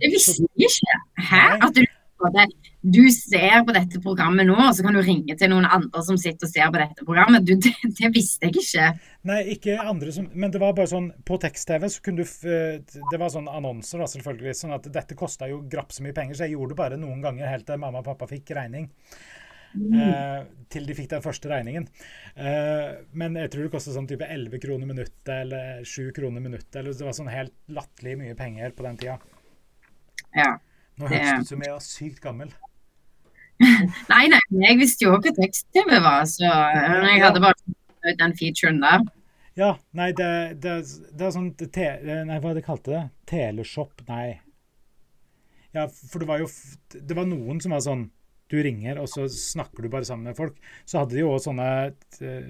Det 0.00 0.08
visste 0.16 0.48
jeg 0.56 0.72
ikke. 0.72 0.96
Hæ? 1.28 1.42
At 1.68 1.76
du 1.76 1.84
måte, 2.22 2.46
du 2.80 3.02
ser 3.12 3.64
på 3.66 3.74
dette 3.76 4.00
programmet 4.04 4.48
nå, 4.48 4.56
og 4.56 4.74
så 4.76 4.84
kan 4.86 4.96
du 4.96 5.02
ringe 5.04 5.36
til 5.38 5.52
noen 5.52 5.68
andre 5.68 6.02
som 6.06 6.18
sitter 6.20 6.48
og 6.48 6.52
ser 6.52 6.70
på 6.72 6.80
dette 6.82 7.06
programmet. 7.08 7.46
Du, 7.46 7.54
det, 7.64 7.74
det, 7.98 8.12
visste 8.14 8.48
jeg 8.48 8.62
ikke. 8.62 8.88
Nei, 9.30 9.40
ikke 9.56 9.76
andre 9.82 10.14
som 10.16 10.30
Men 10.32 10.52
det 10.54 10.62
var 10.62 10.72
bare 10.72 10.88
sånn 10.88 11.10
På 11.28 11.36
tekst-TV 11.36 11.82
så 11.92 12.00
kunne 12.00 12.24
du 12.24 12.30
Det 13.12 13.18
var 13.20 13.28
sånn 13.34 13.50
annonser, 13.52 14.00
da, 14.00 14.08
selvfølgelig. 14.08 14.56
Sånn 14.56 14.72
at 14.76 14.88
dette 14.92 15.18
kosta 15.18 15.50
jo 15.50 15.60
grapp 15.70 15.92
så 15.92 16.06
mye 16.06 16.16
penger, 16.16 16.38
så 16.38 16.48
jeg 16.48 16.56
gjorde 16.56 16.74
det 16.74 16.80
bare 16.80 17.00
noen 17.00 17.20
ganger 17.24 17.52
helt 17.52 17.68
til 17.68 17.82
mamma 17.82 18.00
og 18.00 18.08
pappa 18.08 18.30
fikk 18.30 18.54
regning. 18.56 18.88
Uh, 19.70 20.42
til 20.70 20.86
de 20.88 20.94
fikk 20.98 21.12
den 21.12 21.22
første 21.22 21.50
regningen. 21.50 21.84
Uh, 22.34 23.06
men 23.14 23.36
jeg 23.38 23.52
tror 23.52 23.66
det 23.66 23.72
kostet 23.74 23.94
sånn 23.94 24.08
type 24.10 24.26
11 24.26 24.62
kroner 24.62 24.88
minuttet 24.90 25.30
eller 25.30 25.84
7 25.86 26.10
kroner 26.16 26.42
minuttet. 26.42 26.80
Eller 26.80 26.96
det 26.96 27.06
var 27.06 27.14
sånn 27.16 27.30
helt 27.30 27.54
latterlig 27.70 28.16
mye 28.18 28.38
penger 28.38 28.74
på 28.74 28.86
den 28.88 28.98
tida. 29.00 29.20
Ja. 30.34 30.50
Nå 31.00 31.08
høres 31.08 31.30
det 31.30 31.46
ut 31.46 31.54
som 31.54 31.64
jeg 31.64 31.72
var 31.74 31.86
sykt 31.86 32.20
gammel. 32.24 32.52
nei, 34.12 34.24
nei, 34.32 34.40
jeg 34.64 34.80
visste 34.80 35.06
jo 35.06 35.16
hva 35.16 35.32
tekst-TV 35.36 35.96
var, 36.00 36.26
så 36.28 36.46
jeg 36.48 37.24
hadde 37.24 37.42
bare 37.44 38.14
den 38.20 38.36
featuren 38.38 38.80
der. 38.82 39.04
Ja, 39.58 39.74
nei, 39.96 40.12
det, 40.16 40.28
det, 40.62 40.76
det 41.16 41.26
er 41.26 41.34
sånn 41.34 41.50
te, 41.58 41.88
Nei, 42.28 42.38
hva 42.40 42.54
de 42.56 42.62
kalte 42.64 42.94
det? 42.94 43.02
Teleshop? 43.28 44.04
Nei. 44.08 44.38
Ja, 45.74 45.84
for 45.90 46.22
det 46.22 46.26
var 46.26 46.40
jo 46.42 46.48
Det 46.90 47.14
var 47.14 47.28
noen 47.30 47.60
som 47.62 47.74
var 47.74 47.82
sånn 47.84 48.08
Du 48.50 48.56
ringer, 48.62 48.98
og 48.98 49.06
så 49.10 49.28
snakker 49.30 49.84
du 49.84 49.90
bare 49.92 50.06
sammen 50.08 50.30
med 50.30 50.38
folk. 50.38 50.56
Så 50.88 51.02
hadde 51.02 51.18
de 51.18 51.22
jo 51.22 51.34
også 51.34 51.50
sånne 51.50 51.68
uh, 52.22 52.48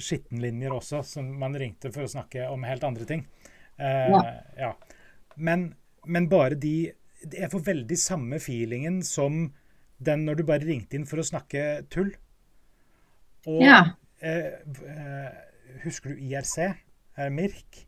skittenlinjer 0.00 0.72
også, 0.72 1.02
som 1.04 1.26
man 1.40 1.56
ringte 1.60 1.90
for 1.92 2.06
å 2.06 2.12
snakke 2.12 2.46
om 2.48 2.64
helt 2.64 2.86
andre 2.88 3.08
ting. 3.08 3.26
Uh, 3.76 4.08
ja. 4.14 4.22
ja. 4.56 4.70
Men, 5.36 5.66
men 6.08 6.30
bare 6.32 6.56
de 6.56 6.92
Jeg 7.20 7.50
får 7.52 7.66
veldig 7.66 7.98
samme 8.00 8.40
feelingen 8.40 9.02
som 9.04 9.50
den 10.00 10.24
når 10.24 10.40
du 10.40 10.44
bare 10.48 10.64
ringte 10.64 10.96
inn 10.96 11.08
for 11.08 11.20
å 11.20 11.26
snakke 11.26 11.82
tull. 11.92 12.14
Og 13.48 13.64
ja. 13.64 13.82
eh, 14.24 14.60
eh, 14.64 15.28
husker 15.84 16.14
du 16.14 16.22
IRC? 16.30 16.70
Mirk? 17.30 17.82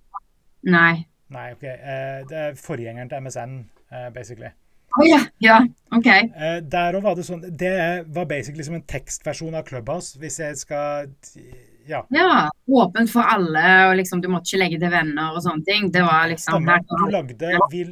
Nei. 0.69 1.07
Nei, 1.33 1.53
ok. 1.53 1.63
Eh, 1.65 2.19
det 2.29 2.39
er 2.39 2.59
forgjengeren 2.59 3.09
til 3.09 3.25
MSN, 3.25 3.55
eh, 3.93 4.09
basically. 4.15 4.53
Oh, 4.99 5.07
ja. 5.09 5.21
Yeah. 5.41 5.69
OK. 5.97 6.07
Eh, 6.07 6.59
der 6.73 6.99
òg 6.99 7.05
var 7.07 7.15
det 7.17 7.25
sånn 7.25 7.47
Det 7.57 7.73
var 8.13 8.27
basically 8.29 8.65
som 8.67 8.77
en 8.77 8.85
tekstversjon 8.85 9.57
av 9.57 9.65
Clubhouse, 9.65 10.19
hvis 10.21 10.37
jeg 10.43 10.59
skal 10.61 11.09
ja. 11.89 12.01
ja. 12.15 12.33
Åpent 12.67 13.11
for 13.13 13.27
alle, 13.27 13.65
og 13.89 13.97
liksom 13.99 14.23
du 14.23 14.29
måtte 14.33 14.51
ikke 14.51 14.63
legge 14.65 14.81
til 14.83 14.93
venner 14.93 15.37
og 15.37 15.45
sånne 15.45 15.67
ting. 15.67 15.91
Det 15.95 16.05
var 16.07 16.29
liksom 16.31 16.59
Stemmer. 16.59 16.85
Du 16.89 17.07
lagde 17.13 17.53
Vi, 17.73 17.85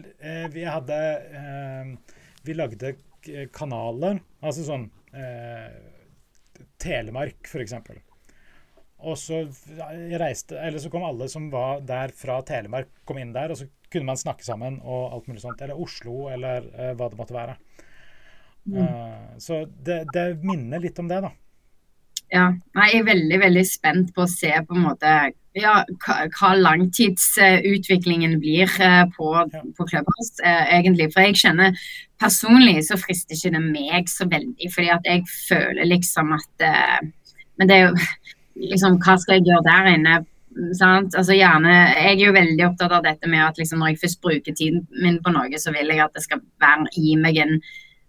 vi 0.54 0.66
hadde 0.66 1.00
Vi 2.46 2.56
lagde 2.56 2.94
kanaler. 3.52 4.20
Altså 4.40 4.64
sånn 4.66 4.86
eh, 5.12 5.66
Telemark, 6.80 7.44
f.eks. 7.44 7.74
Og 9.00 9.16
så 9.16 9.42
reiste 10.20 10.58
Eller 10.60 10.80
så 10.82 10.90
kom 10.92 11.04
alle 11.08 11.28
som 11.32 11.48
var 11.52 11.84
der 11.88 12.12
fra 12.16 12.40
Telemark, 12.46 12.90
kom 13.08 13.20
inn 13.20 13.34
der, 13.36 13.52
og 13.52 13.60
så 13.60 13.68
kunne 13.90 14.12
man 14.12 14.20
snakke 14.20 14.46
sammen 14.46 14.78
og 14.84 15.14
alt 15.16 15.28
mulig 15.30 15.42
sånt. 15.42 15.60
Eller 15.64 15.78
Oslo, 15.80 16.28
eller 16.32 16.68
eh, 16.76 16.92
hva 16.94 17.10
det 17.10 17.18
måtte 17.18 17.36
være. 17.36 17.56
Mm. 18.70 18.76
Uh, 18.76 19.38
så 19.40 19.64
det, 19.66 20.04
det, 20.14 20.24
minner 20.44 20.82
litt 20.82 20.98
om 21.00 21.08
det, 21.10 21.22
da. 21.24 21.32
Ja, 22.30 22.52
jeg 22.78 23.00
er 23.00 23.06
veldig 23.08 23.38
veldig 23.42 23.62
spent 23.66 24.12
på 24.14 24.22
å 24.22 24.30
se 24.30 24.52
på 24.66 24.76
en 24.76 24.84
måte 24.84 25.14
ja, 25.58 25.80
hva, 26.04 26.16
hva 26.36 26.50
langtidsutviklingen 26.54 28.36
blir 28.42 28.70
uh, 28.78 29.02
på, 29.16 29.32
på 29.76 29.86
Clubhouse, 29.90 30.36
uh, 30.44 30.66
egentlig. 30.70 31.08
For 31.10 31.26
jeg 31.26 31.40
kjenner 31.42 31.80
personlig 32.22 32.84
så 32.86 32.98
frister 33.00 33.34
ikke 33.34 33.56
det 33.56 33.64
meg 33.64 34.10
så 34.12 34.28
veldig, 34.30 34.70
fordi 34.70 34.92
at 34.94 35.10
jeg 35.10 35.24
føler 35.48 35.90
liksom 35.90 36.36
at 36.38 36.66
uh, 36.66 37.00
Men 37.58 37.68
det 37.68 37.76
er 37.76 37.88
jo 37.88 37.96
liksom 38.60 39.00
Hva 39.02 39.16
skal 39.18 39.38
jeg 39.38 39.50
gjøre 39.50 39.66
der 39.66 39.90
inne? 39.96 40.20
Sant? 40.76 41.14
Altså 41.18 41.34
gjerne, 41.34 41.74
Jeg 41.96 42.14
er 42.14 42.24
jo 42.24 42.32
veldig 42.34 42.66
opptatt 42.66 42.94
av 42.94 43.04
dette 43.06 43.28
med 43.30 43.42
at 43.44 43.58
liksom 43.58 43.82
når 43.82 43.92
jeg 43.92 44.02
først 44.04 44.22
bruker 44.22 44.54
tiden 44.54 44.86
min 45.02 45.20
på 45.22 45.32
noe, 45.34 45.58
så 45.58 45.74
vil 45.74 45.90
jeg 45.90 46.02
at 46.04 46.14
det 46.14 46.24
skal 46.26 46.42
være 46.62 46.90
gi 46.94 47.14
meg 47.18 47.38
en 47.42 47.60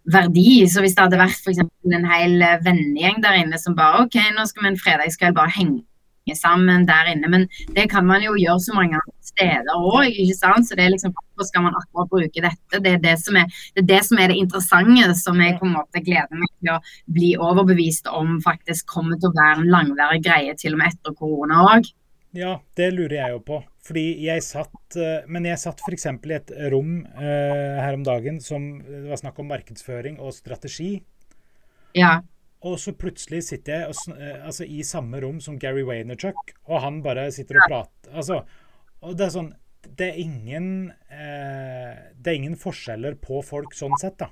verdi. 0.10 0.66
Så 0.70 0.84
hvis 0.84 0.98
det 0.98 1.06
hadde 1.06 1.22
vært 1.22 1.40
f.eks. 1.40 1.62
en 1.62 2.12
hel 2.12 2.42
vennegjeng 2.66 3.22
der 3.24 3.40
inne 3.44 3.62
som 3.62 3.78
bare 3.78 4.06
OK, 4.06 4.18
nå 4.36 4.46
skal 4.50 4.66
vi 4.66 4.74
en 4.74 4.84
fredagskveld 4.84 5.38
bare 5.38 5.54
henge 5.58 5.82
sammen 6.38 6.86
der 6.88 7.10
inne. 7.12 7.28
Men 7.28 7.48
det 7.76 7.90
kan 7.92 8.06
man 8.08 8.24
jo 8.24 8.36
gjøre 8.40 8.60
så 8.64 8.76
mange 8.78 9.00
steder 9.26 9.72
òg, 9.76 10.12
ikke 10.12 10.38
sant. 10.38 10.68
Så 10.68 10.78
det 10.78 10.86
er 10.86 10.94
liksom 10.94 11.14
hvorfor 11.16 11.48
skal 11.50 11.66
man 11.66 11.78
akkurat 11.80 12.12
bruke 12.12 12.44
dette? 12.46 12.82
Det 12.84 12.94
er 12.96 13.02
det 13.04 13.18
som 13.24 13.40
er 13.40 13.48
det, 13.50 13.84
er 13.84 13.90
det, 13.90 14.02
som 14.08 14.22
er 14.22 14.32
det 14.32 14.40
interessante, 14.42 15.16
som 15.20 15.42
jeg 15.42 15.58
på 15.60 15.68
en 15.68 15.76
måte 15.78 16.04
gleder 16.06 16.38
meg 16.38 16.52
til 16.60 16.76
å 16.76 16.80
bli 17.18 17.34
overbevist 17.50 18.08
om 18.12 18.40
faktisk 18.46 18.88
kommer 18.92 19.20
til 19.20 19.32
å 19.32 19.38
være 19.38 19.64
en 19.64 19.74
langværig 19.74 20.24
greie 20.28 20.56
til 20.60 20.78
og 20.78 20.84
med 20.84 20.94
etter 20.94 21.18
korona 21.18 21.66
òg. 21.76 21.92
Ja, 22.38 22.60
det 22.80 22.94
lurer 22.96 23.18
jeg 23.18 23.36
jo 23.36 23.44
på. 23.44 23.64
Fordi 23.86 24.04
jeg 24.22 24.44
satt 24.46 24.98
eh, 25.00 25.24
Men 25.32 25.48
jeg 25.50 25.62
satt 25.62 25.82
f.eks. 25.82 26.06
i 26.06 26.36
et 26.36 26.52
rom 26.74 27.00
uh, 27.18 27.80
her 27.82 27.98
om 27.98 28.04
dagen 28.06 28.38
som 28.44 28.76
det 28.86 29.08
var 29.10 29.22
snakk 29.22 29.40
om 29.42 29.50
markedsføring 29.50 30.20
og 30.22 30.36
strategi. 30.38 31.00
Ja. 31.98 32.20
Og 32.62 32.78
så 32.78 32.94
plutselig 32.94 33.42
sitter 33.48 33.80
jeg 33.80 33.90
og, 33.90 34.14
uh, 34.14 34.46
altså, 34.52 34.68
i 34.70 34.84
samme 34.86 35.22
rom 35.24 35.40
som 35.42 35.58
Gary 35.62 35.82
Waynerchuk, 35.88 36.54
og 36.70 36.84
han 36.86 37.02
bare 37.06 37.32
sitter 37.34 37.58
og 37.58 37.72
prater. 37.72 38.14
Altså, 38.14 38.44
og 39.02 39.18
det 39.18 39.26
er 39.26 39.34
sånn 39.34 39.52
Det 39.82 40.12
er 40.12 40.18
ingen 40.22 40.68
uh, 41.10 41.94
Det 42.14 42.30
er 42.30 42.38
ingen 42.38 42.60
forskjeller 42.60 43.18
på 43.18 43.42
folk 43.46 43.74
sånn 43.74 43.98
sett, 44.02 44.20
da. 44.22 44.30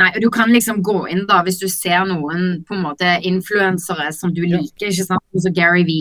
Nei, 0.00 0.10
og 0.14 0.20
du 0.22 0.28
kan 0.32 0.52
liksom 0.52 0.82
gå 0.86 0.98
inn 1.12 1.24
da, 1.28 1.40
hvis 1.46 1.60
du 1.60 1.68
ser 1.70 2.04
noen 2.08 2.62
på 2.66 2.76
en 2.76 2.84
måte 2.84 3.16
influensere 3.26 4.10
som 4.16 4.34
du 4.34 4.42
liker, 4.44 4.90
ikke 4.90 5.06
sant, 5.06 5.42
som 5.44 5.54
Gary 5.56 5.84
V, 5.88 5.96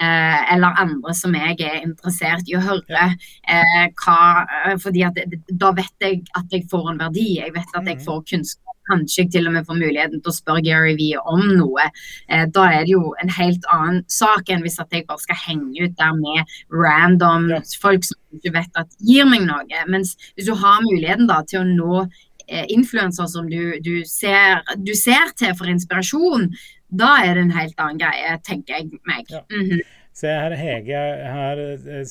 eh, 0.00 0.54
eller 0.54 0.80
andre 0.84 1.14
som 1.16 1.34
jeg 1.36 1.58
er 1.60 1.82
interessert 1.82 2.48
i 2.50 2.56
å 2.58 2.64
høre. 2.64 3.10
Eh, 3.48 3.84
hva, 4.02 4.46
eh, 4.64 4.76
fordi 4.82 5.04
at 5.06 5.18
Da 5.58 5.72
vet 5.72 5.94
jeg 6.00 6.24
at 6.36 6.50
jeg 6.52 6.68
får 6.70 6.90
en 6.92 6.98
verdi, 6.98 7.38
jeg 7.38 7.54
vet 7.54 7.74
at 7.74 7.86
jeg 7.86 7.98
mm. 7.98 8.04
får 8.04 8.24
kunnskap. 8.32 8.74
Kanskje 8.88 9.24
jeg 9.24 9.32
til 9.34 9.48
og 9.48 9.52
med 9.52 9.66
får 9.68 9.76
muligheten 9.76 10.22
til 10.22 10.32
å 10.32 10.36
spørre 10.36 10.64
Gary 10.64 10.94
V 10.96 11.10
om 11.20 11.42
noe. 11.58 11.90
Eh, 12.28 12.46
da 12.54 12.68
er 12.72 12.86
det 12.86 12.94
jo 12.94 13.12
en 13.20 13.32
helt 13.36 13.66
annen 13.74 14.00
sak 14.08 14.48
enn 14.48 14.64
hvis 14.64 14.80
at 14.80 14.94
jeg 14.94 15.04
bare 15.08 15.20
skal 15.20 15.40
henge 15.42 15.84
ut 15.84 15.98
der 15.98 16.14
med 16.16 16.54
random 16.72 17.50
ja. 17.52 17.60
folk 17.82 18.06
som 18.08 18.16
du 18.30 18.40
ikke 18.40 18.54
vet 18.56 18.80
at 18.80 18.96
gir 19.04 19.28
meg 19.28 19.44
noe. 19.48 19.84
Mens 19.92 20.14
hvis 20.36 20.48
du 20.48 20.54
har 20.56 20.80
muligheten 20.86 21.28
da 21.28 21.42
til 21.48 21.60
å 21.62 21.68
nå 21.68 22.06
influenser 22.48 23.26
som 23.28 23.48
du, 23.50 23.78
du, 23.84 24.02
ser, 24.08 24.62
du, 24.76 24.94
ser, 24.96 25.32
til 25.36 25.54
for 25.58 25.68
inspirasjon, 25.70 26.48
da 26.88 27.18
er 27.24 27.36
det 27.36 27.46
en 27.46 27.56
helt 27.56 27.80
annen 27.82 28.00
greie, 28.00 28.36
tenker 28.46 28.78
jeg 28.78 29.00
meg. 29.08 29.26
Ja. 29.30 29.44
Mm 29.52 29.70
-hmm. 29.70 29.80
Se 30.12 30.26
her, 30.26 30.54
Hege 30.56 31.02
her, 31.32 31.58
eh, 31.76 32.04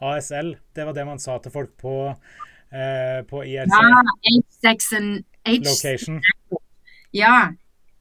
ASL, 0.00 0.56
det 0.74 0.84
var 0.84 0.92
det 0.92 1.06
man 1.06 1.18
sa 1.18 1.38
til 1.38 1.52
folk 1.52 1.70
på, 1.80 2.14
eh, 2.72 3.22
på 3.30 3.44
IRC. 3.44 3.70
Ja, 3.70 4.02
H6 4.28 5.22
Location. 5.46 6.22
Ja. 7.12 7.52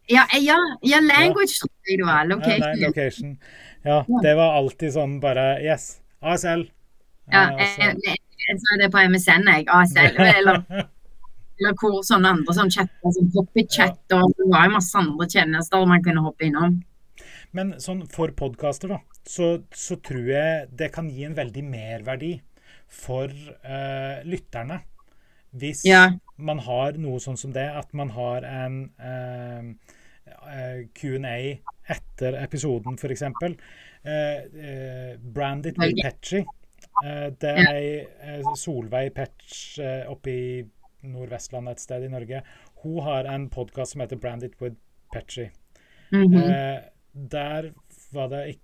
Ja, 0.07 0.27
ja, 0.33 0.57
ja, 0.81 0.99
language 0.99 1.59
tror 1.59 1.71
jeg 1.87 1.97
det 1.97 2.05
var. 2.05 2.25
Location. 2.25 2.61
Ja, 2.61 2.75
nei, 2.75 2.85
location. 2.87 3.37
Ja, 3.83 4.03
det 4.21 4.35
var 4.35 4.57
alltid 4.59 4.93
sånn 4.93 5.19
bare 5.21 5.45
Yes, 5.63 6.01
ASL. 6.21 6.67
Ja, 7.31 7.47
jeg, 7.57 7.95
jeg, 8.05 8.17
jeg, 8.47 8.59
sa 8.61 8.77
det 8.81 8.91
på 8.93 9.01
MSN, 9.01 9.47
jeg. 9.49 9.65
ASL. 9.69 10.19
Eller 10.37 10.85
eller 11.59 11.77
hvor 11.79 12.01
sånne 12.05 12.33
andre 12.35 12.55
sånn 12.57 12.73
chatter, 12.73 13.13
som 13.15 13.29
Poppychat, 13.33 14.01
ja. 14.11 14.19
og 14.19 14.33
det 14.35 14.49
var 14.51 14.67
jo 14.67 14.75
masse 14.75 14.99
andre 14.99 15.27
tjenester 15.31 15.87
man 15.89 16.03
kunne 16.03 16.23
hoppe 16.25 16.49
innom. 16.49 16.79
Men 17.55 17.75
sånn 17.79 18.03
for 18.11 18.33
podkaster, 18.35 18.91
da, 18.91 18.99
så, 19.27 19.55
så, 19.71 19.97
tror 20.03 20.27
jeg 20.27 20.67
det 20.75 20.91
kan 20.95 21.07
gi 21.11 21.23
en 21.27 21.37
veldig 21.37 21.63
merverdi 21.67 22.33
for 22.91 23.31
uh, 23.31 24.19
lytterne. 24.27 24.81
Hvis 25.55 25.85
ja. 25.87 26.09
man 26.35 26.59
har 26.65 26.99
noe 26.99 27.21
sånn 27.23 27.39
som 27.39 27.53
det, 27.55 27.67
at 27.79 27.93
man 27.95 28.11
har 28.11 28.43
en 28.49 28.81
uh, 28.99 29.71
uh, 30.27 30.79
Q&A 30.97 31.37
etter 31.95 32.35
episoden, 32.41 32.99
f.eks. 32.99 33.23
Uh, 34.03 35.15
Branded 35.23 35.79
with 35.79 36.01
Petchy. 36.03 36.43
det 37.41 37.51
er 37.59 38.43
Solveig 38.55 39.09
Petch 39.15 39.81
oppe 40.07 40.31
i 40.31 40.43
Nordvestlandet 41.05 41.77
et 41.77 41.85
sted 41.85 42.05
i 42.05 42.11
Norge. 42.11 42.41
Hun 42.83 42.99
har 43.03 43.29
en 43.31 43.49
podkast 43.49 43.95
som 43.95 44.01
heter 44.01 44.17
'Branded 44.17 44.61
with 44.61 44.75
Petchy'. 45.15 45.51
Mm 46.11 46.33
-hmm. 46.33 46.49
eh, 46.49 46.81
der 47.13 47.71
var 48.11 48.27
det 48.27 48.47
ikke 48.47 48.61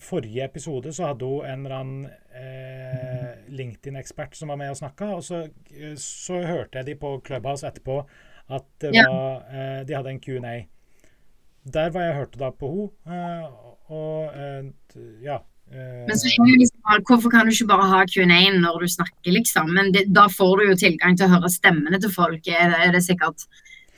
Forrige 0.00 0.44
episode 0.44 0.92
så 0.92 1.06
hadde 1.06 1.24
hun 1.24 1.46
en 1.46 1.66
eller 1.66 1.76
annen 1.76 2.10
eh, 2.36 3.28
LinkedIn-ekspert 3.48 4.36
som 4.36 4.48
var 4.48 4.56
med 4.56 4.70
og 4.70 4.76
snakka, 4.76 5.04
og 5.04 5.24
så, 5.24 5.48
så, 5.96 6.42
hørte 6.46 6.78
jeg 6.78 6.86
de 6.86 6.94
på 6.94 7.22
Clubhouse 7.26 7.66
etterpå 7.66 8.04
at 8.50 8.64
var, 8.82 9.46
eh, 9.48 9.86
de 9.88 9.94
hadde 9.94 10.10
en 10.10 10.20
Q&A. 10.20 10.62
Der 11.72 11.90
var 11.90 12.02
jeg 12.02 12.14
hørte 12.14 12.38
da 12.38 12.50
på 12.50 12.92
henne, 13.06 13.38
eh, 13.38 13.92
og 13.92 14.36
eh, 14.36 14.64
ja 15.22 15.38
men 15.70 16.16
så 16.16 16.28
er 16.28 16.60
det 16.62 16.67
Hvorfor 17.08 17.32
kan 17.32 17.46
du 17.46 17.52
ikke 17.52 17.68
bare 17.68 17.88
ha 17.90 18.02
Q&A 18.08 18.42
når 18.54 18.84
du 18.84 18.88
snakker, 18.88 19.32
liksom? 19.34 19.72
Men 19.76 19.90
det, 19.94 20.06
da 20.14 20.26
får 20.32 20.52
du 20.60 20.68
jo 20.70 20.76
tilgang 20.86 21.16
til 21.18 21.28
å 21.28 21.34
høre 21.36 21.50
stemmene 21.52 22.00
til 22.00 22.12
folk, 22.12 22.46
er 22.48 22.72
det, 22.72 22.78
er 22.86 22.94
det 22.96 23.02
sikkert 23.04 23.48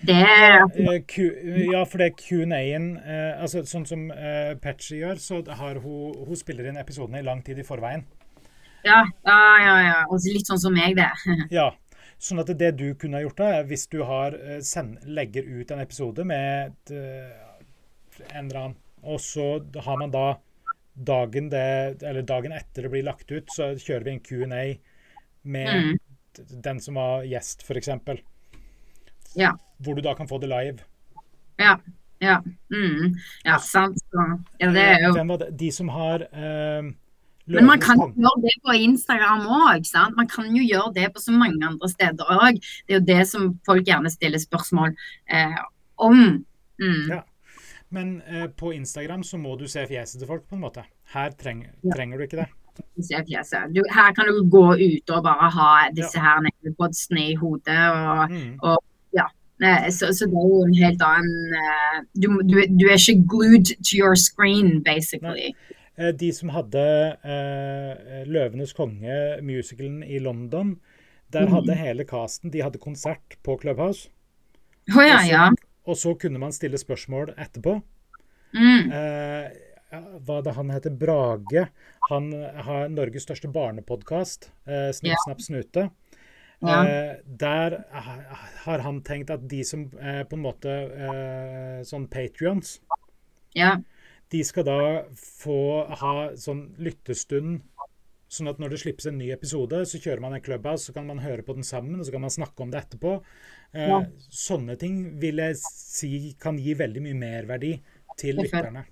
det 0.01 0.16
ja, 0.16 0.66
eh, 0.81 1.66
ja, 1.68 1.83
for 1.85 2.01
det 2.01 2.14
Q&A-en 2.16 2.87
eh, 2.97 3.43
altså, 3.43 3.61
Sånn 3.68 3.85
som 3.85 4.07
eh, 4.14 4.55
Patchy 4.57 5.03
gjør, 5.03 5.20
så 5.20 5.43
har 5.59 5.76
hun, 5.83 6.14
hun 6.24 6.39
spiller 6.41 6.70
inn 6.70 6.81
episodene 6.81 7.20
i 7.20 7.26
lang 7.26 7.43
tid 7.45 7.61
i 7.61 7.66
forveien. 7.66 8.07
Ja, 8.87 9.03
ja, 9.28 9.41
ja. 9.61 9.74
ja. 9.85 9.99
Og 10.09 10.24
litt 10.24 10.49
sånn 10.49 10.62
som 10.62 10.72
meg, 10.76 10.97
det. 10.97 11.11
ja. 11.59 11.68
Sånn 12.20 12.41
at 12.41 12.53
det 12.57 12.72
du 12.81 12.87
kunne 13.01 13.20
ha 13.20 13.24
gjort, 13.26 13.41
da, 13.41 13.61
hvis 13.68 13.87
du 13.93 14.01
har, 14.09 14.37
eh, 14.41 14.62
send, 14.64 15.05
legger 15.05 15.45
ut 15.45 15.72
en 15.72 15.85
episode 15.85 16.24
med 16.24 16.72
et, 16.72 16.95
en 18.31 18.47
eller 18.47 18.62
annen, 18.62 18.78
og 19.05 19.20
så 19.20 19.53
har 19.85 20.01
man 20.01 20.12
da 20.12 20.26
dagen, 20.95 21.51
det, 21.51 22.03
eller 22.03 22.22
dagen 22.22 22.53
etter 22.53 22.82
det 22.82 22.91
blir 22.93 23.07
lagt 23.07 23.30
ut, 23.30 23.49
så 23.53 23.72
kjører 23.78 24.05
vi 24.05 24.11
en 24.16 24.20
Q&A 24.20 24.64
med 25.43 25.68
Mm. 25.74 25.99
den 26.62 26.80
som 26.80 26.95
var 26.95 27.24
gjest, 27.24 27.62
f.eks. 27.62 27.88
Ja. 29.36 29.55
Hvor 29.78 29.95
du 29.95 30.03
da 30.03 30.14
kan 30.14 30.28
få 30.28 30.38
det 30.38 30.49
live. 30.49 30.78
Ja. 31.59 31.78
Ja. 32.20 32.43
Mm. 32.74 33.14
ja, 33.45 33.59
sant. 33.59 33.99
Så, 33.99 34.24
ja, 34.59 34.70
det 34.70 34.80
er 34.82 35.07
jo 35.07 35.14
Hvem 35.16 35.28
var 35.32 35.38
det? 35.41 35.51
De 35.57 35.70
som 35.72 35.88
har 35.88 36.20
eh, 36.20 36.91
Men 37.47 37.66
man 37.66 37.80
kan 37.80 37.97
jo 37.97 38.11
gjøre 38.12 38.43
det 38.45 38.53
på 38.66 38.74
Instagram 38.76 39.47
òg. 39.49 39.88
Man 40.16 40.28
kan 40.28 40.51
jo 40.57 40.62
gjøre 40.62 40.93
det 40.95 41.09
på 41.14 41.20
så 41.20 41.32
mange 41.32 41.66
andre 41.66 41.88
steder 41.88 42.28
òg. 42.36 42.61
Det 42.86 42.95
er 42.95 43.01
jo 43.01 43.07
det 43.09 43.28
som 43.28 43.49
folk 43.66 43.88
gjerne 43.88 44.12
stiller 44.12 44.38
spørsmål 44.38 44.93
eh, 45.32 45.57
om. 45.97 46.45
Mm. 46.80 47.09
Ja. 47.09 47.22
Men 47.91 48.22
eh, 48.22 48.47
på 48.49 48.72
Instagram 48.72 49.22
så 49.26 49.36
må 49.38 49.57
du 49.59 49.66
se 49.68 49.86
fjeset 49.86 50.20
til 50.20 50.28
folk, 50.28 50.45
på 50.49 50.55
en 50.55 50.62
måte. 50.62 50.84
Her 51.14 51.30
treng, 51.30 51.64
Ja. 51.82 51.91
trenger 51.97 52.18
du 52.18 52.22
ikke 52.24 52.36
det. 52.45 52.49
Du, 53.74 53.82
her 53.93 54.12
kan 54.14 54.26
du 54.30 54.45
gå 54.49 54.62
ut 54.78 55.11
og 55.11 55.22
bare 55.24 55.51
ha 55.51 55.88
disse 55.95 56.18
her 56.18 56.41
neglebodsene 56.41 57.30
i 57.32 57.34
hodet. 57.34 57.78
og 57.93 58.30
Mm. 58.30 58.59
Eh, 59.62 59.91
Så, 59.91 60.07
så 60.16 60.24
det 60.24 60.32
er 60.41 60.47
jo 60.49 60.62
en 60.64 60.74
helt 60.74 61.03
annen 61.05 61.53
eh, 61.53 61.99
du, 62.16 62.28
du, 62.49 62.55
du 62.80 62.86
er 62.88 62.97
ikke 62.97 63.26
glued 63.28 63.66
to 63.84 63.99
your 63.99 64.14
screen, 64.16 64.82
basically. 64.82 65.51
Nei. 65.99 66.12
De 66.16 66.32
som 66.32 66.49
hadde 66.49 66.80
eh, 67.24 68.24
'Løvenes 68.24 68.72
konge', 68.72 69.43
musicalen 69.43 70.03
i 70.03 70.18
London, 70.18 70.78
der 71.32 71.45
Mhm. 71.47 71.53
hadde 71.55 71.74
hele 71.76 72.05
casten 72.05 72.51
De 72.53 72.62
hadde 72.62 72.78
konsert 72.78 73.36
på 73.45 73.59
Clubhouse. 73.61 74.09
Å 74.97 75.01
ja, 75.05 75.20
ja. 75.28 75.51
Og 75.91 75.99
så 75.99 76.14
kunne 76.18 76.38
man 76.38 76.55
stille 76.55 76.78
spørsmål 76.78 77.32
etterpå. 77.34 77.80
Mm. 78.55 78.91
Eh, 78.95 79.51
hva 80.22 80.36
det 80.47 80.55
han 80.55 80.70
heter? 80.70 80.95
Brage. 80.95 81.64
Han 82.11 82.30
har 82.66 82.91
Norges 82.93 83.26
største 83.26 83.51
barnepodkast, 83.51 84.51
eh, 84.66 84.91
Snipp, 84.95 85.12
Ja. 85.16 85.22
snapp, 85.26 85.41
snute. 85.43 85.91
Ja. 86.62 86.84
Eh, 86.84 87.16
der 87.24 87.78
har 88.64 88.78
han 88.84 89.01
tenkt 89.03 89.30
at 89.30 89.49
de 89.49 89.62
som 89.64 89.86
eh, 89.99 90.22
på 90.24 90.36
en 90.36 90.43
måte 90.45 90.68
eh, 90.68 91.80
Sånn 91.88 92.07
patrions, 92.12 92.80
ja. 93.57 93.78
de 94.30 94.43
skal 94.45 94.64
da 94.68 94.80
få 95.16 95.86
ha 95.88 96.14
sånn 96.36 96.74
lyttestund. 96.78 97.62
Sånn 98.31 98.47
at 98.47 98.61
når 98.62 98.70
det 98.70 98.78
slippes 98.85 99.09
en 99.11 99.16
ny 99.18 99.33
episode, 99.35 99.81
så 99.91 99.99
kjører 99.99 100.20
man 100.22 100.37
en 100.37 100.43
clubhouse, 100.45 100.85
så 100.87 100.95
kan 100.95 101.09
man 101.09 101.18
høre 101.18 101.43
på 101.43 101.57
den 101.57 101.66
sammen, 101.66 101.99
og 101.99 102.07
så 102.07 102.12
kan 102.14 102.22
man 102.22 102.31
snakke 102.31 102.62
om 102.62 102.70
det 102.70 102.85
etterpå. 102.85 103.16
Eh, 103.74 103.89
Ja. 103.91 103.99
Sånne 104.31 104.78
ting 104.78 105.18
vil 105.18 105.37
jeg 105.43 105.57
si 105.59 106.37
kan 106.39 106.57
gi 106.59 106.74
veldig 106.78 107.03
mye 107.03 107.18
merverdi 107.18 107.72
til 108.16 108.37
lytterne. 108.39 108.85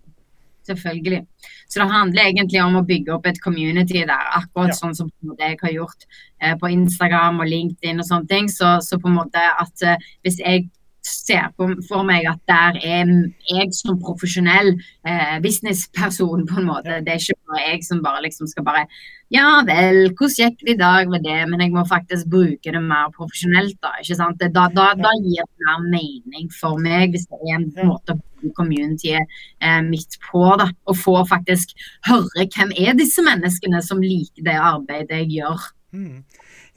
Selvfølgelig. 0.68 1.22
Så 1.70 1.80
det 1.80 1.90
handler 1.90 2.26
egentlig 2.28 2.60
om 2.60 2.74
å 2.76 2.84
bygge 2.84 3.14
opp 3.14 3.26
et 3.30 3.38
community 3.40 4.02
der, 4.04 4.26
akkurat 4.36 4.74
Ja. 4.74 4.74
sånn 4.74 4.94
som 4.94 5.10
jeg 5.38 5.56
har 5.62 5.70
gjort 5.72 6.04
eh, 6.42 6.54
på 6.56 6.68
Instagram 6.74 7.40
og 7.40 7.46
LinkedIn 7.46 8.00
og 8.00 8.04
sånne 8.04 8.28
ting. 8.28 8.48
Så, 8.48 8.80
så 8.82 8.98
på 9.00 9.08
en 9.08 9.16
måte 9.16 9.38
at 9.38 9.82
eh, 9.82 9.96
hvis 10.24 10.38
jeg 10.42 10.68
ser 11.06 11.50
på, 11.56 11.68
for 11.88 12.06
meg 12.06 12.26
at 12.28 12.40
der 12.50 12.78
er 12.84 13.12
jeg 13.50 13.68
som 13.76 13.98
profesjonell 14.02 14.74
eh, 15.06 15.38
businessperson, 15.44 16.46
på 16.48 16.58
en 16.60 16.68
måte. 16.68 16.98
Det 17.04 17.14
er 17.14 17.22
ikke 17.22 17.38
bare 17.50 17.64
jeg 17.66 17.86
som 17.86 18.02
bare 18.04 18.24
liksom 18.26 18.50
skal 18.50 18.66
bare 18.66 18.88
Ja 19.28 19.58
vel, 19.60 20.14
hvordan 20.16 20.36
gikk 20.38 20.62
det 20.64 20.72
i 20.72 20.80
dag 20.80 21.10
med 21.12 21.20
det? 21.26 21.42
Men 21.50 21.60
jeg 21.60 21.72
må 21.74 21.82
faktisk 21.84 22.30
bruke 22.32 22.72
det 22.72 22.80
mer 22.80 23.10
profesjonelt, 23.12 23.76
da. 23.84 23.90
ikke 24.00 24.16
sant? 24.16 24.40
Da, 24.40 24.64
da, 24.72 24.86
da 24.96 25.12
gir 25.20 25.44
det 25.44 25.66
mer 25.66 25.82
mening 25.84 26.48
for 26.54 26.80
meg, 26.80 27.12
hvis 27.12 27.26
det 27.28 27.36
er 27.42 27.58
en 27.58 27.66
måte 27.90 28.16
å 28.16 28.20
bruke 28.22 28.54
communityet 28.56 29.36
eh, 29.60 29.82
midt 29.84 30.16
på. 30.30 30.46
da, 30.56 30.70
Og 30.88 30.96
få 30.96 31.18
faktisk 31.28 31.76
høre 32.08 32.48
hvem 32.56 32.72
er 32.72 32.96
disse 32.96 33.24
menneskene 33.24 33.84
som 33.84 34.00
liker 34.00 34.48
det 34.48 34.56
arbeidet 34.56 35.20
jeg 35.20 35.42
gjør. 35.42 35.68
Mm. 35.92 36.24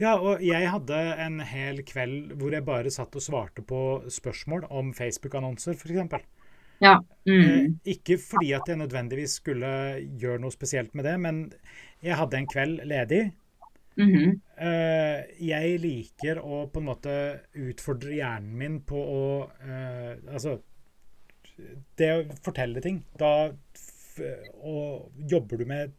Ja, 0.01 0.15
og 0.17 0.41
jeg 0.41 0.69
hadde 0.73 0.99
en 1.21 1.39
hel 1.45 1.83
kveld 1.85 2.31
hvor 2.39 2.53
jeg 2.55 2.65
bare 2.65 2.89
satt 2.93 3.13
og 3.15 3.21
svarte 3.21 3.61
på 3.61 3.81
spørsmål 4.09 4.63
om 4.73 4.93
Facebook-annonser, 4.97 5.75
f.eks. 5.77 6.23
Ja. 6.81 6.95
Eh, 7.29 7.31
Mm. 7.31 7.79
ikke 7.85 8.17
fordi 8.17 8.51
at 8.57 8.65
jeg 8.67 8.77
nødvendigvis 8.77 9.35
skulle 9.37 9.67
gjøre 10.17 10.39
noe 10.41 10.51
spesielt 10.51 10.95
med 10.95 11.05
det, 11.05 11.19
men 11.19 11.53
jeg 12.01 12.17
hadde 12.17 12.37
en 12.37 12.47
kveld 12.47 12.81
ledig. 12.89 13.31
mhm. 13.97 14.41
Eh, 14.61 15.23
jeg 15.41 15.79
liker 15.81 16.37
å 16.41 16.67
på 16.71 16.79
en 16.79 16.85
måte 16.85 17.13
utfordre 17.53 18.13
hjernen 18.13 18.57
min 18.57 18.79
på 18.81 18.95
å 18.95 19.49
eh, 19.65 20.17
Altså 20.33 20.59
Det 21.97 22.09
å 22.13 22.35
fortelle 22.43 22.81
ting. 22.81 23.03
Da 23.17 23.51
jobber 25.29 25.57
du 25.57 25.65
med 25.65 25.91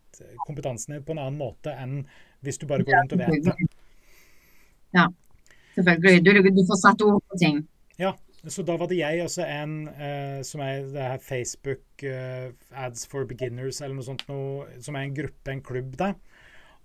kompetansen 0.46 0.94
din 0.94 1.04
på 1.04 1.12
en 1.12 1.18
annen 1.18 1.38
måte 1.38 1.74
enn 1.78 2.06
hvis 2.42 2.58
du 2.58 2.66
bare 2.66 2.84
går 2.84 2.98
rundt 2.98 3.12
og 3.12 3.18
vet 3.18 3.44
det. 3.46 3.68
Ja, 4.96 5.06
selvfølgelig. 5.76 6.24
Du, 6.26 6.50
du 6.60 6.62
får 6.68 6.80
satt 6.82 7.04
ord 7.06 7.22
på 7.28 7.40
ting. 7.40 7.62
Ja, 8.00 8.12
så 8.50 8.64
da 8.66 8.74
var 8.78 8.90
det 8.90 8.98
jeg 8.98 9.22
også 9.22 9.46
en 9.46 9.76
eh, 9.92 10.40
som 10.46 10.64
er 10.64 10.82
det 10.90 11.08
her 11.12 11.22
Facebook 11.22 12.02
eh, 12.02 12.50
Ads 12.74 13.06
for 13.10 13.28
Beginners 13.28 13.80
eller 13.80 13.94
noe 13.98 14.06
sånt 14.06 14.26
noe, 14.30 14.66
som 14.82 14.98
er 14.98 15.06
en 15.06 15.16
gruppe, 15.16 15.52
en 15.52 15.62
klubb 15.62 15.94
der. 16.00 16.16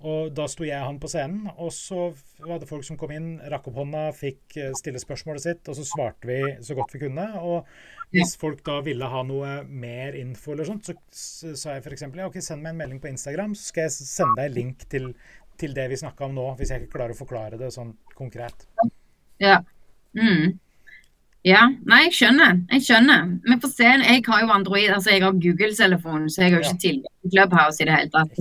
Og 0.06 0.30
da 0.38 0.44
sto 0.46 0.62
jeg 0.62 0.78
og 0.78 0.92
han 0.92 1.00
på 1.02 1.10
scenen, 1.10 1.48
og 1.58 1.72
så 1.74 2.12
var 2.46 2.60
det 2.62 2.68
folk 2.70 2.86
som 2.86 3.00
kom 3.02 3.10
inn, 3.16 3.30
rakk 3.50 3.72
opp 3.72 3.80
hånda, 3.80 4.04
fikk 4.14 4.58
eh, 4.62 4.76
stille 4.78 5.02
spørsmålet 5.02 5.42
sitt, 5.42 5.64
og 5.66 5.80
så 5.80 5.86
svarte 5.90 6.30
vi 6.30 6.38
så 6.62 6.78
godt 6.78 6.94
vi 6.94 7.02
kunne. 7.08 7.26
Og 7.42 7.66
hvis 8.14 8.36
folk 8.38 8.62
da 8.68 8.78
ville 8.86 9.10
ha 9.10 9.24
noe 9.26 9.56
mer 9.66 10.14
info 10.20 10.54
eller 10.54 10.70
sånt, 10.70 10.92
så 10.94 11.56
sa 11.58 11.74
jeg 11.74 11.88
f.eks. 11.88 12.06
Ja, 12.12 12.30
OK, 12.30 12.38
send 12.46 12.62
meg 12.62 12.76
en 12.76 12.84
melding 12.84 13.02
på 13.02 13.10
Instagram, 13.10 13.58
så 13.58 13.72
skal 13.72 13.88
jeg 13.88 13.96
sende 13.98 14.38
deg 14.44 14.54
link 14.60 14.86
til, 14.94 15.10
til 15.60 15.74
det 15.76 15.88
vi 15.92 16.00
snakka 16.00 16.28
om 16.28 16.38
nå, 16.38 16.46
hvis 16.60 16.72
jeg 16.74 16.84
ikke 16.84 16.98
klarer 16.98 17.16
å 17.16 17.20
forklare 17.20 17.60
det 17.60 17.72
sånn 17.74 17.94
konkret. 18.18 18.68
Ja. 19.42 19.60
Mm. 20.18 20.58
Ja, 21.48 21.64
nei, 21.88 22.02
jeg 22.08 22.16
skjønner. 22.18 22.62
Jeg 22.74 22.84
skjønner. 22.88 23.28
Vi 23.46 23.58
får 23.64 23.72
se. 23.72 23.90
Jeg 24.04 24.24
har 24.28 24.42
jo 24.44 24.54
Android, 24.56 24.90
altså 24.92 25.14
jeg 25.14 25.24
har 25.24 25.38
Google-telefon, 25.46 26.28
så 26.34 26.44
jeg 26.44 26.54
har 26.54 26.60
jo 26.60 26.66
ikke 26.66 26.84
tilgang 26.84 27.14
til 27.22 27.34
Clubhouse 27.36 27.84
i 27.84 27.88
det 27.88 27.98
hele 27.98 28.12
tatt. 28.16 28.34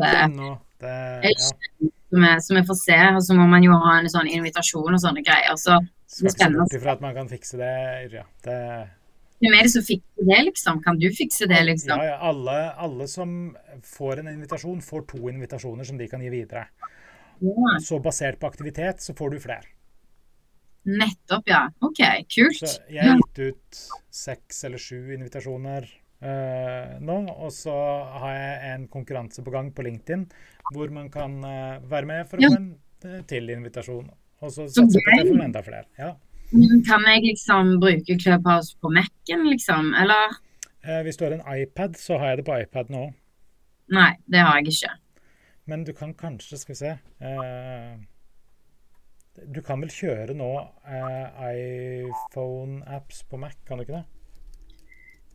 Det, 0.83 0.95
Jeg 1.23 1.37
ja. 1.37 2.35
så 2.43 2.57
vi, 2.57 2.65
får 2.67 2.79
se. 2.81 3.01
Og 3.13 3.23
så 3.29 3.37
må 3.39 3.47
man 3.51 3.65
jo 3.65 3.77
ha 3.85 3.99
en 4.01 4.11
sånn 4.11 4.31
invitasjon 4.33 4.97
og 4.97 5.03
sånne 5.03 5.23
greier. 5.27 5.55
Så 5.61 5.79
Skal 6.11 6.33
ikke 6.33 6.69
se 6.73 6.81
bort 6.81 6.97
at 6.97 7.05
man 7.05 7.15
kan 7.15 7.31
fikse 7.31 7.61
det. 7.61 7.75
Yrja. 8.09 8.27
det 8.47 8.61
hvem 9.37 9.53
er 9.53 9.67
det 9.67 9.73
som 9.75 9.85
fikser 9.85 10.29
det, 10.31 10.39
liksom? 10.47 10.79
Kan 10.85 10.99
du 11.01 11.11
fikse 11.13 11.49
det, 11.51 11.59
liksom? 11.69 12.01
ja, 12.01 12.15
ja, 12.15 12.17
alle, 12.25 12.57
alle 12.81 13.09
som 13.11 13.31
får 13.85 14.23
en 14.23 14.31
invitasjon, 14.33 14.81
får 14.81 15.05
to 15.13 15.27
invitasjoner 15.29 15.85
som 15.85 15.99
de 16.01 16.07
kan 16.09 16.23
gi 16.25 16.31
videre. 16.33 16.65
Ja, 17.41 17.79
Så 17.83 17.99
basert 18.03 18.39
på 18.41 18.47
aktivitet, 18.49 19.01
så 19.05 19.15
får 19.17 19.31
du 19.31 19.39
flere. 19.41 19.67
nettopp, 20.87 21.49
ja. 21.51 21.65
OK, 21.83 21.99
kult. 22.31 22.61
Så 22.63 22.79
jeg 22.89 23.03
har 23.09 23.17
gitt 23.19 23.39
ut 23.49 23.79
seks 24.15 24.65
eller 24.65 24.79
sju 24.79 25.13
invitasjoner 25.17 25.89
uh, 26.23 26.99
nå. 27.03 27.17
Og 27.35 27.51
så 27.53 27.75
har 28.23 28.37
jeg 28.37 28.75
en 28.75 28.85
konkurranse 28.89 29.43
på 29.43 29.51
gang 29.51 29.73
på 29.75 29.83
LinkedIn 29.83 30.23
hvor 30.73 30.91
man 30.95 31.11
kan 31.11 31.35
uh, 31.43 31.83
være 31.91 32.07
med 32.07 32.29
for 32.31 32.39
å 32.39 32.47
Ja. 32.47 32.53
få 32.55 32.61
en 32.61 32.71
eh, 33.05 33.21
til 33.27 33.51
invitasjon. 33.51 34.07
Og 34.43 34.51
så 34.53 34.69
satser 34.71 35.01
jeg 35.01 35.05
på 35.05 35.11
at 35.11 35.25
jeg 35.25 35.33
får 35.35 35.45
enda 35.45 35.63
flere. 35.67 35.85
Ja. 35.99 36.13
Kan 36.87 37.03
jeg 37.11 37.23
liksom 37.33 37.81
bruke 37.83 38.17
Clubhouse 38.23 38.77
på 38.81 38.91
Mac-en, 38.95 39.43
liksom? 39.51 39.91
Eller? 39.99 40.37
Hvis 41.03 41.17
du 41.19 41.25
har 41.27 41.33
en 41.35 41.43
iPad, 41.59 41.97
så 41.99 42.19
har 42.21 42.29
jeg 42.37 42.39
det 42.39 42.47
på 42.47 42.61
iPad 42.63 42.91
nå. 42.95 43.09
Nei, 43.91 44.13
det 44.31 44.39
har 44.47 44.61
jeg 44.61 44.71
ikke. 44.71 44.93
Men 45.67 45.85
du 45.85 45.93
kan 45.93 46.15
kanskje, 46.15 46.59
skal 46.59 46.73
vi 46.75 46.79
se 46.79 46.91
eh, 47.27 47.97
Du 49.55 49.61
kan 49.67 49.81
vel 49.83 49.91
kjøre 49.93 50.35
nå 50.39 50.51
eh, 50.87 51.27
iPhone-apps 52.11 53.25
på 53.31 53.41
Mac, 53.43 53.57
kan 53.67 53.79
du 53.79 53.85
ikke 53.87 53.99
det? 53.99 54.05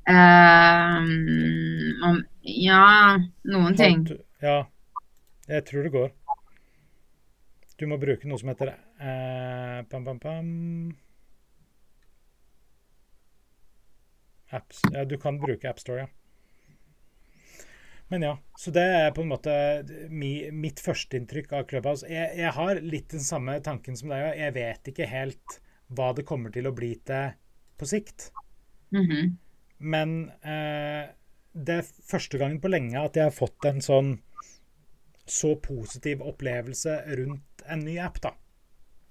Ehm, 0.09 2.01
om, 2.07 2.17
ja, 2.47 3.17
noen 3.53 3.77
ting. 3.77 4.03
Du- 4.07 4.17
Ja, 4.41 4.63
jeg 5.47 5.65
tror 5.69 5.83
det 5.85 5.91
går. 5.93 6.09
Du 7.77 7.85
må 7.89 7.97
bruke 8.01 8.27
noe 8.29 8.39
som 8.41 8.49
heter 8.49 8.71
eh, 8.73 9.83
pam, 9.89 10.05
pam, 10.05 10.19
pam. 10.19 10.49
Apps. 14.51 14.81
Ja, 14.91 15.05
du 15.05 15.17
kan 15.17 15.37
bruke 15.39 15.69
AppStore, 15.69 15.99
ja. 15.99 16.07
Men 18.11 18.25
ja, 18.25 18.31
så 18.59 18.73
det 18.75 18.83
er 18.83 19.13
på 19.15 19.23
en 19.23 19.29
måte 19.31 19.53
mi, 20.11 20.33
mitt 20.51 20.81
førsteinntrykk 20.83 21.53
av 21.55 21.67
Clubhouse. 21.69 22.07
Jeg, 22.11 22.33
jeg 22.41 22.51
har 22.57 22.81
litt 22.83 23.13
den 23.13 23.23
samme 23.23 23.55
tanken 23.63 23.95
som 23.95 24.11
deg. 24.11 24.25
Jeg 24.35 24.55
vet 24.57 24.89
ikke 24.91 25.07
helt 25.07 25.61
hva 25.95 26.09
det 26.17 26.25
kommer 26.27 26.51
til 26.51 26.67
å 26.67 26.73
bli 26.75 26.91
til 27.07 27.37
på 27.79 27.87
sikt. 27.87 28.29
Mhm. 28.91 29.31
Men 29.81 30.11
eh, 30.43 31.07
det 31.51 31.77
er 31.79 31.87
første 32.11 32.37
gangen 32.37 32.59
på 32.61 32.69
lenge 32.69 32.99
at 32.99 33.15
jeg 33.17 33.31
har 33.31 33.33
fått 33.33 33.65
en 33.65 33.79
sånn 33.81 34.11
så 35.25 35.55
positiv 35.63 36.21
opplevelse 36.27 36.97
rundt 37.17 37.63
en 37.71 37.85
ny 37.87 37.95
app, 38.03 38.19
da. 38.21 38.35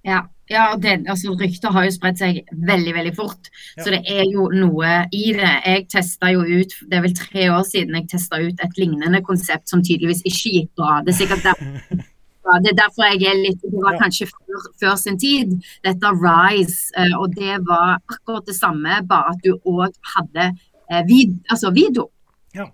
Ja, 0.07 0.23
ja 0.51 0.77
det, 0.81 0.95
altså, 1.09 1.35
rykter 1.39 1.75
har 1.75 1.85
jo 1.87 1.95
spredt 1.95 2.21
seg 2.23 2.41
veldig 2.69 2.95
veldig 2.97 3.13
fort. 3.17 3.51
Ja. 3.77 3.85
Så 3.85 3.93
det 3.95 4.01
er 4.09 4.23
jo 4.31 4.47
noe 4.55 4.93
i 5.13 5.33
det. 5.37 5.51
Jeg 5.67 5.89
testa 5.93 6.31
jo 6.33 6.45
ut, 6.47 6.77
det 6.89 6.99
er 6.99 7.05
vel 7.05 7.17
tre 7.19 7.51
år 7.53 7.67
siden 7.69 7.99
jeg 7.99 8.09
testa 8.15 8.41
ut 8.41 8.65
et 8.65 8.81
lignende 8.81 9.21
konsept 9.27 9.69
som 9.71 9.85
tydeligvis 9.85 10.25
ikke 10.25 10.55
gikk 10.57 10.71
bra. 10.81 11.01
Det 11.05 11.15
er 11.15 11.21
sikkert 11.21 11.45
derfor, 11.51 12.01
det 12.65 12.73
er 12.73 12.79
derfor 12.81 13.07
jeg 13.11 13.29
er 13.29 13.43
litt 13.45 13.61
Det 13.63 13.85
var 13.85 14.01
kanskje 14.01 14.31
før, 14.33 14.67
før 14.81 14.97
sin 14.99 15.21
tid, 15.21 15.53
dette 15.87 16.15
Rise. 16.17 16.91
eh, 16.97 17.15
Og 17.21 17.37
det 17.37 17.61
var 17.69 18.01
akkurat 18.01 18.49
det 18.49 18.57
samme, 18.57 19.03
bare 19.07 19.37
at 19.37 19.45
du 19.45 19.53
òg 19.69 19.93
hadde 20.17 20.51
eh, 20.91 21.05
vid, 21.07 21.37
altså 21.53 21.71
video. 21.77 22.09
Ja. 22.57 22.67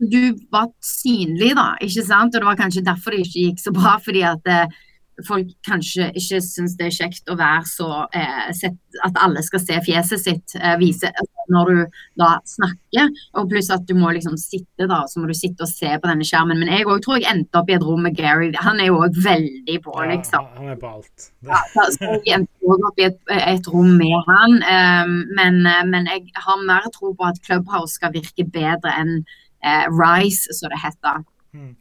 Du 0.00 0.32
var 0.50 0.70
synlig, 0.82 1.52
da, 1.58 1.74
ikke 1.84 2.02
sant? 2.08 2.34
Og 2.34 2.40
det 2.40 2.48
var 2.48 2.56
kanskje 2.58 2.82
derfor 2.88 3.12
det 3.12 3.26
ikke 3.26 3.50
gikk 3.50 3.60
så 3.60 3.72
bra. 3.76 3.98
fordi 4.00 4.24
at 4.24 4.48
eh, 4.48 4.80
folk 5.26 5.50
kanskje 5.66 6.10
ikke 6.16 6.40
syns 6.44 6.76
det 6.78 6.88
er 6.88 6.96
kjekt 6.96 7.30
å 7.30 7.36
være 7.38 7.66
så 7.68 7.88
eh, 8.16 8.48
sett, 8.56 8.78
At 9.06 9.18
alle 9.22 9.42
skal 9.46 9.62
se 9.62 9.78
fjeset 9.86 10.22
sitt 10.22 10.56
eh, 10.58 10.76
vise 10.80 11.10
når 11.50 11.70
du 11.70 11.98
da 12.20 12.30
snakker. 12.46 13.10
Og 13.38 13.48
pluss 13.50 13.70
at 13.74 13.86
du 13.88 13.94
må 13.98 14.12
liksom 14.14 14.36
sitte 14.38 14.86
da, 14.90 15.02
så 15.10 15.20
må 15.20 15.30
du 15.30 15.34
sitte 15.34 15.66
og 15.66 15.70
se 15.70 15.90
på 15.90 16.10
denne 16.10 16.26
skjermen. 16.26 16.60
Men 16.60 16.70
jeg 16.70 16.86
òg 16.86 17.02
tror 17.04 17.18
jeg 17.18 17.30
endte 17.30 17.60
opp 17.60 17.70
i 17.70 17.76
et 17.76 17.86
rom 17.86 18.04
med 18.06 18.16
Gary. 18.18 18.50
Han 18.66 18.82
er 18.82 18.90
jo 18.90 19.00
òg 19.04 19.18
veldig 19.24 19.78
på, 19.86 19.96
liksom. 20.12 20.46
Ja, 20.46 20.60
han 20.60 20.72
er 20.74 20.80
på 20.80 20.92
alt. 20.94 21.28
Ja, 21.46 21.62
så 21.74 22.12
jeg 22.12 22.36
endte 22.38 22.70
også 22.70 22.90
opp 22.92 23.02
i 23.02 23.08
et, 23.08 23.20
et 23.40 23.70
rom 23.74 23.92
med 23.98 24.16
han. 24.30 24.58
eh, 24.62 25.12
men, 25.40 25.60
eh, 25.66 25.84
men 25.90 26.10
jeg 26.10 26.26
har 26.46 26.64
mer 26.66 26.90
tro 26.94 27.14
på 27.14 27.30
at 27.30 27.42
Clubhouse 27.46 27.98
skal 27.98 28.14
virke 28.14 28.46
bedre 28.46 28.94
enn 29.02 29.20
eh, 29.64 29.86
Rise, 29.90 30.54
som 30.56 30.72
det 30.72 30.82
heter. 30.82 31.22
Mm. 31.54 31.74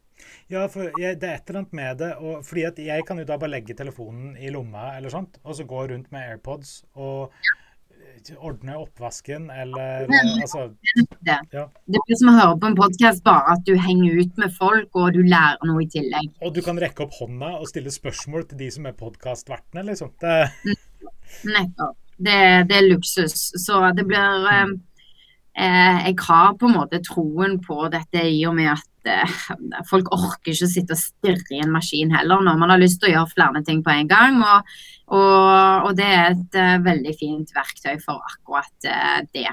Ja, 0.50 0.66
for 0.72 0.90
jeg, 0.98 1.20
det 1.22 1.30
er 1.30 1.38
et 1.38 1.50
eller 1.52 1.62
annet 1.62 1.76
med 1.78 1.98
det. 2.02 2.10
Og, 2.18 2.44
fordi 2.46 2.66
at 2.72 2.80
jeg 2.82 3.06
kan 3.06 3.22
jo 3.22 3.26
da 3.30 3.38
bare 3.38 3.54
legge 3.54 3.78
telefonen 3.78 4.34
i 4.38 4.50
lomma 4.54 4.96
eller 4.98 5.14
sånt, 5.14 5.38
og 5.44 5.58
så 5.58 5.66
gå 5.70 5.84
rundt 5.92 6.10
med 6.16 6.26
AirPods 6.26 6.72
og 6.98 7.36
eh, 7.94 8.32
ordne 8.42 8.80
oppvasken 8.82 9.52
eller 9.54 10.10
eh, 10.10 10.34
altså 10.42 10.72
Det. 11.22 11.38
Ja. 11.54 11.68
det 11.86 12.02
er 12.02 12.18
som 12.18 12.34
å 12.34 12.36
høre 12.40 12.58
på 12.64 12.72
en 12.72 12.80
podkast, 12.82 13.24
bare 13.28 13.54
at 13.60 13.64
du 13.70 13.76
henger 13.78 14.24
ut 14.24 14.42
med 14.42 14.58
folk 14.58 14.98
og 14.98 15.14
du 15.14 15.22
lærer 15.22 15.62
noe 15.70 15.86
i 15.86 15.90
tillegg. 15.94 16.34
Og 16.42 16.58
du 16.58 16.64
kan 16.66 16.82
rekke 16.82 17.06
opp 17.06 17.22
hånda 17.22 17.54
og 17.60 17.70
stille 17.70 17.94
spørsmål 17.94 18.50
til 18.50 18.66
de 18.66 18.74
som 18.74 18.90
er 18.90 18.98
podkastvertene, 18.98 19.86
liksom. 19.92 20.16
Det, 20.18 20.36
Nettopp. 21.46 21.98
Det, 22.20 22.40
det 22.68 22.76
er 22.76 22.90
luksus. 22.90 23.52
Så 23.62 23.80
det 23.96 24.04
blir 24.10 24.50
eh, 24.50 24.72
eh, 25.62 26.06
Jeg 26.10 26.18
har 26.26 26.56
på 26.58 26.68
en 26.68 26.80
måte 26.82 27.06
troen 27.06 27.60
på 27.64 27.86
dette 27.94 28.26
i 28.26 28.42
og 28.50 28.58
med 28.58 28.74
at 28.74 28.89
eh, 29.08 29.40
folk 29.90 30.12
orker 30.16 30.52
ikke 30.52 30.68
å 30.68 30.72
sitte 30.72 30.96
og 30.96 31.02
stirre 31.02 31.56
i 31.56 31.62
en 31.64 31.72
maskin 31.74 32.12
heller 32.14 32.44
når 32.46 32.60
man 32.60 32.74
har 32.74 32.82
lyst 32.82 33.00
til 33.02 33.12
å 33.12 33.14
gjøre 33.14 33.34
flere 33.36 33.64
ting 33.68 33.82
på 33.86 33.94
en 33.94 34.10
gang. 34.10 34.42
Og, 34.44 34.76
og, 35.16 35.88
og 35.88 35.96
det 35.98 36.10
er 36.10 36.28
et 36.34 36.60
uh, 36.60 36.76
veldig 36.86 37.16
fint 37.20 37.56
verktøy 37.56 37.96
for 38.04 38.22
akkurat 38.34 38.90
uh, 38.90 39.20
det. 39.34 39.50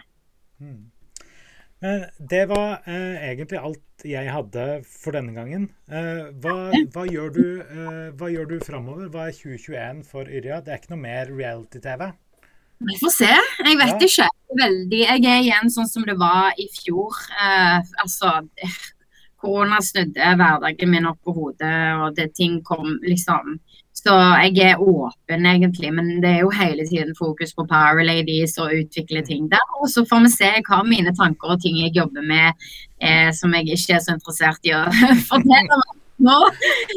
mm. 0.60 0.84
Men 1.84 2.06
det 2.32 2.46
var 2.48 2.78
uh, 2.88 3.16
egentlig 3.20 3.58
alt 3.60 4.06
jeg 4.06 4.30
hadde 4.32 4.64
for 4.88 5.16
denne 5.16 5.32
gangen. 5.36 5.66
Hva, 5.88 6.54
hva 6.92 7.04
gjør 7.08 7.30
du, 7.32 7.46
hva 8.20 8.28
gjør 8.28 8.48
du 8.50 8.54
framover? 8.64 9.08
Hva 9.12 9.24
er 9.30 9.36
2021 9.36 10.02
for 10.06 10.28
Yrja? 10.28 10.60
Det 10.62 10.72
er 10.72 10.80
ikke 10.82 10.92
noe 10.92 11.00
mer 11.00 11.32
reality-TV? 11.32 12.04
Vi 12.84 12.98
får 13.00 13.14
se. 13.16 13.30
Jeg 13.64 13.78
vet 13.80 13.94
Ja. 13.94 13.98
ikke. 14.04 14.28
Veldig, 14.60 15.00
jeg 15.00 15.24
er 15.32 15.40
igjen 15.46 15.72
sånn 15.72 15.88
som 15.88 16.04
det 16.06 16.18
var 16.20 16.52
i 16.60 16.68
fjor. 16.76 17.16
Altså, 18.04 18.36
korona 19.46 19.80
snudde 19.82 20.34
hverdagen 20.40 20.92
min 20.92 21.08
opp 21.08 21.22
på 21.24 21.34
hodet, 21.36 21.80
og 22.02 22.18
det 22.18 22.32
ting 22.36 22.60
kom 22.66 22.98
liksom 23.06 23.58
Så 23.96 24.12
jeg 24.44 24.60
er 24.60 24.80
åpen, 24.82 25.46
egentlig, 25.48 25.88
men 25.96 26.20
det 26.20 26.28
er 26.28 26.42
jo 26.44 26.50
hele 26.52 26.84
tiden 26.84 27.14
fokus 27.16 27.54
på 27.56 27.64
Power 27.64 28.04
Ladies 28.04 28.58
og 28.60 28.74
utvikle 28.76 29.22
ting 29.24 29.48
der. 29.50 29.64
Og 29.80 29.88
så 29.88 30.04
får 30.04 30.20
vi 30.26 30.32
se. 30.34 30.50
Jeg 30.58 30.66
har 30.68 30.84
mine 30.84 31.14
tanker 31.16 31.54
og 31.56 31.62
ting 31.62 31.78
jeg 31.80 31.96
jobber 31.96 32.22
med 32.22 32.52
eh, 33.00 33.32
som 33.32 33.56
jeg 33.56 33.72
ikke 33.72 33.96
er 33.96 34.04
så 34.04 34.18
interessert 34.18 34.68
i 34.68 34.76
å 34.76 34.84
fortelle 35.30 35.80
om 35.80 35.96
nå. 36.28 36.36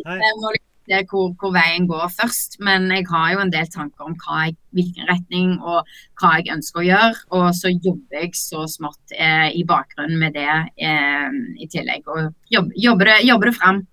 Jeg 0.06 0.36
må 0.44 0.52
se 0.90 1.02
hvor, 1.10 1.30
hvor 1.40 1.54
veien 1.56 1.88
går 1.90 2.08
først. 2.16 2.58
Men 2.66 2.90
jeg 2.94 3.06
har 3.10 3.36
jo 3.36 3.44
en 3.44 3.54
del 3.54 3.70
tanker 3.74 4.10
om 4.10 4.18
jeg, 4.18 4.58
hvilken 4.76 5.10
retning 5.10 5.54
og 5.60 5.86
hva 6.20 6.34
jeg 6.40 6.52
ønsker 6.56 6.82
å 6.82 6.88
gjøre. 6.88 7.22
Og 7.38 7.48
så 7.58 7.72
jobber 7.76 8.24
jeg 8.24 8.34
så 8.40 8.66
smått 8.70 9.16
eh, 9.16 9.48
i 9.56 9.64
bakgrunnen 9.70 10.20
med 10.22 10.36
det 10.38 10.50
eh, 10.50 11.40
i 11.62 11.70
tillegg. 11.72 12.10
Og 12.10 12.52
jobb, 12.52 12.74
jobber, 12.76 13.14
det, 13.14 13.22
jobber 13.30 13.52
det 13.52 13.56
fram. 13.60 13.86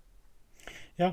Ja. 1.00 1.12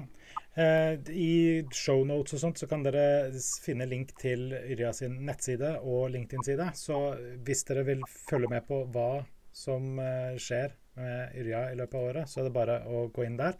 Eh, 0.53 0.99
I 1.09 1.63
shownotes 1.73 2.35
og 2.37 2.43
sånt 2.43 2.59
så 2.61 2.67
kan 2.69 2.83
dere 2.85 3.33
finne 3.65 3.87
link 3.89 4.13
til 4.21 4.51
Yrja 4.53 4.91
sin 4.93 5.17
nettside 5.25 5.79
og 5.81 6.11
LinkedIn-side. 6.13 6.69
Så 6.77 6.99
hvis 7.45 7.65
dere 7.69 7.87
vil 7.87 8.05
følge 8.29 8.51
med 8.51 8.67
på 8.69 8.83
hva 8.93 9.23
som 9.53 9.97
eh, 10.01 10.37
skjer 10.41 10.75
med 10.97 11.33
Yrja 11.41 11.65
i 11.71 11.79
løpet 11.79 11.97
av 11.97 12.05
året, 12.11 12.29
så 12.29 12.41
er 12.41 12.47
det 12.47 12.55
bare 12.55 12.79
å 12.85 13.07
gå 13.13 13.25
inn 13.25 13.39
der. 13.39 13.57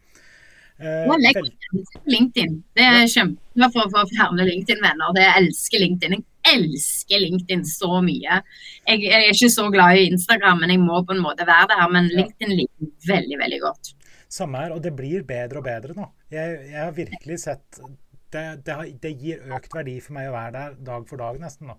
Eh, 0.79 1.05
Og 1.07 1.19
legg 1.21 1.37
LinkedIn. 2.09 2.55
Det 2.75 2.83
er 2.83 3.07
kjempebra 3.11 3.69
for 3.73 3.85
å 3.85 3.91
få 3.93 4.03
flere 4.11 4.45
LinkedIn-venner. 4.49 5.19
Jeg 5.21 5.33
elsker 5.43 5.83
LinkedIn. 5.83 6.15
Jeg 6.43 6.57
elsker 6.57 7.21
LinkedIn 7.23 7.63
så 7.69 7.91
mye. 8.03 8.39
Jeg, 8.87 9.03
jeg 9.05 9.19
er 9.19 9.29
ikke 9.31 9.51
så 9.53 9.67
glad 9.73 9.99
i 10.01 10.07
Instagram, 10.11 10.63
men 10.63 10.73
jeg 10.75 10.81
må 10.83 11.03
på 11.07 11.15
en 11.15 11.23
måte 11.23 11.47
være 11.47 11.69
der. 11.75 11.85
Men 11.93 12.09
LinkedIn 12.11 12.55
liker 12.57 12.87
jeg 12.87 13.13
veldig, 13.13 13.39
veldig 13.45 13.61
godt. 13.67 13.93
Samme 14.33 14.63
her, 14.63 14.73
og 14.73 14.81
det 14.83 14.95
blir 14.97 15.23
bedre 15.29 15.61
og 15.61 15.67
bedre 15.69 15.93
nå. 15.95 16.09
Jeg, 16.33 16.59
jeg 16.71 16.79
har 16.81 16.93
virkelig 16.97 17.39
sett 17.45 17.81
det, 18.33 18.45
det, 18.65 18.75
det 19.03 19.11
gir 19.21 19.43
økt 19.53 19.75
verdi 19.77 19.99
for 20.01 20.15
meg 20.17 20.31
å 20.31 20.33
være 20.33 20.53
der 20.57 20.77
dag 20.87 21.03
for 21.07 21.21
dag, 21.21 21.37
nesten. 21.41 21.69
nå. 21.69 21.77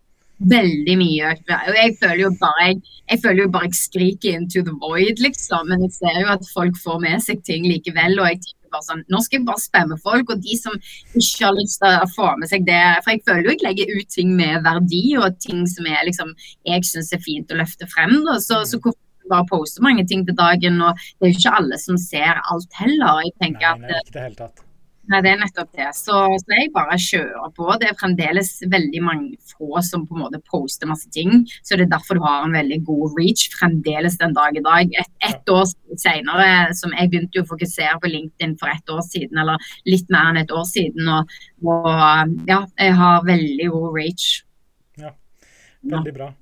Veldig 0.50 0.94
mye 0.98 1.28
økt. 1.32 1.50
Og 1.50 1.76
jeg 1.78 1.92
føler 2.00 2.20
jo 2.24 2.30
bare 2.40 2.64
jeg, 2.68 2.78
jeg 3.10 3.20
føler 3.22 3.40
jo 3.44 3.50
bare 3.54 3.68
jeg 3.68 3.78
skriker 3.78 4.38
into 4.38 4.62
the 4.66 4.74
void, 4.82 5.20
liksom. 5.22 5.66
Men 5.70 5.82
jeg 5.86 5.94
ser 5.98 6.20
jo 6.22 6.30
at 6.32 6.46
folk 6.54 6.78
får 6.82 7.02
med 7.04 7.22
seg 7.26 7.42
ting 7.46 7.66
likevel. 7.70 8.16
Og 8.22 8.30
jeg 8.32 8.40
bare 8.74 8.86
sånn 8.88 9.04
Nå 9.12 9.22
skal 9.24 9.40
jeg 9.40 9.46
bare 9.48 9.62
spamme 9.62 9.98
folk. 10.02 10.34
Og 10.34 10.42
de 10.44 10.58
som 10.58 10.76
ikke 11.14 11.46
har 11.46 11.56
lyst 11.58 11.80
til 11.82 12.00
å 12.02 12.10
få 12.14 12.34
med 12.40 12.50
seg 12.50 12.66
det 12.68 12.82
For 13.04 13.14
jeg 13.14 13.24
føler 13.28 13.48
jo 13.48 13.54
jeg 13.54 13.64
legger 13.68 13.94
ut 13.94 14.12
ting 14.18 14.34
med 14.38 14.66
verdi, 14.66 15.04
og 15.20 15.40
ting 15.44 15.64
som 15.70 15.88
er 15.90 16.04
liksom 16.08 16.34
jeg 16.68 16.84
syns 16.88 17.12
er 17.14 17.24
fint 17.24 17.52
å 17.52 17.60
løfte 17.60 17.88
frem. 17.90 18.18
Da. 18.26 18.38
Så, 18.42 18.62
så 18.68 18.80
hvorfor 18.80 19.00
bare 19.30 19.48
poste 19.48 19.82
mange 19.84 20.04
ting 20.08 20.26
til 20.26 20.36
dagen? 20.38 20.80
Og 20.84 21.00
det 21.18 21.28
er 21.28 21.32
jo 21.32 21.40
ikke 21.40 21.56
alle 21.62 21.80
som 21.80 21.98
ser 22.00 22.42
alt 22.52 22.80
heller. 22.80 23.24
Jeg 23.24 23.34
Nei, 23.34 23.40
tenker 23.46 23.72
at 23.72 23.84
nei, 23.86 24.30
ikke 24.30 24.52
Nei, 25.12 25.18
det 25.20 25.30
er 25.34 25.40
nettopp 25.42 25.70
det. 25.76 25.90
Så, 25.98 26.16
så 26.40 26.54
jeg 26.56 26.70
bare 26.72 26.96
kjører 27.00 27.50
på. 27.56 27.66
Det 27.80 27.90
er 27.90 27.96
fremdeles 28.00 28.52
veldig 28.72 29.02
mange 29.04 29.36
få 29.50 29.82
som 29.84 30.06
på 30.08 30.16
en 30.16 30.22
måte 30.24 30.40
poster 30.48 30.88
masse 30.88 31.10
ting. 31.12 31.42
Så 31.60 31.76
det 31.76 31.86
er 31.86 31.92
derfor 31.92 32.16
du 32.16 32.24
har 32.24 32.46
en 32.46 32.56
veldig 32.56 32.78
god 32.86 33.18
reach 33.18 33.48
fremdeles 33.52 34.16
den 34.22 34.32
dag 34.36 34.56
i 34.56 34.62
dag. 34.64 34.94
Et, 35.02 35.10
ett 35.28 35.52
år 35.52 35.66
senere, 36.00 36.48
som 36.78 36.94
jeg 36.96 37.12
begynte 37.12 37.40
jo 37.40 37.44
å 37.44 37.50
fokusere 37.52 37.98
på 38.00 38.12
LinkedIn 38.14 38.56
for 38.60 38.72
ett 38.72 38.94
år 38.94 39.02
siden, 39.04 39.42
eller 39.44 39.68
litt 39.88 40.08
mer 40.14 40.30
enn 40.32 40.40
et 40.40 40.54
år 40.56 40.64
siden. 40.70 41.10
Og, 41.18 41.36
og 41.68 42.48
ja, 42.48 42.62
jeg 42.80 42.96
har 43.02 43.28
veldig 43.28 43.68
god 43.76 43.90
reach. 43.98 44.30
Ja, 45.00 45.12
Veldig 45.84 46.16
bra. 46.16 46.32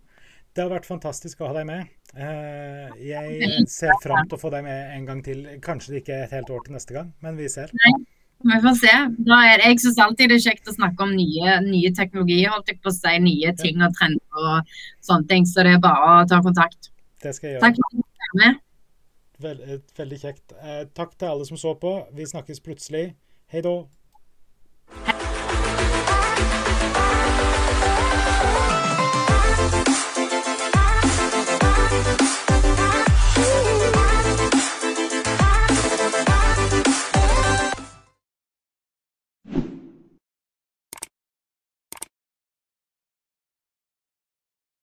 Det 0.52 0.60
har 0.60 0.70
vært 0.70 0.86
fantastisk 0.86 1.40
å 1.40 1.48
ha 1.48 1.56
deg 1.56 1.66
med. 1.66 1.90
Eh, 2.12 2.90
Jeg 3.08 3.62
ser 3.72 3.94
fram 4.02 4.26
til 4.28 4.36
å 4.36 4.40
få 4.40 4.50
deg 4.52 4.66
med 4.66 4.90
en 4.98 5.06
gang 5.08 5.22
til. 5.24 5.46
Kanskje 5.64 5.94
det 5.94 6.02
ikke 6.02 6.18
er 6.18 6.26
et 6.26 6.34
helt 6.36 6.50
år 6.52 6.66
til 6.66 6.76
neste 6.76 6.94
gang, 6.94 7.14
men 7.24 7.38
vi 7.40 7.48
ser. 7.50 7.72
Vi 8.42 8.58
får 8.64 8.74
se. 8.80 8.92
Er 9.36 9.62
jeg 9.62 9.78
syns 9.82 10.00
alltid 10.02 10.32
det 10.32 10.38
er 10.40 10.44
kjekt 10.50 10.70
å 10.70 10.74
snakke 10.74 11.06
om 11.06 11.14
nye, 11.14 11.56
nye 11.66 11.92
teknologier, 11.94 12.50
holdt 12.50 12.72
jeg 12.72 12.80
på 12.82 12.90
å 12.90 12.96
si, 12.96 13.14
nye 13.22 13.54
ting 13.58 13.82
og 13.84 13.94
trender 13.98 14.42
og 14.42 14.74
sånne 15.04 15.28
ting. 15.30 15.46
Så 15.48 15.64
det 15.66 15.76
er 15.76 15.82
bare 15.82 16.10
å 16.18 16.28
ta 16.28 16.40
kontakt. 16.44 16.90
Det 17.22 17.34
skal 17.36 17.54
jeg 17.54 17.62
Takk 17.62 17.78
gjøre. 17.78 17.88
for 17.88 18.02
at 18.02 18.12
du 18.12 18.22
var 18.26 18.38
med. 18.42 18.60
Vel, 19.42 19.60
eh, 19.66 19.82
veldig 19.98 20.20
kjekt. 20.20 20.52
Eh, 20.60 20.84
Takk 20.94 21.16
til 21.18 21.28
alle 21.28 21.46
som 21.46 21.56
så 21.56 21.74
på. 21.78 21.94
Vi 22.14 22.26
snakkes 22.26 22.62
plutselig. 22.62 23.14
Hei 23.52 23.62
da. 23.62 23.76